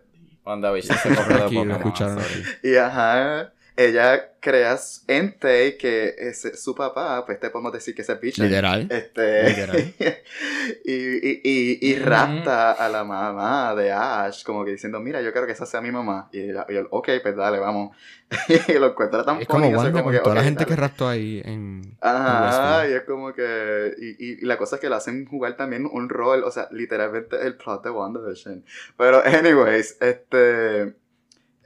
WandaVision 0.44 0.98
se 0.98 1.14
cogió 1.14 1.64
de 1.64 1.74
Pokémon. 1.76 2.18
Y 2.62 2.76
ajá, 2.76 3.52
ella 3.76 4.30
creas 4.38 5.04
ente 5.08 5.76
que 5.76 6.14
es 6.16 6.62
su 6.62 6.74
papá, 6.74 7.24
pues 7.26 7.40
te 7.40 7.50
podemos 7.50 7.72
decir 7.72 7.94
que 7.94 8.02
es 8.02 8.08
el 8.08 8.18
Literal. 8.20 8.86
Este, 8.90 9.48
Literal. 9.48 9.94
y, 10.84 10.92
y, 10.92 11.40
y, 11.42 11.78
y 11.80 11.98
rapta 11.98 12.72
a 12.72 12.88
la 12.88 13.04
mamá 13.04 13.74
de 13.74 13.90
Ash, 13.90 14.44
como 14.44 14.64
que 14.64 14.72
diciendo, 14.72 15.00
mira, 15.00 15.22
yo 15.22 15.32
quiero 15.32 15.46
que 15.46 15.54
esa 15.54 15.66
sea 15.66 15.80
mi 15.80 15.90
mamá. 15.90 16.28
Y, 16.30 16.50
ella, 16.50 16.66
y 16.68 16.76
él, 16.76 16.86
ok, 16.90 17.08
pues 17.22 17.34
dale, 17.34 17.58
vamos. 17.58 17.96
y 18.68 18.72
lo 18.74 18.88
encuentra 18.88 19.24
tan 19.24 19.40
Es 19.40 19.48
como 19.48 19.68
Wanda 19.68 19.92
como 19.92 20.10
que, 20.10 20.18
toda 20.18 20.36
la 20.36 20.44
gente 20.44 20.66
que 20.66 20.76
raptó 20.76 21.08
ahí 21.08 21.40
en... 21.44 21.96
Ajá, 22.00 22.88
y 22.88 22.92
es 22.92 23.02
como 23.02 23.32
que... 23.32 23.94
Y, 23.98 24.24
y, 24.24 24.44
la 24.44 24.58
cosa 24.58 24.76
es 24.76 24.80
que 24.80 24.88
le 24.88 24.96
hacen 24.96 25.26
jugar 25.26 25.56
también 25.56 25.88
un 25.90 26.08
rol, 26.08 26.44
o 26.44 26.50
sea, 26.50 26.68
literalmente 26.70 27.44
el 27.44 27.56
plot 27.56 27.82
de 27.82 27.90
WandaVision. 27.90 28.64
Pero, 28.96 29.22
anyways, 29.24 29.96
este 30.00 30.94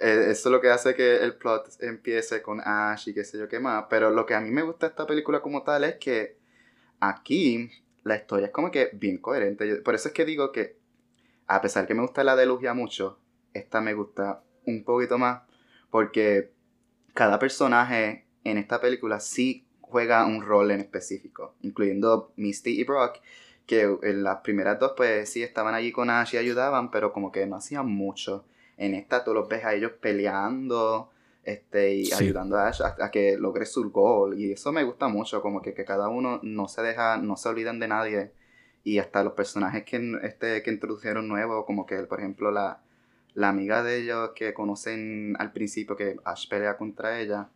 eh, 0.00 0.30
eso 0.30 0.48
es 0.48 0.52
lo 0.52 0.60
que 0.60 0.70
hace 0.70 0.94
que 0.94 1.16
el 1.16 1.34
plot 1.34 1.82
empiece 1.82 2.40
con 2.42 2.60
Ash 2.60 3.08
y 3.08 3.14
qué 3.14 3.24
sé 3.24 3.38
yo 3.38 3.48
qué 3.48 3.58
más. 3.58 3.86
Pero 3.90 4.10
lo 4.10 4.26
que 4.26 4.34
a 4.34 4.40
mí 4.40 4.50
me 4.50 4.62
gusta 4.62 4.86
esta 4.86 5.06
película 5.06 5.40
como 5.40 5.62
tal 5.62 5.84
es 5.84 5.96
que 5.96 6.36
aquí 7.00 7.70
la 8.04 8.16
historia 8.16 8.46
es 8.46 8.52
como 8.52 8.70
que 8.70 8.90
bien 8.92 9.18
coherente. 9.18 9.76
Por 9.76 9.94
eso 9.94 10.08
es 10.08 10.14
que 10.14 10.24
digo 10.24 10.52
que, 10.52 10.76
a 11.46 11.60
pesar 11.60 11.86
que 11.86 11.94
me 11.94 12.02
gusta 12.02 12.24
la 12.24 12.36
de 12.36 12.46
Lugia 12.46 12.74
mucho, 12.74 13.18
esta 13.54 13.80
me 13.80 13.94
gusta 13.94 14.42
un 14.66 14.84
poquito 14.84 15.18
más. 15.18 15.42
Porque 15.90 16.52
cada 17.14 17.38
personaje 17.38 18.26
en 18.44 18.58
esta 18.58 18.80
película 18.80 19.20
sí 19.20 19.66
juega 19.80 20.26
un 20.26 20.42
rol 20.42 20.70
en 20.70 20.80
específico, 20.80 21.54
incluyendo 21.62 22.32
Misty 22.36 22.80
y 22.80 22.84
Brock, 22.84 23.18
que 23.66 23.82
en 24.02 24.22
las 24.22 24.38
primeras 24.42 24.78
dos 24.78 24.92
pues 24.96 25.30
sí 25.30 25.42
estaban 25.42 25.74
allí 25.74 25.92
con 25.92 26.10
Ash 26.10 26.34
y 26.34 26.36
ayudaban, 26.36 26.90
pero 26.90 27.12
como 27.12 27.32
que 27.32 27.46
no 27.46 27.56
hacían 27.56 27.86
mucho. 27.86 28.44
En 28.78 28.94
esta 28.94 29.24
tú 29.24 29.34
los 29.34 29.48
ves 29.48 29.64
a 29.64 29.74
ellos 29.74 29.92
peleando 30.00 31.10
este, 31.44 31.94
y 31.94 32.12
ayudando 32.12 32.56
a 32.58 32.68
Ash 32.68 32.82
a, 32.82 33.10
que 33.10 33.36
logre 33.38 33.66
su 33.66 33.90
gol. 33.90 34.38
Y 34.38 34.52
eso 34.52 34.72
me 34.72 34.84
gusta 34.84 35.08
mucho, 35.08 35.42
como 35.42 35.62
que, 35.62 35.74
que, 35.74 35.84
cada 35.84 36.08
uno 36.08 36.40
no 36.42 36.68
se 36.68 36.82
deja, 36.82 37.16
no 37.16 37.36
se 37.36 37.48
olvidan 37.48 37.80
de 37.80 37.88
nadie. 37.88 38.32
Y 38.84 38.98
hasta 38.98 39.24
los 39.24 39.32
personajes 39.32 39.84
que, 39.84 40.18
este, 40.22 40.62
que 40.62 40.70
introdujeron 40.70 41.28
nuevos, 41.28 41.64
como 41.66 41.86
que, 41.86 41.96
por 42.04 42.20
ejemplo, 42.20 42.50
la, 42.50 42.80
la 43.34 43.48
amiga 43.48 43.82
de 43.82 43.98
ellos 43.98 44.32
que 44.34 44.54
conocen 44.54 45.36
al 45.38 45.52
principio, 45.52 45.96
que 45.96 46.16
Ash 46.24 46.48
pelea 46.48 46.76
contra 46.76 47.20
ella, 47.20 47.48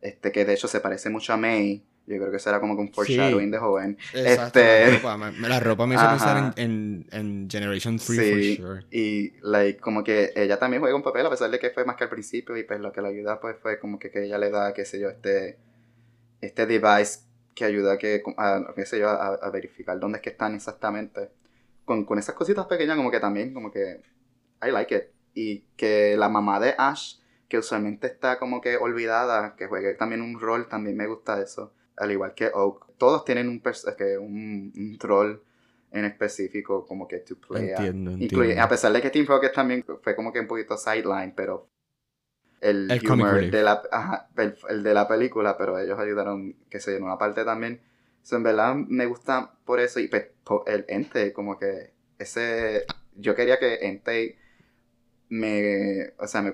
este, 0.00 0.32
que 0.32 0.44
de 0.44 0.54
hecho 0.54 0.68
se 0.68 0.80
parece 0.80 1.08
mucho 1.10 1.32
a 1.32 1.36
May. 1.36 1.82
Yo 2.06 2.18
creo 2.18 2.30
que 2.30 2.38
será 2.38 2.60
como 2.60 2.76
que 2.76 2.82
un 2.82 2.92
foreshadowing 2.92 3.50
de 3.50 3.58
joven. 3.58 3.98
Exacto, 4.14 4.60
este... 4.60 4.86
la, 4.86 4.96
ropa, 4.96 5.16
me, 5.16 5.48
la 5.48 5.60
ropa 5.60 5.86
me 5.86 5.94
hizo 5.96 6.08
pensar 6.08 6.54
en, 6.56 7.06
en, 7.10 7.48
Generation 7.50 7.98
3 7.98 8.06
sí, 8.06 8.56
for 8.56 8.66
sure. 8.66 8.86
Y 8.90 9.32
like, 9.42 9.80
como 9.80 10.04
que 10.04 10.32
ella 10.36 10.58
también 10.58 10.80
juega 10.80 10.94
un 10.94 11.02
papel, 11.02 11.26
a 11.26 11.30
pesar 11.30 11.50
de 11.50 11.58
que 11.58 11.70
fue 11.70 11.84
más 11.84 11.96
que 11.96 12.04
al 12.04 12.10
principio, 12.10 12.56
y 12.56 12.62
pues 12.62 12.78
lo 12.78 12.92
que 12.92 13.02
le 13.02 13.08
ayuda 13.08 13.40
pues 13.40 13.56
fue 13.60 13.80
como 13.80 13.98
que, 13.98 14.10
que 14.10 14.24
ella 14.24 14.38
le 14.38 14.50
da, 14.50 14.72
qué 14.72 14.84
sé 14.84 15.00
yo, 15.00 15.08
este, 15.08 15.58
este 16.40 16.66
device 16.66 17.20
que 17.54 17.64
ayuda 17.64 17.94
a, 17.94 17.98
que, 17.98 18.22
a, 18.36 18.72
qué 18.76 18.86
sé 18.86 19.00
yo, 19.00 19.08
a, 19.08 19.50
verificar 19.50 19.98
dónde 19.98 20.18
es 20.18 20.22
que 20.22 20.30
están 20.30 20.54
exactamente. 20.54 21.30
Con, 21.84 22.04
con 22.04 22.18
esas 22.18 22.34
cositas 22.34 22.66
pequeñas 22.66 22.96
como 22.96 23.10
que 23.10 23.20
también, 23.20 23.52
como 23.52 23.72
que, 23.72 24.00
I 24.62 24.70
like 24.70 24.94
it. 24.94 25.04
Y 25.34 25.64
que 25.76 26.16
la 26.16 26.28
mamá 26.28 26.60
de 26.60 26.74
Ash 26.78 27.16
que 27.48 27.58
usualmente 27.58 28.06
está 28.06 28.38
como 28.38 28.60
que 28.60 28.76
olvidada, 28.76 29.54
que 29.56 29.66
juegue 29.66 29.94
también 29.94 30.22
un 30.22 30.40
rol, 30.40 30.68
también 30.68 30.96
me 30.96 31.06
gusta 31.06 31.40
eso. 31.40 31.72
Al 31.96 32.12
igual 32.12 32.34
que 32.34 32.50
Oak. 32.52 32.86
Todos 32.98 33.24
tienen 33.24 33.48
un, 33.48 33.60
que 33.60 34.18
un, 34.18 34.72
un 34.74 34.98
rol 35.00 35.42
en 35.92 36.04
específico 36.04 36.86
como 36.86 37.06
que 37.06 37.18
to 37.18 37.36
play 37.36 37.70
entiendo, 37.70 38.12
entiendo. 38.12 38.62
a 38.62 38.68
pesar 38.68 38.92
de 38.92 39.00
que 39.00 39.10
Team 39.10 39.26
Rocket 39.26 39.52
también 39.52 39.84
fue 40.02 40.16
como 40.16 40.32
que 40.32 40.40
un 40.40 40.46
poquito 40.46 40.76
sideline 40.76 41.32
pero 41.34 41.68
el, 42.60 43.00
humor 43.08 43.50
de 43.50 43.62
la 43.62 43.82
ajá, 43.90 44.28
el, 44.68 44.82
de 44.82 44.94
la 44.94 45.06
película 45.06 45.56
pero 45.56 45.78
ellos 45.78 45.98
ayudaron 45.98 46.56
que 46.68 46.80
se 46.80 46.96
en 46.96 47.04
una 47.04 47.18
parte 47.18 47.44
también 47.44 47.80
eso 48.22 48.36
en 48.36 48.42
verdad 48.42 48.74
me 48.74 49.06
gusta 49.06 49.54
por 49.64 49.78
eso 49.78 50.00
y 50.00 50.08
pues, 50.08 50.26
el 50.66 50.84
ente 50.88 51.32
como 51.32 51.56
que 51.58 51.92
ese 52.18 52.84
yo 53.14 53.34
quería 53.34 53.58
que 53.58 53.86
ente 53.86 54.36
me 55.28 56.12
o 56.18 56.26
sea 56.26 56.42
me, 56.42 56.52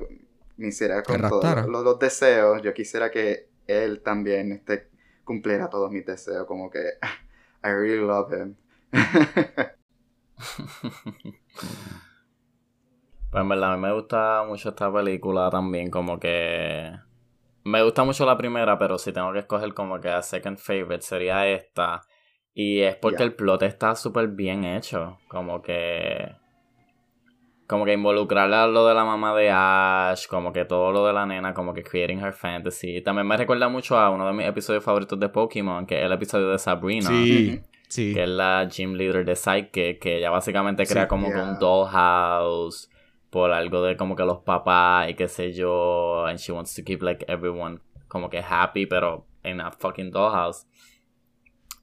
me 0.56 0.68
hiciera 0.68 1.02
con 1.02 1.20
todos 1.20 1.66
los, 1.66 1.84
dos 1.84 1.98
deseos, 1.98 2.62
yo 2.62 2.72
quisiera 2.72 3.10
que 3.10 3.48
él 3.66 4.00
también 4.00 4.52
este, 4.52 4.88
cumpliera 5.24 5.68
todos 5.70 5.90
mis 5.90 6.04
deseos, 6.04 6.46
como 6.46 6.70
que 6.70 6.78
I 7.64 7.68
really 7.68 8.04
love 8.04 8.32
him. 8.32 8.56
pues 13.30 13.42
en 13.42 13.48
verdad, 13.48 13.72
a 13.72 13.76
mí 13.76 13.82
me 13.82 13.92
gusta 13.92 14.44
mucho 14.46 14.70
esta 14.70 14.92
película 14.92 15.50
también, 15.50 15.90
como 15.90 16.18
que... 16.18 16.92
Me 17.64 17.82
gusta 17.82 18.02
mucho 18.02 18.26
la 18.26 18.36
primera, 18.36 18.76
pero 18.78 18.98
si 18.98 19.12
tengo 19.12 19.32
que 19.32 19.38
escoger 19.38 19.72
como 19.72 20.00
que 20.00 20.08
a 20.08 20.20
second 20.20 20.58
favorite 20.58 21.02
sería 21.02 21.46
esta. 21.46 22.00
Y 22.54 22.80
es 22.80 22.96
porque 22.96 23.22
el 23.22 23.34
plot 23.34 23.62
está 23.62 23.94
súper 23.94 24.28
bien 24.28 24.64
hecho, 24.64 25.18
como 25.28 25.62
que 25.62 26.41
como 27.72 27.86
que 27.86 27.94
involucrarla 27.94 28.64
a 28.64 28.66
lo 28.66 28.86
de 28.86 28.92
la 28.92 29.02
mamá 29.02 29.34
de 29.34 29.50
Ash, 29.50 30.26
como 30.26 30.52
que 30.52 30.66
todo 30.66 30.92
lo 30.92 31.06
de 31.06 31.14
la 31.14 31.24
nena, 31.24 31.54
como 31.54 31.72
que 31.72 31.82
creating 31.82 32.20
her 32.20 32.34
fantasy. 32.34 33.00
También 33.00 33.26
me 33.26 33.34
recuerda 33.34 33.70
mucho 33.70 33.98
a 33.98 34.10
uno 34.10 34.26
de 34.26 34.34
mis 34.34 34.46
episodios 34.46 34.84
favoritos 34.84 35.18
de 35.18 35.30
Pokémon, 35.30 35.86
que 35.86 35.98
es 35.98 36.04
el 36.04 36.12
episodio 36.12 36.50
de 36.50 36.58
Sabrina. 36.58 37.08
Sí, 37.08 37.62
sí. 37.88 38.12
Que 38.12 38.24
es 38.24 38.28
la 38.28 38.68
gym 38.68 38.92
leader 38.92 39.24
de 39.24 39.34
Psyche, 39.34 39.98
que 39.98 40.18
ella 40.18 40.28
básicamente 40.28 40.84
crea 40.84 41.08
como 41.08 41.28
que 41.28 41.40
un 41.40 41.58
dollhouse 41.58 42.90
por 43.30 43.50
algo 43.52 43.80
de 43.80 43.96
como 43.96 44.16
que 44.16 44.24
los 44.24 44.40
papás 44.40 45.08
y 45.08 45.14
qué 45.14 45.26
sé 45.26 45.54
yo. 45.54 46.26
And 46.26 46.38
she 46.38 46.52
wants 46.52 46.74
to 46.74 46.84
keep 46.84 47.00
like 47.00 47.24
everyone 47.26 47.80
como 48.06 48.28
que 48.28 48.44
happy, 48.46 48.84
pero 48.84 49.24
en 49.42 49.62
a 49.62 49.70
fucking 49.72 50.10
dollhouse. 50.10 50.66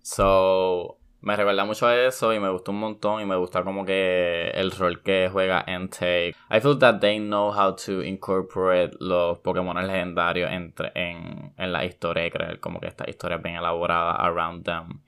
So, 0.03 0.98
me 1.22 1.36
recuerda 1.36 1.65
mucho 1.65 1.86
a 1.86 1.97
eso 1.97 2.34
y 2.34 2.39
me 2.39 2.49
gustó 2.49 2.72
un 2.72 2.80
montón 2.80 3.22
y 3.22 3.26
me 3.26 3.36
gusta 3.36 3.63
como 3.63 3.84
que 3.86 4.51
el 4.53 4.72
rol 4.72 5.01
que 5.01 5.30
juega 5.32 5.63
Entei. 5.67 6.30
I 6.49 6.61
feel 6.61 6.80
that 6.80 6.99
they 6.99 7.20
know 7.20 7.51
how 7.51 7.76
to 7.76 8.01
incorporate 8.03 8.91
los 8.99 9.39
Pokémon 9.39 9.76
legendarios 9.86 10.49
entre, 10.49 10.91
en, 10.95 11.53
en 11.57 11.72
la 11.74 11.84
historia 11.84 12.26
y 12.26 12.32
creer 12.32 12.59
como 12.61 12.80
que 12.80 12.88
esta 12.88 13.09
historia 13.09 13.36
es 13.38 13.43
bien 13.43 13.55
elaborada 13.55 14.13
around 14.13 14.63
them. 14.63 15.01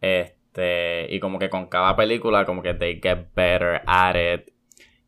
Este, 0.00 1.12
y 1.12 1.18
como 1.18 1.38
que 1.40 1.50
con 1.50 1.66
cada 1.66 1.96
película 1.96 2.44
como 2.44 2.62
que 2.62 2.74
they 2.74 3.00
get 3.02 3.26
better 3.34 3.82
at 3.86 4.14
it. 4.14 4.52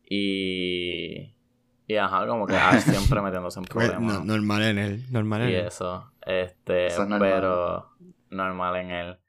Y... 0.09 1.35
Y 1.87 1.95
ajá, 1.95 2.27
como 2.27 2.45
que 2.45 2.53
siempre 2.81 3.19
metiéndose 3.21 3.59
en 3.59 3.65
pues, 3.65 3.89
problemas. 3.89 4.23
normal 4.23 4.61
en 4.61 4.77
él, 4.77 5.05
normal 5.09 5.41
en 5.41 5.47
él. 5.47 5.53
Y 5.53 5.55
eso, 5.55 6.11
este, 6.23 6.89
pero 7.17 7.89
normal 8.29 8.75
en 8.75 8.91
él. 8.91 9.19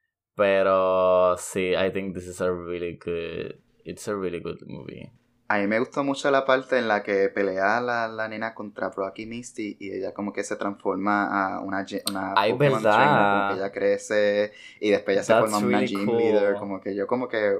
Pero 0.40 1.36
sí, 1.36 1.74
I 1.74 1.90
think 1.92 2.14
this 2.14 2.26
is 2.26 2.40
a 2.40 2.50
really 2.50 2.98
good. 3.04 3.56
It's 3.84 4.08
a 4.08 4.14
really 4.14 4.40
good 4.40 4.62
movie. 4.66 5.12
A 5.48 5.58
mí 5.58 5.66
me 5.66 5.78
gustó 5.78 6.02
mucho 6.02 6.30
la 6.30 6.46
parte 6.46 6.78
en 6.78 6.88
la 6.88 7.02
que 7.02 7.28
pelea 7.28 7.78
la, 7.82 8.08
la 8.08 8.26
nena 8.26 8.54
contra 8.54 8.88
Brock 8.88 9.18
y 9.18 9.26
Misty 9.26 9.76
y 9.78 9.92
ella 9.92 10.14
como 10.14 10.32
que 10.32 10.42
se 10.42 10.56
transforma 10.56 11.26
a 11.26 11.60
una, 11.60 11.84
una 12.08 12.34
Ay, 12.36 12.52
verdad. 12.54 13.48
como 13.48 13.48
que 13.50 13.60
ella 13.60 13.70
crece 13.70 14.52
y 14.80 14.88
después 14.88 15.16
ella 15.16 15.24
se 15.24 15.34
forma 15.34 15.58
una 15.58 15.84
gym 15.84 16.06
leader, 16.16 16.54
como 16.54 16.80
que 16.80 16.94
yo 16.94 17.06
como 17.06 17.28
que 17.28 17.58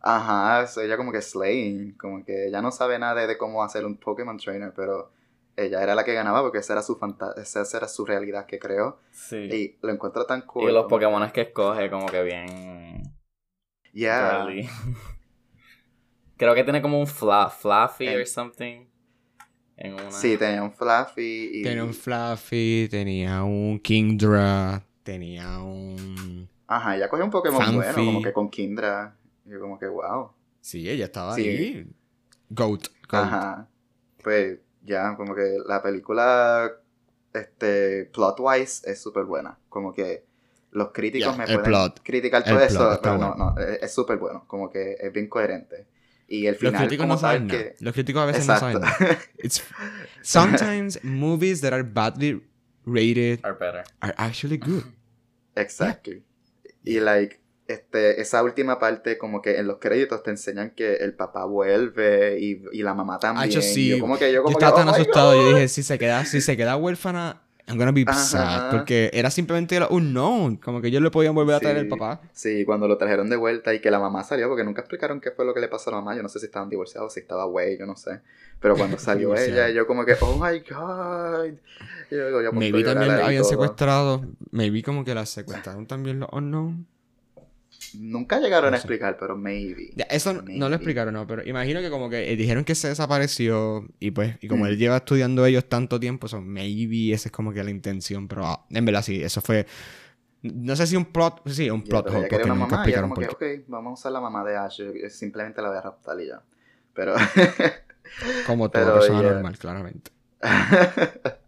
ajá, 0.00 0.66
ella 0.82 0.96
como 0.96 1.12
que 1.12 1.22
slaying, 1.22 1.92
como 1.92 2.24
que 2.24 2.48
ella 2.48 2.60
no 2.60 2.72
sabe 2.72 2.98
nada 2.98 3.24
de 3.24 3.38
cómo 3.38 3.62
hacer 3.62 3.84
un 3.86 3.98
Pokémon 3.98 4.36
trainer, 4.38 4.72
pero 4.74 5.10
ella 5.56 5.82
era 5.82 5.94
la 5.94 6.04
que 6.04 6.12
ganaba 6.12 6.42
porque 6.42 6.58
esa 6.58 6.74
era 6.74 6.82
su 6.82 6.98
esa 7.36 7.76
era 7.76 7.88
su 7.88 8.04
realidad 8.04 8.46
que 8.46 8.58
creó. 8.58 9.00
Sí. 9.10 9.36
Y 9.36 9.78
lo 9.82 9.92
encuentro 9.92 10.26
tan 10.26 10.42
cool. 10.42 10.70
Y 10.70 10.72
los 10.72 10.86
Pokémon 10.86 11.30
que 11.30 11.42
escoge 11.42 11.90
como 11.90 12.06
que 12.06 12.22
bien... 12.22 13.02
Yeah. 13.92 14.46
Creo 16.36 16.54
que 16.54 16.64
tiene 16.64 16.82
como 16.82 17.00
un 17.00 17.06
Fluffy 17.06 18.08
or 18.08 18.26
something. 18.26 18.84
Sí, 20.10 20.36
tenía 20.36 20.62
un 20.62 20.72
Fluffy. 20.72 21.50
Y... 21.54 21.62
Tenía 21.62 21.84
un 21.84 21.94
Fluffy, 21.94 22.88
tenía 22.90 23.42
un 23.42 23.78
Kingdra, 23.78 24.84
tenía 25.02 25.58
un... 25.60 26.48
Ajá, 26.66 26.96
ella 26.96 27.08
cogió 27.08 27.24
un 27.24 27.30
Pokémon 27.30 27.76
bueno, 27.76 27.94
como 27.94 28.22
que 28.22 28.32
con 28.32 28.50
Kingdra. 28.50 29.16
Y 29.46 29.50
yo 29.50 29.60
como 29.60 29.78
que, 29.78 29.86
wow. 29.86 30.32
Sí, 30.60 30.88
ella 30.88 31.06
estaba 31.06 31.34
ahí. 31.34 31.86
Goat. 32.50 32.88
Goat. 33.08 33.24
Ajá. 33.24 33.68
Pues 34.22 34.58
ya, 34.86 35.16
como 35.16 35.34
que 35.34 35.58
la 35.66 35.82
película, 35.82 36.72
este, 37.34 38.06
plot-wise, 38.06 38.90
es 38.90 39.00
súper 39.02 39.24
buena. 39.24 39.58
Como 39.68 39.92
que 39.92 40.24
los 40.70 40.92
críticos 40.92 41.36
me 41.36 41.44
pueden 41.46 41.92
criticar 42.02 42.44
todo 42.44 42.60
eso, 42.60 42.98
pero 43.02 43.18
no, 43.18 43.34
no, 43.34 43.54
es 43.58 43.92
súper 43.92 44.16
bueno. 44.18 44.44
Como 44.46 44.70
que 44.70 44.96
es 44.98 45.12
bien 45.12 45.28
coherente. 45.28 45.86
Y 46.28 46.46
el 46.46 46.56
final, 46.56 46.72
los 46.72 46.82
críticos 46.82 47.06
no 47.06 47.18
saben 47.18 47.46
nada. 47.46 47.64
Los 47.80 47.94
críticos 47.94 48.22
a 48.22 48.26
veces 48.26 48.46
no 48.46 48.58
saben 48.58 48.80
nada. 48.80 48.96
sometimes 50.22 51.02
movies 51.04 51.60
that 51.60 51.72
are 51.72 51.84
badly 51.84 52.42
rated 52.84 53.44
are 53.44 53.54
better. 53.54 53.84
Are 54.00 54.14
actually 54.16 54.56
good. 54.56 54.84
Exactly. 55.54 56.24
Y 56.84 57.00
like 57.00 57.40
este, 57.68 58.20
esa 58.20 58.42
última 58.42 58.78
parte, 58.78 59.18
como 59.18 59.42
que 59.42 59.58
en 59.58 59.66
los 59.66 59.78
créditos 59.78 60.22
te 60.22 60.30
enseñan 60.30 60.70
que 60.70 60.96
el 60.96 61.14
papá 61.14 61.44
vuelve 61.44 62.38
y, 62.38 62.62
y 62.72 62.82
la 62.82 62.94
mamá 62.94 63.18
también. 63.18 63.50
yo 63.50 63.60
sí. 63.60 63.88
Yo 63.88 64.00
como 64.00 64.18
que 64.18 64.32
yo 64.32 64.42
como 64.42 64.56
estaba 64.56 64.76
tan 64.76 64.88
oh 64.88 64.92
asustado. 64.92 65.34
Yo 65.34 65.54
dije, 65.54 65.68
si 65.68 65.82
se 65.82 65.98
queda, 65.98 66.24
si 66.24 66.40
se 66.40 66.56
queda 66.56 66.76
huérfana, 66.76 67.42
I'm 67.68 67.78
gonna 67.78 67.90
be 67.90 68.04
sad. 68.12 68.70
Porque 68.70 69.10
era 69.12 69.30
simplemente 69.30 69.80
un 69.90 70.12
no. 70.12 70.56
Como 70.62 70.80
que 70.80 70.88
ellos 70.88 71.02
le 71.02 71.10
podían 71.10 71.34
volver 71.34 71.56
a 71.56 71.60
traer 71.60 71.78
el 71.78 71.88
papá. 71.88 72.20
Sí, 72.32 72.64
cuando 72.64 72.86
lo 72.86 72.96
trajeron 72.96 73.28
de 73.28 73.36
vuelta 73.36 73.74
y 73.74 73.80
que 73.80 73.90
la 73.90 73.98
mamá 73.98 74.22
salió, 74.22 74.48
porque 74.48 74.62
nunca 74.62 74.82
explicaron 74.82 75.20
qué 75.20 75.32
fue 75.32 75.44
lo 75.44 75.52
que 75.52 75.60
le 75.60 75.68
pasó 75.68 75.90
a 75.90 75.94
la 75.94 76.00
mamá. 76.00 76.14
Yo 76.14 76.22
no 76.22 76.28
sé 76.28 76.38
si 76.38 76.46
estaban 76.46 76.68
divorciados, 76.68 77.12
si 77.12 77.20
estaba 77.20 77.44
güey, 77.46 77.76
yo 77.76 77.86
no 77.86 77.96
sé. 77.96 78.20
Pero 78.60 78.76
cuando 78.76 78.98
salió 78.98 79.34
ella, 79.34 79.68
yo 79.70 79.86
como 79.88 80.04
que, 80.04 80.14
oh 80.20 80.36
my 80.36 80.60
god. 80.60 81.58
Yo, 82.10 82.40
yo 82.40 82.52
Maybe 82.52 82.84
también 82.84 83.10
habían 83.10 83.44
secuestrado. 83.44 84.24
Maybe 84.52 84.84
como 84.84 85.04
que 85.04 85.14
la 85.14 85.26
secuestraron 85.26 85.86
también 85.86 86.20
los 86.20 86.28
unknown. 86.32 86.86
Nunca 87.98 88.38
llegaron 88.40 88.74
a 88.74 88.76
explicar, 88.76 89.16
pero 89.18 89.36
maybe. 89.36 89.90
eso 90.08 90.32
no 90.32 90.68
lo 90.68 90.74
explicaron, 90.76 91.14
no, 91.14 91.26
pero 91.26 91.46
imagino 91.46 91.80
que 91.80 91.90
como 91.90 92.10
que 92.10 92.32
eh, 92.32 92.36
dijeron 92.36 92.64
que 92.64 92.74
se 92.74 92.88
desapareció 92.88 93.86
y 94.00 94.10
pues, 94.10 94.36
y 94.40 94.48
como 94.48 94.64
mm. 94.64 94.68
él 94.68 94.78
lleva 94.78 94.96
estudiando 94.96 95.44
ellos 95.46 95.68
tanto 95.68 96.00
tiempo, 96.00 96.28
son 96.28 96.48
maybe 96.48 97.12
esa 97.12 97.28
es 97.28 97.32
como 97.32 97.52
que 97.52 97.62
la 97.62 97.70
intención, 97.70 98.28
pero 98.28 98.46
ah, 98.46 98.66
en 98.70 98.84
verdad 98.84 99.02
sí, 99.02 99.22
eso 99.22 99.40
fue... 99.40 99.66
No 100.42 100.76
sé 100.76 100.86
si 100.86 100.94
un 100.96 101.06
plot, 101.06 101.48
sí, 101.48 101.70
un 101.70 101.82
plot 101.82 102.08
hole, 102.10 102.28
porque 102.28 102.46
nunca 102.46 102.76
explicaron 102.76 103.10
por 103.10 103.38
qué. 103.38 103.56
ok, 103.56 103.64
vamos 103.68 103.90
a 103.90 103.94
usar 103.94 104.12
la 104.12 104.20
mamá 104.20 104.44
de 104.44 104.56
Ash, 104.56 104.80
simplemente 105.08 105.60
la 105.60 105.68
voy 105.68 105.78
a 105.78 105.80
raptar 105.80 106.20
y 106.20 106.28
ya. 106.28 106.42
Pero... 106.94 107.14
como 108.46 108.70
toda 108.70 108.94
persona 108.94 109.22
normal, 109.22 109.58
claramente. 109.58 110.10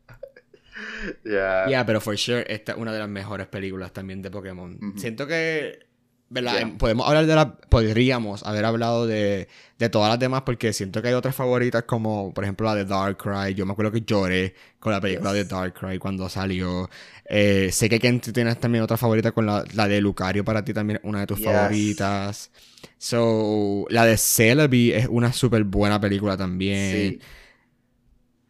Yeah. 1.25 1.67
Yeah, 1.69 1.87
pero 1.87 2.01
for 2.01 2.17
sure, 2.17 2.45
esta 2.49 2.73
es 2.73 2.79
una 2.79 2.93
de 2.93 2.99
las 2.99 3.09
mejores 3.09 3.47
películas 3.47 3.93
también 3.93 4.23
de 4.23 4.31
Pokémon. 4.31 4.79
Siento 4.97 5.27
que. 5.27 5.88
¿Verdad? 6.31 6.53
Yeah. 6.53 6.61
Em, 6.63 6.77
Podemos 6.79 7.07
hablar 7.09 7.25
de 7.27 7.35
la. 7.35 7.55
Podríamos 7.57 8.43
haber 8.45 8.65
hablado 8.67 9.07
de, 9.07 9.49
de 9.79 9.89
todas 9.89 10.11
las 10.11 10.19
demás 10.19 10.43
porque 10.43 10.73
siento 10.75 11.01
que 11.01 11.09
hay 11.09 11.15
otras 11.15 11.35
favoritas 11.35 11.85
como, 11.85 12.35
por 12.35 12.45
ejemplo, 12.45 12.67
la 12.67 12.75
de 12.75 12.85
Darkrai. 12.85 13.55
Yo 13.55 13.65
me 13.65 13.73
acuerdo 13.73 13.93
que 13.93 14.03
lloré 14.03 14.55
con 14.79 14.93
la 14.93 15.01
película 15.01 15.33
Yes. 15.33 15.49
de 15.49 15.55
Darkrai 15.57 15.99
cuando 15.99 16.29
salió. 16.29 16.91
Eh, 17.25 17.71
sé 17.73 17.89
que 17.89 17.99
Ken 17.99 18.21
tú 18.21 18.33
tienes 18.33 18.61
también 18.61 18.85
otra 18.85 18.97
favorita 18.99 19.33
con 19.33 19.47
la, 19.47 19.65
la 19.75 19.89
de 19.89 20.01
Lucario 20.03 20.45
para 20.45 20.63
ti 20.65 20.75
también, 20.75 21.01
una 21.03 21.21
de 21.21 21.27
tus 21.27 21.39
Yes. 21.39 21.47
favoritas. 21.47 22.51
So, 22.99 23.87
la 23.89 24.05
de 24.05 24.17
Celebi 24.17 24.93
es 24.93 25.07
una 25.09 25.33
súper 25.33 25.65
buena 25.65 26.01
película 26.01 26.37
también. 26.37 27.13
Sí. 27.13 27.21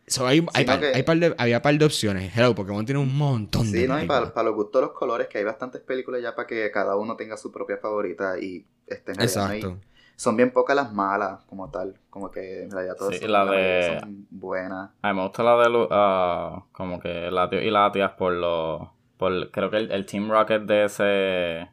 So, 0.09 0.27
hay, 0.27 0.45
hay, 0.55 0.65
par- 0.65 0.81
que- 0.81 0.93
hay 0.95 1.03
par 1.03 1.19
de, 1.19 1.35
había 1.39 1.61
par 1.63 1.77
de 1.77 1.85
opciones. 1.85 2.33
Hello, 2.37 2.55
Pokémon 2.55 2.85
tiene 2.85 3.01
un 3.01 3.17
montón 3.17 3.71
de 3.71 3.79
Sí, 3.83 3.87
no, 3.89 3.95
y 3.95 4.07
películas. 4.07 4.31
para, 4.33 4.45
los 4.47 4.55
gustos 4.55 4.81
los 4.83 4.93
colores, 4.93 5.29
que 5.29 5.39
hay 5.39 5.45
bastantes 5.45 5.81
películas 5.83 6.23
ya 6.23 6.35
para 6.35 6.47
que 6.47 6.71
cada 6.71 6.97
uno 6.97 7.17
tenga 7.17 7.37
su 7.37 7.51
propia 7.53 7.77
favorita 7.79 8.39
y 8.39 8.65
este, 8.87 9.13
hay- 9.19 9.25
Exacto. 9.25 9.79
son 10.17 10.37
bien 10.37 10.51
pocas 10.51 10.75
las 10.75 10.93
malas 10.93 11.45
como 11.45 11.71
tal, 11.71 11.95
como 12.11 12.31
que 12.31 12.63
en 12.65 12.71
realidad 12.71 12.97
todas 12.97 13.15
Sí, 13.15 13.21
son, 13.23 13.33
la 13.33 13.45
de- 13.45 13.99
son 14.01 14.27
buenas. 14.31 14.91
A 15.03 15.13
mí 15.13 15.17
me 15.19 15.23
gusta 15.27 15.43
la 15.43 15.57
de 15.57 15.87
ah, 15.91 16.65
como 16.73 16.99
que 17.01 17.31
Latios 17.31 17.63
y 17.63 17.71
Latias 17.71 18.13
por 18.13 18.33
los 18.33 18.89
por 19.17 19.51
creo 19.51 19.69
que 19.71 19.77
el, 19.79 19.91
el 19.93 20.07
Team 20.07 20.31
Rocket 20.31 20.63
de 20.63 20.85
ese 20.85 21.69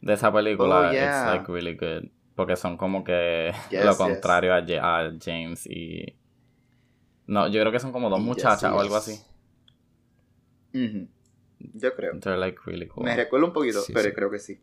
de 0.00 0.12
esa 0.12 0.32
película 0.32 0.88
Oh, 0.88 0.92
yeah. 0.92 1.04
it's 1.04 1.26
like 1.26 1.52
really 1.52 1.74
good 1.74 2.08
porque 2.34 2.56
son 2.56 2.76
como 2.76 3.04
que 3.04 3.52
Yes, 3.70 3.84
lo 3.84 3.90
yes. 3.90 3.98
contrario 3.98 4.54
a, 4.54 4.58
a 4.58 5.12
James 5.22 5.66
y 5.66 6.16
no, 7.26 7.48
yo 7.48 7.60
creo 7.60 7.72
que 7.72 7.80
son 7.80 7.92
como 7.92 8.10
dos 8.10 8.20
Y 8.20 8.22
muchachas 8.22 8.72
o 8.72 8.80
algo 8.80 8.96
así. 8.96 9.20
Yo 11.74 11.94
creo. 11.94 12.18
They're 12.18 12.38
like 12.38 12.58
really 12.66 12.86
cool. 12.88 13.04
Me 13.04 13.14
recuerdo 13.16 13.46
un 13.46 13.52
poquito, 13.52 13.80
Sí, 13.82 13.92
pero 13.92 14.08
sí. 14.08 14.14
creo 14.14 14.30
que 14.30 14.38
sí. 14.38 14.60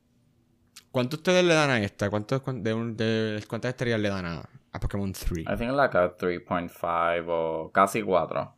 ¿Cuánto 0.92 1.18
ustedes 1.18 1.44
le 1.46 1.54
dan 1.54 1.70
a 1.70 1.80
esta? 1.82 2.10
¿Cuántos, 2.10 2.42
cuán- 2.42 2.64
de, 2.64 2.74
un- 2.74 2.98
de- 2.98 3.44
¿Cuántas 3.48 3.70
estrellas 3.70 4.00
le 4.00 4.10
dan 4.10 4.26
a, 4.26 4.50
a 4.72 4.80
Pokémon 4.80 5.12
3? 5.14 5.46
I 5.48 5.56
think 5.58 5.72
like 5.72 5.98
a 5.98 6.18
3.5 6.18 7.26
o 7.28 7.72
casi 7.72 8.02
4. 8.02 8.54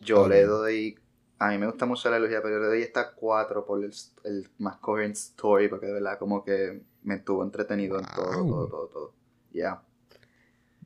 Yo 0.00 0.28
le 0.28 0.44
doy. 0.44 0.96
A 1.40 1.48
mí 1.50 1.58
me 1.58 1.66
gusta 1.66 1.86
mucho 1.86 2.08
la 2.10 2.16
elogía, 2.16 2.40
pero 2.42 2.54
yo 2.56 2.60
le 2.62 2.66
doy 2.68 2.82
esta 2.82 3.12
4 3.14 3.64
por 3.66 3.82
el, 3.84 3.92
el 4.24 4.48
más 4.58 4.76
coherent 4.78 5.14
story, 5.16 5.68
porque 5.68 5.86
de 5.86 5.92
verdad 5.94 6.18
como 6.18 6.44
que 6.44 6.82
me 7.02 7.16
estuvo 7.16 7.42
entretenido 7.44 7.98
en 7.98 8.06
todo, 8.06 8.30
todo, 8.30 8.68
todo, 8.68 8.88
todo. 8.88 9.14
Ya. 9.52 9.82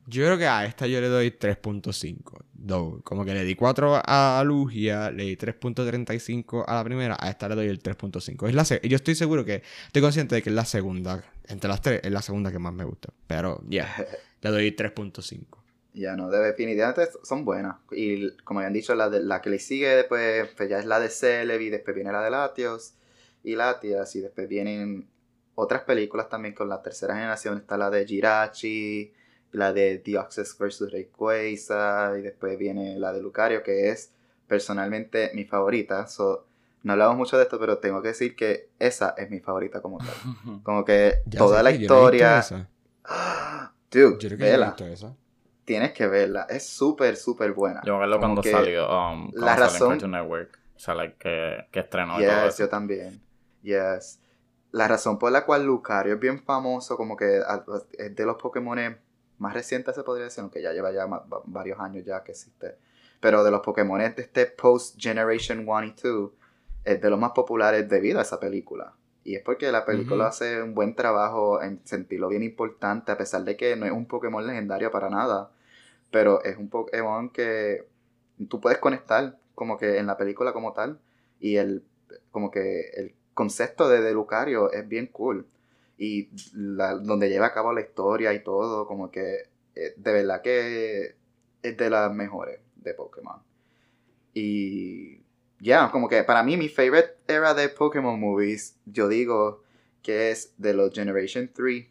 Yo 0.05 0.25
creo 0.25 0.37
que 0.37 0.47
a 0.47 0.65
esta 0.65 0.85
yo 0.87 0.99
le 1.01 1.07
doy 1.07 1.31
3.5. 1.31 2.43
Do- 2.53 3.01
Como 3.03 3.23
que 3.25 3.33
le 3.33 3.43
di 3.43 3.55
4 3.55 4.01
a 4.03 4.41
Lugia, 4.45 5.11
le 5.11 5.23
di 5.23 5.35
3.35 5.37 6.63
a 6.67 6.75
la 6.75 6.83
primera, 6.83 7.15
a 7.19 7.29
esta 7.29 7.47
le 7.49 7.55
doy 7.55 7.67
el 7.67 7.81
3.5. 7.81 8.47
Es 8.47 8.55
la 8.55 8.65
se- 8.65 8.81
yo 8.83 8.95
estoy 8.95 9.15
seguro 9.15 9.45
que, 9.45 9.63
estoy 9.87 10.01
consciente 10.01 10.35
de 10.35 10.41
que 10.41 10.49
es 10.49 10.55
la 10.55 10.65
segunda, 10.65 11.23
entre 11.47 11.69
las 11.69 11.81
tres, 11.81 12.01
es 12.03 12.11
la 12.11 12.21
segunda 12.21 12.51
que 12.51 12.59
más 12.59 12.73
me 12.73 12.83
gusta. 12.85 13.09
Pero, 13.27 13.61
ya, 13.67 13.87
le 14.41 14.49
doy 14.49 14.71
3.5. 14.75 15.57
Ya 15.93 16.15
no, 16.15 16.29
de- 16.29 16.39
definitivamente 16.39 17.07
son 17.23 17.45
buenas. 17.45 17.75
Y 17.91 18.31
como 18.43 18.59
habían 18.59 18.73
dicho, 18.73 18.95
la, 18.95 19.09
de, 19.09 19.21
la 19.21 19.41
que 19.41 19.49
le 19.49 19.59
sigue 19.59 19.89
después 19.89 20.49
pues 20.57 20.69
ya 20.69 20.79
es 20.79 20.85
la 20.85 20.99
de 20.99 21.09
Celebi, 21.09 21.69
después 21.69 21.95
viene 21.95 22.11
la 22.11 22.21
de 22.23 22.29
Latios 22.31 22.93
y 23.43 23.55
Latias, 23.55 24.15
y 24.15 24.21
después 24.21 24.47
vienen 24.47 25.07
otras 25.55 25.83
películas 25.83 26.29
también 26.29 26.55
con 26.55 26.67
la 26.69 26.81
tercera 26.81 27.13
generación. 27.13 27.57
Está 27.57 27.77
la 27.77 27.89
de 27.89 28.05
Jirachi, 28.07 29.13
la 29.53 29.71
de 29.73 29.99
Deoxys 29.99 30.57
vs. 30.57 30.91
Rayquaza, 30.91 32.13
y 32.19 32.21
después 32.21 32.57
viene 32.59 32.99
la 32.99 33.13
de 33.13 33.21
Lucario, 33.21 33.63
que 33.63 33.89
es 33.89 34.11
personalmente 34.47 35.31
mi 35.33 35.45
favorita. 35.45 36.05
So, 36.07 36.45
no 36.83 36.93
hablamos 36.93 37.15
mucho 37.17 37.37
de 37.37 37.43
esto, 37.43 37.57
pero 37.59 37.77
tengo 37.77 38.01
que 38.01 38.09
decir 38.09 38.35
que 38.35 38.69
esa 38.79 39.15
es 39.17 39.29
mi 39.29 39.39
favorita 39.39 39.81
como 39.81 39.97
tal. 39.99 40.09
Como 40.63 40.83
que 40.83 41.21
toda 41.35 41.57
sé 41.59 41.63
la 41.63 41.71
que 41.71 41.79
yo 41.79 41.87
no 41.89 42.09
he 42.09 42.11
visto 42.11 42.25
historia... 42.25 42.39
esa. 42.39 42.69
Dude, 43.91 44.17
Yo 44.17 44.17
creo 44.17 44.29
que 44.29 44.29
yo 44.29 44.37
no 44.37 44.45
he 44.45 44.51
vela. 44.51 44.65
visto 44.67 44.85
esa. 44.87 45.15
Tienes 45.65 45.93
que 45.93 46.07
verla. 46.07 46.45
Es 46.49 46.65
súper, 46.67 47.15
súper 47.15 47.53
buena. 47.53 47.81
Yo 47.85 47.93
me 47.93 48.03
acuerdo 48.03 48.19
cuando 48.19 48.41
que 48.41 48.51
salió, 48.51 48.83
um, 48.85 49.29
cuando 49.31 49.45
la 49.45 49.55
razón- 49.55 49.89
Cartoon 49.91 50.11
Network. 50.11 50.59
O 50.75 50.79
sea, 50.79 50.95
like, 50.95 51.15
que, 51.17 51.65
que 51.71 51.79
estrenó 51.79 52.19
y 52.19 52.25
todo 52.25 52.43
Yes, 52.45 52.53
eso. 52.55 52.63
yo 52.63 52.69
también. 52.69 53.21
Yes. 53.61 54.19
La 54.71 54.87
razón 54.87 55.19
por 55.19 55.31
la 55.31 55.45
cual 55.45 55.63
Lucario 55.65 56.15
es 56.15 56.19
bien 56.19 56.41
famoso, 56.43 56.97
como 56.97 57.15
que 57.15 57.41
es 57.99 58.15
de 58.15 58.25
los 58.25 58.35
Pokémon 58.37 58.97
más 59.37 59.53
recientes, 59.53 59.95
se 59.95 60.03
podría 60.03 60.25
decir, 60.25 60.41
aunque 60.41 60.61
ya 60.61 60.71
lleva 60.71 60.91
ya 60.91 61.07
varios 61.45 61.79
años 61.79 62.05
ya 62.05 62.23
que 62.23 62.31
existe. 62.31 62.75
Pero 63.19 63.43
de 63.43 63.51
los 63.51 63.61
Pokémon 63.61 63.99
de 63.99 64.13
este 64.17 64.45
Post 64.45 64.99
Generation 64.99 65.67
1 65.67 65.83
y 65.85 65.93
2, 66.01 66.31
es 66.83 67.01
de 67.01 67.09
los 67.09 67.19
más 67.19 67.31
populares 67.31 67.87
debido 67.87 68.19
a 68.19 68.23
esa 68.23 68.39
película. 68.39 68.93
Y 69.23 69.35
es 69.35 69.41
porque 69.41 69.71
la 69.71 69.85
película 69.85 70.27
hace 70.27 70.61
un 70.61 70.75
buen 70.75 70.95
trabajo 70.95 71.61
en 71.61 71.79
sentirlo 71.85 72.27
bien 72.27 72.43
importante, 72.43 73.11
a 73.11 73.17
pesar 73.17 73.43
de 73.45 73.55
que 73.55 73.75
no 73.77 73.85
es 73.85 73.91
un 73.91 74.05
Pokémon 74.05 74.45
legendario 74.45 74.91
para 74.91 75.09
nada. 75.09 75.49
Pero 76.11 76.43
es 76.43 76.57
un 76.57 76.69
Pokémon 76.69 77.29
que 77.29 77.87
tú 78.49 78.59
puedes 78.59 78.79
conectar 78.79 79.37
como 79.55 79.77
que 79.77 79.97
en 79.97 80.07
la 80.07 80.17
película 80.17 80.51
como 80.51 80.73
tal. 80.73 80.99
Y 81.39 81.55
el 81.55 81.85
como 82.31 82.51
que 82.51 82.89
el 82.95 83.15
concepto 83.33 83.87
de, 83.87 84.01
de 84.01 84.13
Lucario 84.13 84.71
es 84.71 84.87
bien 84.87 85.07
cool. 85.07 85.47
Y 86.05 86.29
donde 86.53 87.29
lleva 87.29 87.47
a 87.47 87.53
cabo 87.53 87.71
la 87.71 87.79
historia 87.79 88.33
y 88.33 88.43
todo, 88.43 88.85
como 88.85 89.09
que 89.09 89.49
eh, 89.73 89.93
de 89.95 90.11
verdad 90.11 90.41
que 90.41 91.15
es 91.61 91.77
de 91.77 91.89
las 91.89 92.13
mejores 92.13 92.59
de 92.75 92.93
Pokémon. 92.93 93.41
Y 94.33 95.21
ya, 95.61 95.89
como 95.91 96.09
que 96.09 96.23
para 96.23 96.43
mí 96.43 96.57
mi 96.57 96.67
favorite 96.67 97.15
era 97.25 97.53
de 97.53 97.69
Pokémon 97.69 98.19
movies, 98.19 98.77
yo 98.85 99.07
digo 99.07 99.63
que 100.01 100.31
es 100.31 100.53
de 100.57 100.73
los 100.73 100.93
Generation 100.93 101.49
3, 101.53 101.87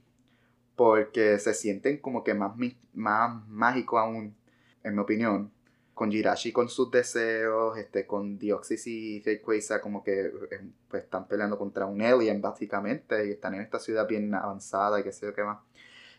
porque 0.77 1.39
se 1.39 1.55
sienten 1.55 1.97
como 1.97 2.23
que 2.23 2.35
más, 2.35 2.53
más 2.93 3.49
mágico 3.49 3.99
aún, 3.99 4.37
en 4.85 4.95
mi 4.95 5.01
opinión. 5.01 5.51
Con 5.95 6.11
Jirachi 6.11 6.53
con 6.53 6.69
sus 6.69 6.91
deseos, 6.91 7.77
este, 7.77 8.07
con 8.07 8.39
Deoxys 8.39 8.87
y 8.87 9.23
Rayquaza 9.23 9.81
como 9.81 10.03
que 10.03 10.21
eh, 10.27 10.61
pues, 10.89 11.05
están 11.05 11.29
peleando 11.29 11.59
contra 11.59 11.87
un 11.87 12.01
alien 12.01 12.41
básicamente 12.41 13.27
y 13.27 13.33
están 13.33 13.55
en 13.55 13.61
esta 13.61 13.79
ciudad 13.79 14.09
bien 14.09 14.35
avanzada 14.35 15.01
y 15.01 15.03
qué 15.03 15.13
sé 15.13 15.27
yo 15.27 15.35
qué 15.35 15.45
más. 15.45 15.59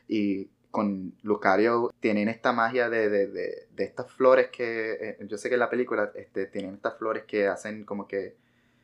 Y 0.07 0.49
con 0.69 1.13
Lucario 1.21 1.91
tienen 1.99 2.29
esta 2.29 2.51
magia 2.51 2.89
de, 2.89 3.09
de, 3.09 3.27
de, 3.27 3.67
de 3.75 3.83
estas 3.83 4.11
flores 4.11 4.49
que, 4.51 4.93
eh, 4.93 5.17
yo 5.27 5.37
sé 5.37 5.49
que 5.49 5.55
en 5.55 5.59
la 5.59 5.69
película 5.69 6.11
este, 6.15 6.47
tienen 6.47 6.75
estas 6.75 6.97
flores 6.97 7.25
que 7.25 7.47
hacen 7.47 7.85
como 7.85 8.07
que 8.07 8.35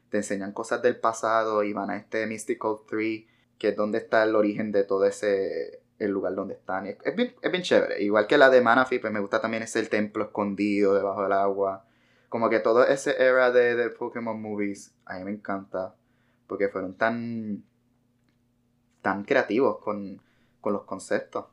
te 0.09 0.17
enseñan 0.17 0.51
cosas 0.53 0.81
del 0.81 0.99
pasado 0.99 1.63
y 1.63 1.73
van 1.73 1.89
a 1.89 1.97
este 1.97 2.25
Mystical 2.27 2.77
Tree, 2.87 3.27
que 3.57 3.69
es 3.69 3.75
donde 3.75 3.99
está 3.99 4.23
el 4.23 4.35
origen 4.35 4.71
de 4.71 4.83
todo 4.83 5.05
ese, 5.05 5.81
el 5.99 6.11
lugar 6.11 6.35
donde 6.35 6.55
están. 6.55 6.85
Y 6.87 6.89
Es, 6.89 6.97
es 7.05 7.15
bien, 7.15 7.35
es 7.41 7.51
bien 7.51 7.63
chévere. 7.63 8.01
Igual 8.03 8.27
que 8.27 8.37
la 8.37 8.49
de 8.49 8.61
Manaphy, 8.61 8.99
pues 8.99 9.13
me 9.13 9.19
gusta 9.19 9.41
también 9.41 9.63
ese 9.63 9.79
el 9.79 9.89
templo 9.89 10.23
escondido 10.25 10.93
debajo 10.95 11.23
del 11.23 11.33
agua. 11.33 11.85
Como 12.29 12.49
que 12.49 12.59
todo 12.59 12.85
ese 12.87 13.21
era 13.23 13.51
de, 13.51 13.75
de 13.75 13.89
Pokémon 13.89 14.41
movies, 14.41 14.93
a 15.05 15.17
mí 15.19 15.25
me 15.25 15.31
encanta. 15.31 15.95
Porque 16.47 16.69
fueron 16.69 16.95
tan, 16.95 17.63
tan 19.01 19.23
creativos 19.25 19.79
con, 19.79 20.21
con 20.61 20.73
los 20.73 20.83
conceptos. 20.83 21.45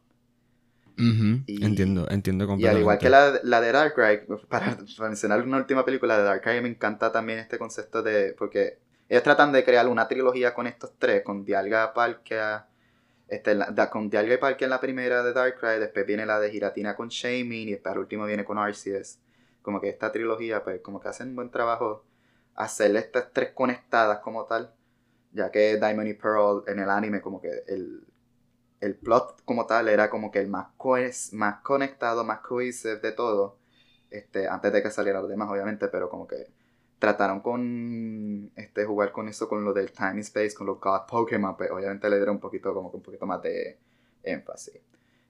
Y- 1.46 1.64
Entiendo, 1.64 2.06
entiendo 2.10 2.44
Y 2.44 2.48
completamente. 2.48 2.68
al 2.68 2.78
igual 2.78 2.98
que 2.98 3.10
la, 3.10 3.40
la 3.42 3.60
de 3.60 3.72
Darkrai, 3.72 4.26
para, 4.48 4.76
para 4.96 5.08
mencionar 5.08 5.42
una 5.42 5.58
última 5.58 5.84
película 5.84 6.16
de 6.18 6.24
Darkrai, 6.24 6.60
me 6.62 6.68
encanta 6.68 7.12
también 7.12 7.38
este 7.38 7.58
concepto 7.58 8.02
de. 8.02 8.34
Porque 8.38 8.78
ellos 9.08 9.22
tratan 9.22 9.52
de 9.52 9.64
crear 9.64 9.86
una 9.88 10.08
trilogía 10.08 10.54
con 10.54 10.66
estos 10.66 10.92
tres: 10.98 11.22
con 11.22 11.44
Dialga, 11.44 11.92
Palkia. 11.94 12.66
Este, 13.28 13.54
la- 13.54 13.70
da- 13.72 13.90
con 13.90 14.08
Dialga 14.10 14.38
Palkia 14.38 14.66
en 14.66 14.70
la 14.70 14.80
primera 14.80 15.22
de 15.22 15.32
Darkrai, 15.32 15.80
después 15.80 16.06
viene 16.06 16.26
la 16.26 16.38
de 16.40 16.50
Giratina 16.50 16.94
con 16.96 17.08
Shaming 17.08 17.68
y 17.68 17.72
después 17.72 17.92
al 17.92 17.98
último 18.00 18.24
viene 18.26 18.44
con 18.44 18.58
Arceus. 18.58 19.18
Como 19.62 19.80
que 19.80 19.88
esta 19.88 20.12
trilogía, 20.12 20.62
pues, 20.64 20.80
como 20.80 21.00
que 21.00 21.08
hacen 21.08 21.34
buen 21.34 21.50
trabajo 21.50 22.04
hacerle 22.54 23.00
estas 23.00 23.32
tres 23.32 23.52
conectadas 23.52 24.20
como 24.20 24.44
tal. 24.46 24.72
Ya 25.32 25.50
que 25.50 25.76
Diamond 25.78 26.08
y 26.08 26.14
Pearl 26.14 26.64
en 26.68 26.78
el 26.80 26.90
anime, 26.90 27.20
como 27.22 27.40
que 27.40 27.50
el, 27.68 28.06
el 28.80 28.96
plot 28.96 29.42
como 29.44 29.66
tal 29.66 29.88
era 29.88 30.10
como 30.10 30.30
que 30.30 30.40
el 30.40 30.48
más, 30.48 30.68
cohes- 30.78 31.32
más 31.32 31.60
conectado, 31.62 32.24
más 32.24 32.40
cohesive 32.40 32.96
de 32.98 33.12
todo. 33.12 33.58
Este, 34.10 34.48
antes 34.48 34.72
de 34.72 34.82
que 34.82 34.90
salieran 34.90 35.22
los 35.22 35.30
demás, 35.30 35.50
obviamente, 35.50 35.88
pero 35.88 36.08
como 36.08 36.26
que 36.26 36.46
trataron 36.98 37.40
con 37.40 38.50
este 38.56 38.84
jugar 38.84 39.12
con 39.12 39.28
eso, 39.28 39.48
con 39.48 39.64
lo 39.64 39.72
del 39.72 39.92
time 39.92 40.10
and 40.10 40.18
space, 40.20 40.54
con 40.54 40.66
los 40.66 40.80
God 40.80 41.02
Pokémon, 41.08 41.56
pues 41.56 41.70
obviamente 41.70 42.08
le 42.08 42.16
dieron 42.16 42.36
un 42.36 42.40
poquito, 42.40 42.72
como 42.74 42.90
que 42.90 42.96
un 42.96 43.02
poquito 43.02 43.26
más 43.26 43.42
de 43.42 43.78
énfasis. 44.22 44.80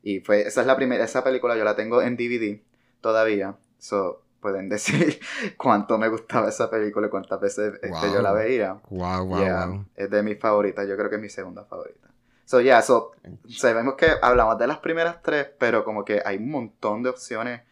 Y 0.03 0.21
fue, 0.21 0.43
esa 0.47 0.61
es 0.61 0.67
la 0.67 0.77
primera, 0.77 1.05
esa 1.05 1.25
película 1.25 1.57
yo 1.57 1.64
la 1.64 1.75
tengo 1.75 2.01
en 2.03 2.17
DVD 2.17 2.61
todavía. 3.01 3.57
So, 3.79 4.23
pueden 4.41 4.69
decir 4.71 5.19
cuánto 5.57 5.99
me 5.99 6.09
gustaba 6.09 6.49
esa 6.49 6.71
película 6.71 7.09
y 7.09 7.11
cuántas 7.11 7.41
veces 7.41 7.75
este, 7.83 8.12
yo 8.12 8.23
la 8.23 8.33
veía. 8.33 8.81
Wow, 8.91 9.25
wow, 9.27 9.39
Yeah, 9.41 9.67
wow. 9.67 9.85
Es 9.97 10.09
de 10.11 10.23
mis 10.23 10.39
favoritas, 10.39 10.87
yo 10.89 10.97
creo 10.97 11.11
que 11.11 11.17
es 11.17 11.23
mi 11.23 11.29
segunda 11.29 11.64
favorita. 11.64 12.09
So, 12.45 12.61
yeah, 12.61 12.81
so, 12.81 13.11
sabemos 13.49 13.95
que 13.97 14.07
hablamos 14.23 14.57
de 14.57 14.69
las 14.69 14.79
primeras 14.79 15.21
tres, 15.21 15.49
pero 15.59 15.85
como 15.85 16.05
que 16.05 16.23
hay 16.25 16.37
un 16.37 16.49
montón 16.51 17.03
de 17.03 17.11
opciones 17.11 17.62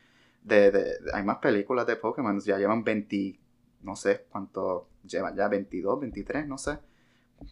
de, 0.42 0.72
de- 0.72 0.94
hay 1.12 1.22
más 1.22 1.38
películas 1.38 1.86
de 1.86 1.94
Pokémon, 1.94 2.40
ya 2.40 2.58
llevan 2.58 2.82
20, 2.82 3.38
no 3.84 3.96
sé 3.96 4.24
cuánto, 4.30 4.88
llevan 5.04 5.36
ya 5.36 5.48
22, 5.48 6.00
23, 6.00 6.46
no 6.48 6.58
sé. 6.58 6.78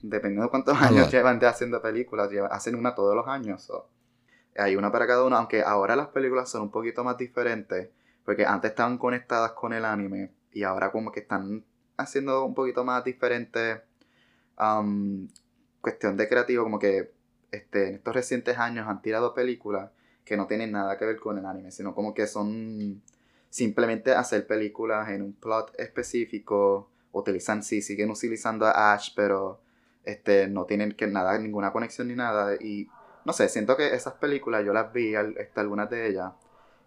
Dependiendo 0.03 0.45
de 0.45 0.51
cuántos 0.51 0.77
A 0.81 0.87
años 0.87 1.11
llevan 1.13 1.39
de 1.39 1.47
haciendo 1.47 1.81
películas, 1.83 2.31
lleva- 2.31 2.49
hacen 2.49 2.75
una 2.75 2.95
todos 2.95 3.15
los 3.15 3.27
años. 3.29 3.63
so. 3.63 3.87
Hay 4.57 4.77
una 4.77 4.91
para 4.93 5.07
cada 5.07 5.25
uno, 5.25 5.37
aunque 5.37 5.63
ahora 5.63 5.97
las 5.97 6.09
películas 6.09 6.49
son 6.51 6.63
un 6.63 6.71
poquito 6.71 7.05
más 7.05 7.17
diferentes, 7.19 7.91
porque 8.25 8.45
antes 8.47 8.71
estaban 8.71 8.99
conectadas 8.99 9.53
con 9.53 9.73
el 9.73 9.85
anime 9.85 10.31
y 10.53 10.63
ahora 10.63 10.91
como 10.93 11.11
que 11.13 11.21
están 11.21 11.65
haciendo 11.97 12.45
un 12.45 12.55
poquito 12.55 12.85
más 12.85 13.05
diferente 13.05 13.83
um, 14.59 15.29
cuestión 15.81 16.17
de 16.17 16.29
creativo, 16.29 16.65
como 16.65 16.79
que 16.79 17.13
este, 17.51 17.89
en 17.89 17.95
estos 17.97 18.15
recientes 18.15 18.59
años 18.59 18.87
han 18.89 19.03
tirado 19.03 19.35
películas 19.35 19.91
que 20.25 20.37
no 20.37 20.47
tienen 20.47 20.73
nada 20.73 20.97
que 20.99 21.05
ver 21.05 21.19
con 21.19 21.39
el 21.39 21.45
anime, 21.47 21.71
sino 21.73 21.95
como 21.95 22.15
que 22.15 22.27
son 22.27 23.03
simplemente 23.53 24.13
hacer 24.13 24.47
películas 24.47 25.11
en 25.11 25.21
un 25.21 25.35
plot 25.35 25.79
específico, 25.79 26.89
utilizan, 27.13 27.63
sí, 27.63 27.83
siguen 27.83 28.11
utilizando 28.11 28.65
a 28.67 28.95
Ash, 28.95 29.11
pero 29.15 29.61
este, 30.05 30.49
no 30.49 30.65
tienen 30.65 30.93
que 30.93 31.07
nada, 31.07 31.39
ninguna 31.39 31.71
conexión 31.71 32.09
ni 32.09 32.15
nada, 32.15 32.55
y 32.59 32.89
no 33.27 33.35
sé, 33.35 33.51
siento 33.51 33.77
que 33.77 33.95
esas 33.95 34.15
películas 34.15 34.65
yo 34.65 34.73
las 34.73 34.91
vi, 34.95 35.15
al- 35.15 35.37
este, 35.37 35.61
algunas 35.61 35.91
de 35.91 36.09
ellas, 36.09 36.33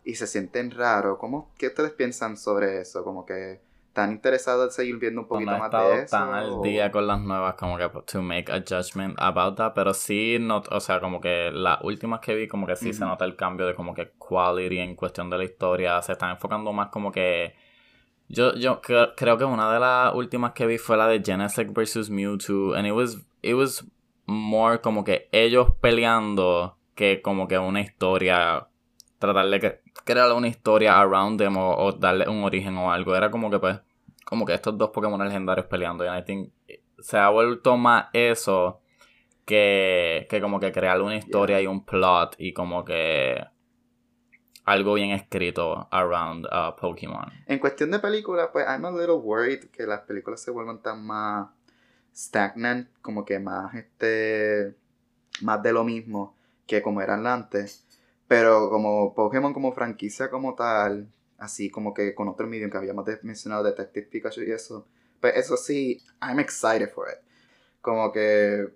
y 0.03 0.15
se 0.15 0.25
sienten 0.25 0.71
raro, 0.71 1.19
¿cómo, 1.19 1.51
qué 1.59 1.67
ustedes 1.67 1.91
piensan 1.91 2.35
sobre 2.35 2.81
eso? 2.81 3.03
Como 3.03 3.27
que 3.27 3.61
están 3.95 4.11
interesados 4.11 4.65
en 4.65 4.71
seguir 4.71 4.97
viendo 4.97 5.21
un 5.21 5.27
poquito 5.29 5.51
no 5.51 5.57
más 5.57 5.71
de 5.71 6.01
eso. 6.03 6.17
tan 6.17 6.33
al 6.33 6.61
día 6.61 6.91
con 6.91 7.07
las 7.07 7.21
nuevas 7.21 7.55
como 7.55 7.77
que 7.77 7.89
to 8.05 8.21
make 8.21 8.51
a 8.51 8.59
judgment 8.59 9.15
about 9.17 9.55
that, 9.55 9.71
pero 9.73 9.93
sí, 9.93 10.37
no, 10.37 10.61
o 10.69 10.79
sea, 10.81 10.99
como 10.99 11.21
que 11.21 11.49
las 11.53 11.79
últimas 11.81 12.19
que 12.19 12.35
vi, 12.35 12.45
como 12.49 12.67
que 12.67 12.75
sí 12.75 12.91
se 12.91 13.05
nota 13.05 13.23
el 13.23 13.37
cambio 13.37 13.65
de 13.65 13.73
como 13.73 13.93
que 13.93 14.11
quality 14.17 14.79
en 14.79 14.95
cuestión 14.97 15.29
de 15.29 15.37
la 15.37 15.45
historia, 15.45 16.01
se 16.01 16.11
están 16.11 16.31
enfocando 16.31 16.73
más 16.73 16.89
como 16.89 17.09
que... 17.09 17.55
Yo, 18.27 18.53
yo 18.55 18.81
cre- 18.81 19.13
creo 19.15 19.37
que 19.37 19.45
una 19.45 19.71
de 19.71 19.79
las 19.79 20.13
últimas 20.13 20.51
que 20.51 20.65
vi 20.65 20.77
fue 20.77 20.97
la 20.97 21.07
de 21.07 21.21
Genesect 21.23 21.71
vs 21.73 22.09
Mewtwo, 22.09 22.73
and 22.75 22.85
it 22.87 22.91
was, 22.93 23.17
it 23.43 23.53
was 23.53 23.85
more 24.25 24.81
como 24.81 25.03
que 25.05 25.29
ellos 25.31 25.67
peleando 25.79 26.77
que 26.95 27.21
como 27.21 27.47
que 27.47 27.57
una 27.59 27.79
historia, 27.81 28.67
tratar 29.19 29.47
de 29.47 29.59
que- 29.61 29.84
crear 30.03 30.31
una 30.33 30.47
historia 30.47 30.99
around 30.99 31.39
them 31.39 31.57
o, 31.57 31.75
o 31.75 31.91
darle 31.93 32.27
un 32.27 32.43
origen 32.43 32.77
o 32.77 32.91
algo, 32.91 33.15
era 33.15 33.31
como 33.31 33.49
que 33.49 33.59
pues 33.59 33.79
como 34.25 34.45
que 34.45 34.53
estos 34.53 34.77
dos 34.77 34.89
Pokémon 34.89 35.23
legendarios 35.23 35.67
peleando. 35.67 36.03
Y 36.03 36.07
I 36.07 36.23
think 36.25 36.51
se 36.99 37.17
ha 37.17 37.29
vuelto 37.29 37.77
más 37.77 38.07
eso 38.11 38.81
que, 39.45 40.25
que 40.29 40.41
como 40.41 40.59
que 40.59 40.71
crear 40.71 41.01
una 41.01 41.15
historia 41.15 41.61
y 41.61 41.67
un 41.67 41.85
plot 41.85 42.35
y 42.39 42.51
como 42.51 42.83
que 42.83 43.45
algo 44.65 44.95
bien 44.95 45.11
escrito 45.11 45.87
around 45.91 46.47
uh, 46.47 46.75
Pokémon. 46.75 47.31
En 47.45 47.59
cuestión 47.59 47.91
de 47.91 47.99
películas, 47.99 48.49
pues 48.51 48.65
I'm 48.67 48.83
a 48.85 48.91
little 48.91 49.17
worried 49.17 49.65
que 49.65 49.85
las 49.85 50.01
películas 50.01 50.41
se 50.41 50.49
vuelvan 50.49 50.81
tan 50.81 51.05
más 51.05 51.49
stagnant, 52.15 52.89
como 53.01 53.23
que 53.25 53.39
más 53.39 53.75
este 53.75 54.75
más 55.41 55.61
de 55.61 55.73
lo 55.73 55.83
mismo 55.83 56.35
que 56.65 56.81
como 56.81 57.01
eran 57.01 57.27
antes. 57.27 57.84
Pero 58.27 58.69
como 58.69 59.13
Pokémon 59.13 59.53
como 59.53 59.71
franquicia 59.71 60.29
como 60.29 60.55
tal, 60.55 61.07
así 61.37 61.69
como 61.69 61.93
que 61.93 62.15
con 62.15 62.27
otro 62.27 62.47
medium 62.47 62.71
que 62.71 62.77
habíamos 62.77 63.05
mencionado, 63.23 63.63
Detective 63.63 64.07
Pikachu 64.07 64.41
y 64.41 64.51
eso, 64.51 64.87
pues 65.19 65.35
eso 65.35 65.57
sí, 65.57 66.01
I'm 66.21 66.39
excited 66.39 66.89
for 66.89 67.07
it. 67.09 67.19
Como 67.81 68.11
que 68.11 68.67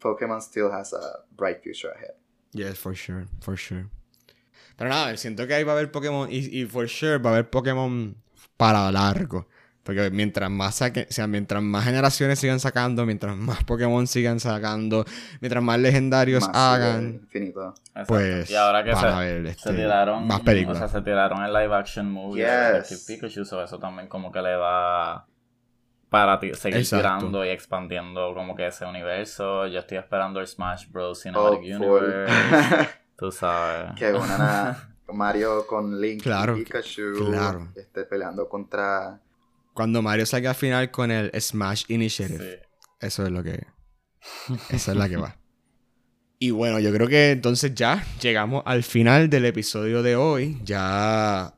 Pokémon 0.00 0.40
still 0.40 0.70
has 0.72 0.92
a 0.92 1.24
bright 1.30 1.62
future 1.62 1.92
ahead. 1.94 2.14
Yes, 2.52 2.78
for 2.78 2.94
sure, 2.94 3.26
for 3.40 3.56
sure. 3.56 3.86
Pero 4.76 4.90
nada, 4.90 5.16
siento 5.16 5.46
que 5.46 5.54
ahí 5.54 5.64
va 5.64 5.72
a 5.72 5.76
haber 5.76 5.90
Pokémon 5.90 6.30
y, 6.30 6.38
y 6.38 6.66
for 6.66 6.88
sure 6.88 7.18
va 7.18 7.30
a 7.30 7.32
haber 7.34 7.50
Pokémon 7.50 8.16
para 8.56 8.90
largo. 8.90 9.46
Porque 9.86 10.10
mientras 10.10 10.50
más 10.50 10.74
saque, 10.74 11.06
o 11.08 11.12
sea, 11.12 11.26
mientras 11.28 11.62
más 11.62 11.84
generaciones 11.84 12.38
sigan 12.40 12.58
sacando, 12.60 13.06
mientras 13.06 13.36
más 13.36 13.62
Pokémon 13.64 14.06
sigan 14.08 14.40
sacando, 14.40 15.04
mientras 15.40 15.62
más 15.62 15.78
legendarios 15.78 16.46
Más, 16.48 16.56
hagan, 16.56 17.20
infinito. 17.22 17.72
Pues 18.08 18.50
y 18.50 18.56
ahora 18.56 18.82
que 18.84 18.90
van 18.90 19.00
se, 19.00 19.06
a 19.06 19.16
haber 19.18 19.44
se 19.44 19.50
este, 19.52 19.72
tiraron 19.74 20.26
más 20.26 20.40
películas. 20.40 20.82
O 20.82 20.88
sea, 20.88 20.98
se 20.98 21.04
tiraron 21.04 21.42
el 21.44 21.52
live 21.52 21.74
action 21.74 22.10
movie 22.10 22.44
Yes. 22.44 23.06
de 23.06 23.14
Pikachu, 23.14 23.44
so 23.44 23.62
eso 23.62 23.78
también 23.78 24.08
como 24.08 24.32
que 24.32 24.42
le 24.42 24.50
da 24.56 25.24
para 26.10 26.38
ti- 26.40 26.54
seguir 26.54 26.78
Exacto. 26.80 27.02
tirando 27.02 27.44
y 27.44 27.48
expandiendo 27.50 28.34
como 28.34 28.54
que 28.56 28.66
ese 28.66 28.84
universo. 28.84 29.66
Yo 29.68 29.78
estoy 29.78 29.98
esperando 29.98 30.40
el 30.40 30.46
Smash 30.48 30.88
Bros. 30.90 31.22
Cinematic 31.22 31.60
Oh. 31.60 31.76
Universe. 31.76 32.32
Tú 33.16 33.30
sabes. 33.30 33.92
que 33.96 34.12
una 34.12 34.36
na- 34.38 34.88
Mario 35.12 35.64
con 35.68 36.00
Link 36.00 36.22
Claro, 36.22 36.56
y 36.56 36.64
Pikachu 36.64 37.12
claro. 37.30 37.68
este, 37.76 38.02
peleando 38.04 38.48
contra 38.48 39.20
Cuando 39.76 40.00
Mario 40.00 40.24
salga 40.24 40.50
al 40.50 40.56
final 40.56 40.90
con 40.90 41.10
el 41.10 41.30
Smash 41.38 41.84
Initiative. 41.88 42.62
Sí. 42.62 42.86
Eso 42.98 43.26
es 43.26 43.30
lo 43.30 43.42
que. 43.42 43.62
Esa 44.70 44.92
es 44.92 44.96
la 44.96 45.06
que 45.08 45.18
va. 45.18 45.36
Y 46.38 46.50
bueno, 46.50 46.78
yo 46.78 46.92
creo 46.92 47.08
que 47.08 47.30
entonces 47.30 47.74
ya 47.74 48.04
llegamos 48.20 48.62
al 48.66 48.82
final 48.82 49.30
del 49.30 49.46
episodio 49.46 50.02
de 50.02 50.16
hoy. 50.16 50.58
Ya. 50.64 51.54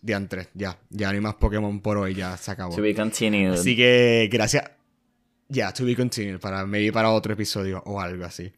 Diantre, 0.00 0.46
ya. 0.54 0.78
Ya 0.90 1.08
no 1.08 1.14
hay 1.14 1.20
más 1.20 1.34
Pokémon 1.34 1.80
por 1.80 1.98
hoy, 1.98 2.14
ya 2.14 2.36
se 2.36 2.52
acabó. 2.52 2.74
To 2.76 2.82
be 2.82 2.94
continued. 2.94 3.54
Así 3.54 3.74
que 3.74 4.28
gracias. 4.30 4.70
Ya, 5.48 5.72
to 5.72 5.84
be 5.84 5.96
continued. 5.96 6.38
Para, 6.38 6.64
maybe 6.66 6.92
para 6.92 7.10
otro 7.10 7.32
episodio 7.32 7.82
o 7.84 8.00
algo 8.00 8.24
así. 8.24 8.52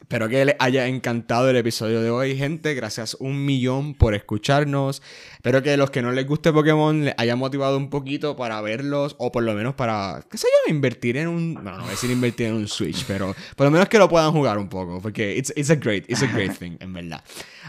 Espero 0.00 0.28
que 0.28 0.44
les 0.44 0.56
haya 0.58 0.86
encantado 0.86 1.50
el 1.50 1.56
episodio 1.56 2.00
de 2.00 2.08
hoy, 2.08 2.36
gente. 2.36 2.72
Gracias 2.74 3.14
un 3.20 3.44
millón 3.44 3.94
por 3.94 4.14
escucharnos. 4.14 5.02
Espero 5.34 5.62
que 5.62 5.76
los 5.76 5.90
que 5.90 6.00
no 6.00 6.12
les 6.12 6.26
guste 6.26 6.50
Pokémon 6.52 7.04
les 7.04 7.14
haya 7.18 7.36
motivado 7.36 7.76
un 7.76 7.90
poquito 7.90 8.34
para 8.34 8.60
verlos 8.62 9.16
o 9.18 9.30
por 9.30 9.42
lo 9.42 9.52
menos 9.52 9.74
para, 9.74 10.24
qué 10.30 10.38
sé 10.38 10.46
yo, 10.46 10.72
invertir 10.72 11.18
en 11.18 11.28
un... 11.28 11.54
Bueno, 11.54 11.72
no 11.72 11.78
voy 11.80 11.88
a 11.88 11.90
decir 11.90 12.10
invertir 12.10 12.46
en 12.46 12.54
un 12.54 12.68
Switch, 12.68 13.04
pero 13.06 13.34
por 13.54 13.66
lo 13.66 13.70
menos 13.70 13.88
que 13.88 13.98
lo 13.98 14.08
puedan 14.08 14.32
jugar 14.32 14.56
un 14.56 14.68
poco, 14.68 15.02
porque 15.02 15.36
it's, 15.36 15.52
it's 15.56 15.68
a 15.68 15.76
great, 15.76 16.08
it's 16.08 16.22
a 16.22 16.26
great 16.26 16.56
thing, 16.56 16.76
en 16.80 16.92
verdad. 16.94 17.22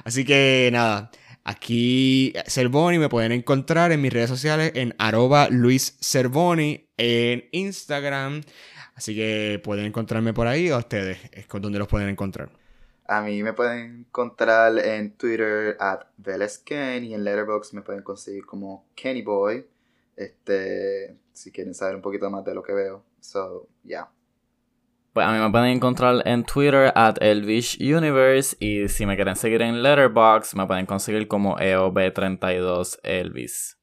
Así 0.05 0.23
que 0.23 0.69
nada, 0.71 1.11
aquí 1.43 2.31
Cervoni 2.47 2.99
me 2.99 3.09
pueden 3.09 3.33
encontrar 3.33 3.91
en 3.91 4.01
mis 4.01 4.13
redes 4.13 4.29
sociales 4.29 4.71
en 4.75 4.95
arroba 4.97 5.49
Luis 5.49 5.97
Cervoni 5.99 6.89
en 6.95 7.49
Instagram. 7.51 8.43
Así 8.99 9.15
que 9.15 9.61
pueden 9.63 9.85
encontrarme 9.85 10.33
por 10.33 10.45
ahí 10.45 10.69
o 10.71 10.75
a 10.75 10.79
ustedes, 10.79 11.19
es 11.31 11.47
con 11.47 11.61
donde 11.61 11.79
los 11.79 11.87
pueden 11.87 12.09
encontrar. 12.09 12.49
a 13.07 13.21
mí 13.21 13.41
me 13.41 13.53
pueden 13.53 14.01
encontrar 14.01 14.77
en 14.77 15.15
Twitter 15.15 15.77
at 15.79 16.01
VelezKen 16.17 17.05
y 17.05 17.13
en 17.13 17.23
Letterboxd 17.23 17.75
me 17.75 17.81
pueden 17.81 18.03
conseguir 18.03 18.45
como 18.45 18.89
Kennyboy 18.95 19.65
este 20.17 21.15
si 21.31 21.49
quieren 21.49 21.73
saber 21.73 21.95
un 21.95 22.01
poquito 22.01 22.29
más 22.29 22.43
de 22.43 22.53
lo 22.53 22.61
que 22.61 22.73
veo 22.73 23.05
so 23.21 23.69
yeah 23.85 24.11
Pues 25.13 25.25
a 25.25 25.31
mí 25.31 25.39
me 25.39 25.49
pueden 25.49 25.67
encontrar 25.67 26.21
en 26.25 26.43
Twitter 26.43 26.91
at 26.93 27.15
Elvish 27.21 27.77
Universe 27.81 28.57
y 28.59 28.89
si 28.89 29.05
me 29.05 29.15
quieren 29.15 29.37
seguir 29.37 29.61
en 29.61 29.81
Letterboxd 29.81 30.57
me 30.57 30.67
pueden 30.67 30.85
conseguir 30.85 31.29
como 31.29 31.57
E 31.57 31.73
EOB32 31.73 32.99
Elvis. 33.03 33.78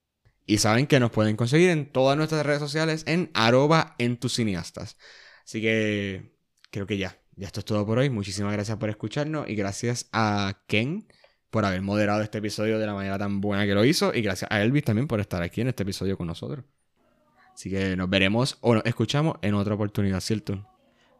Y 0.47 0.59
saben 0.59 0.87
que 0.87 1.01
nos 1.01 1.11
pueden 1.11 1.37
conseguir 1.37 1.71
en 1.71 1.91
todas 1.91 2.17
nuestras 2.17 2.47
redes 2.47 2.61
sociales 2.61 3.03
en 3.07 3.31
arroba 3.35 3.97
entusiastas. 3.99 4.97
Así 5.45 5.61
que 5.61 6.33
creo 6.71 6.87
que 6.87 6.99
ya. 6.99 7.19
Ya 7.35 7.49
esto 7.49 7.61
es 7.61 7.67
todo 7.67 7.85
por 7.85 7.99
hoy. 7.99 8.09
Muchísimas 8.09 8.53
gracias 8.53 8.79
por 8.79 8.89
escucharnos 8.89 9.49
y 9.49 9.57
gracias 9.57 10.09
a 10.13 10.63
Ken 10.67 11.07
por 11.51 11.65
haber 11.65 11.83
moderado 11.83 12.23
este 12.23 12.39
episodio 12.39 12.79
de 12.79 12.87
la 12.87 12.95
manera 12.95 13.19
tan 13.19 13.41
buena 13.41 13.67
que 13.67 13.75
lo 13.75 13.85
hizo 13.85 14.15
y 14.15 14.23
gracias 14.23 14.51
a 14.51 14.63
Elvis 14.63 14.85
también 14.85 15.07
por 15.07 15.21
estar 15.21 15.43
aquí 15.43 15.61
en 15.61 15.69
este 15.69 15.83
episodio 15.83 16.17
con 16.17 16.27
nosotros. 16.27 16.65
Así 17.53 17.71
que 17.71 17.97
nos 17.97 18.09
veremos 18.09 18.59
o 18.61 18.75
nos 18.75 18.85
escuchamos 18.85 19.37
en 19.43 19.55
otra 19.55 19.75
oportunidad, 19.75 20.21
¿cierto? 20.21 20.67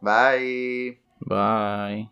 bye 0.01 1.01
Bye. 1.19 2.11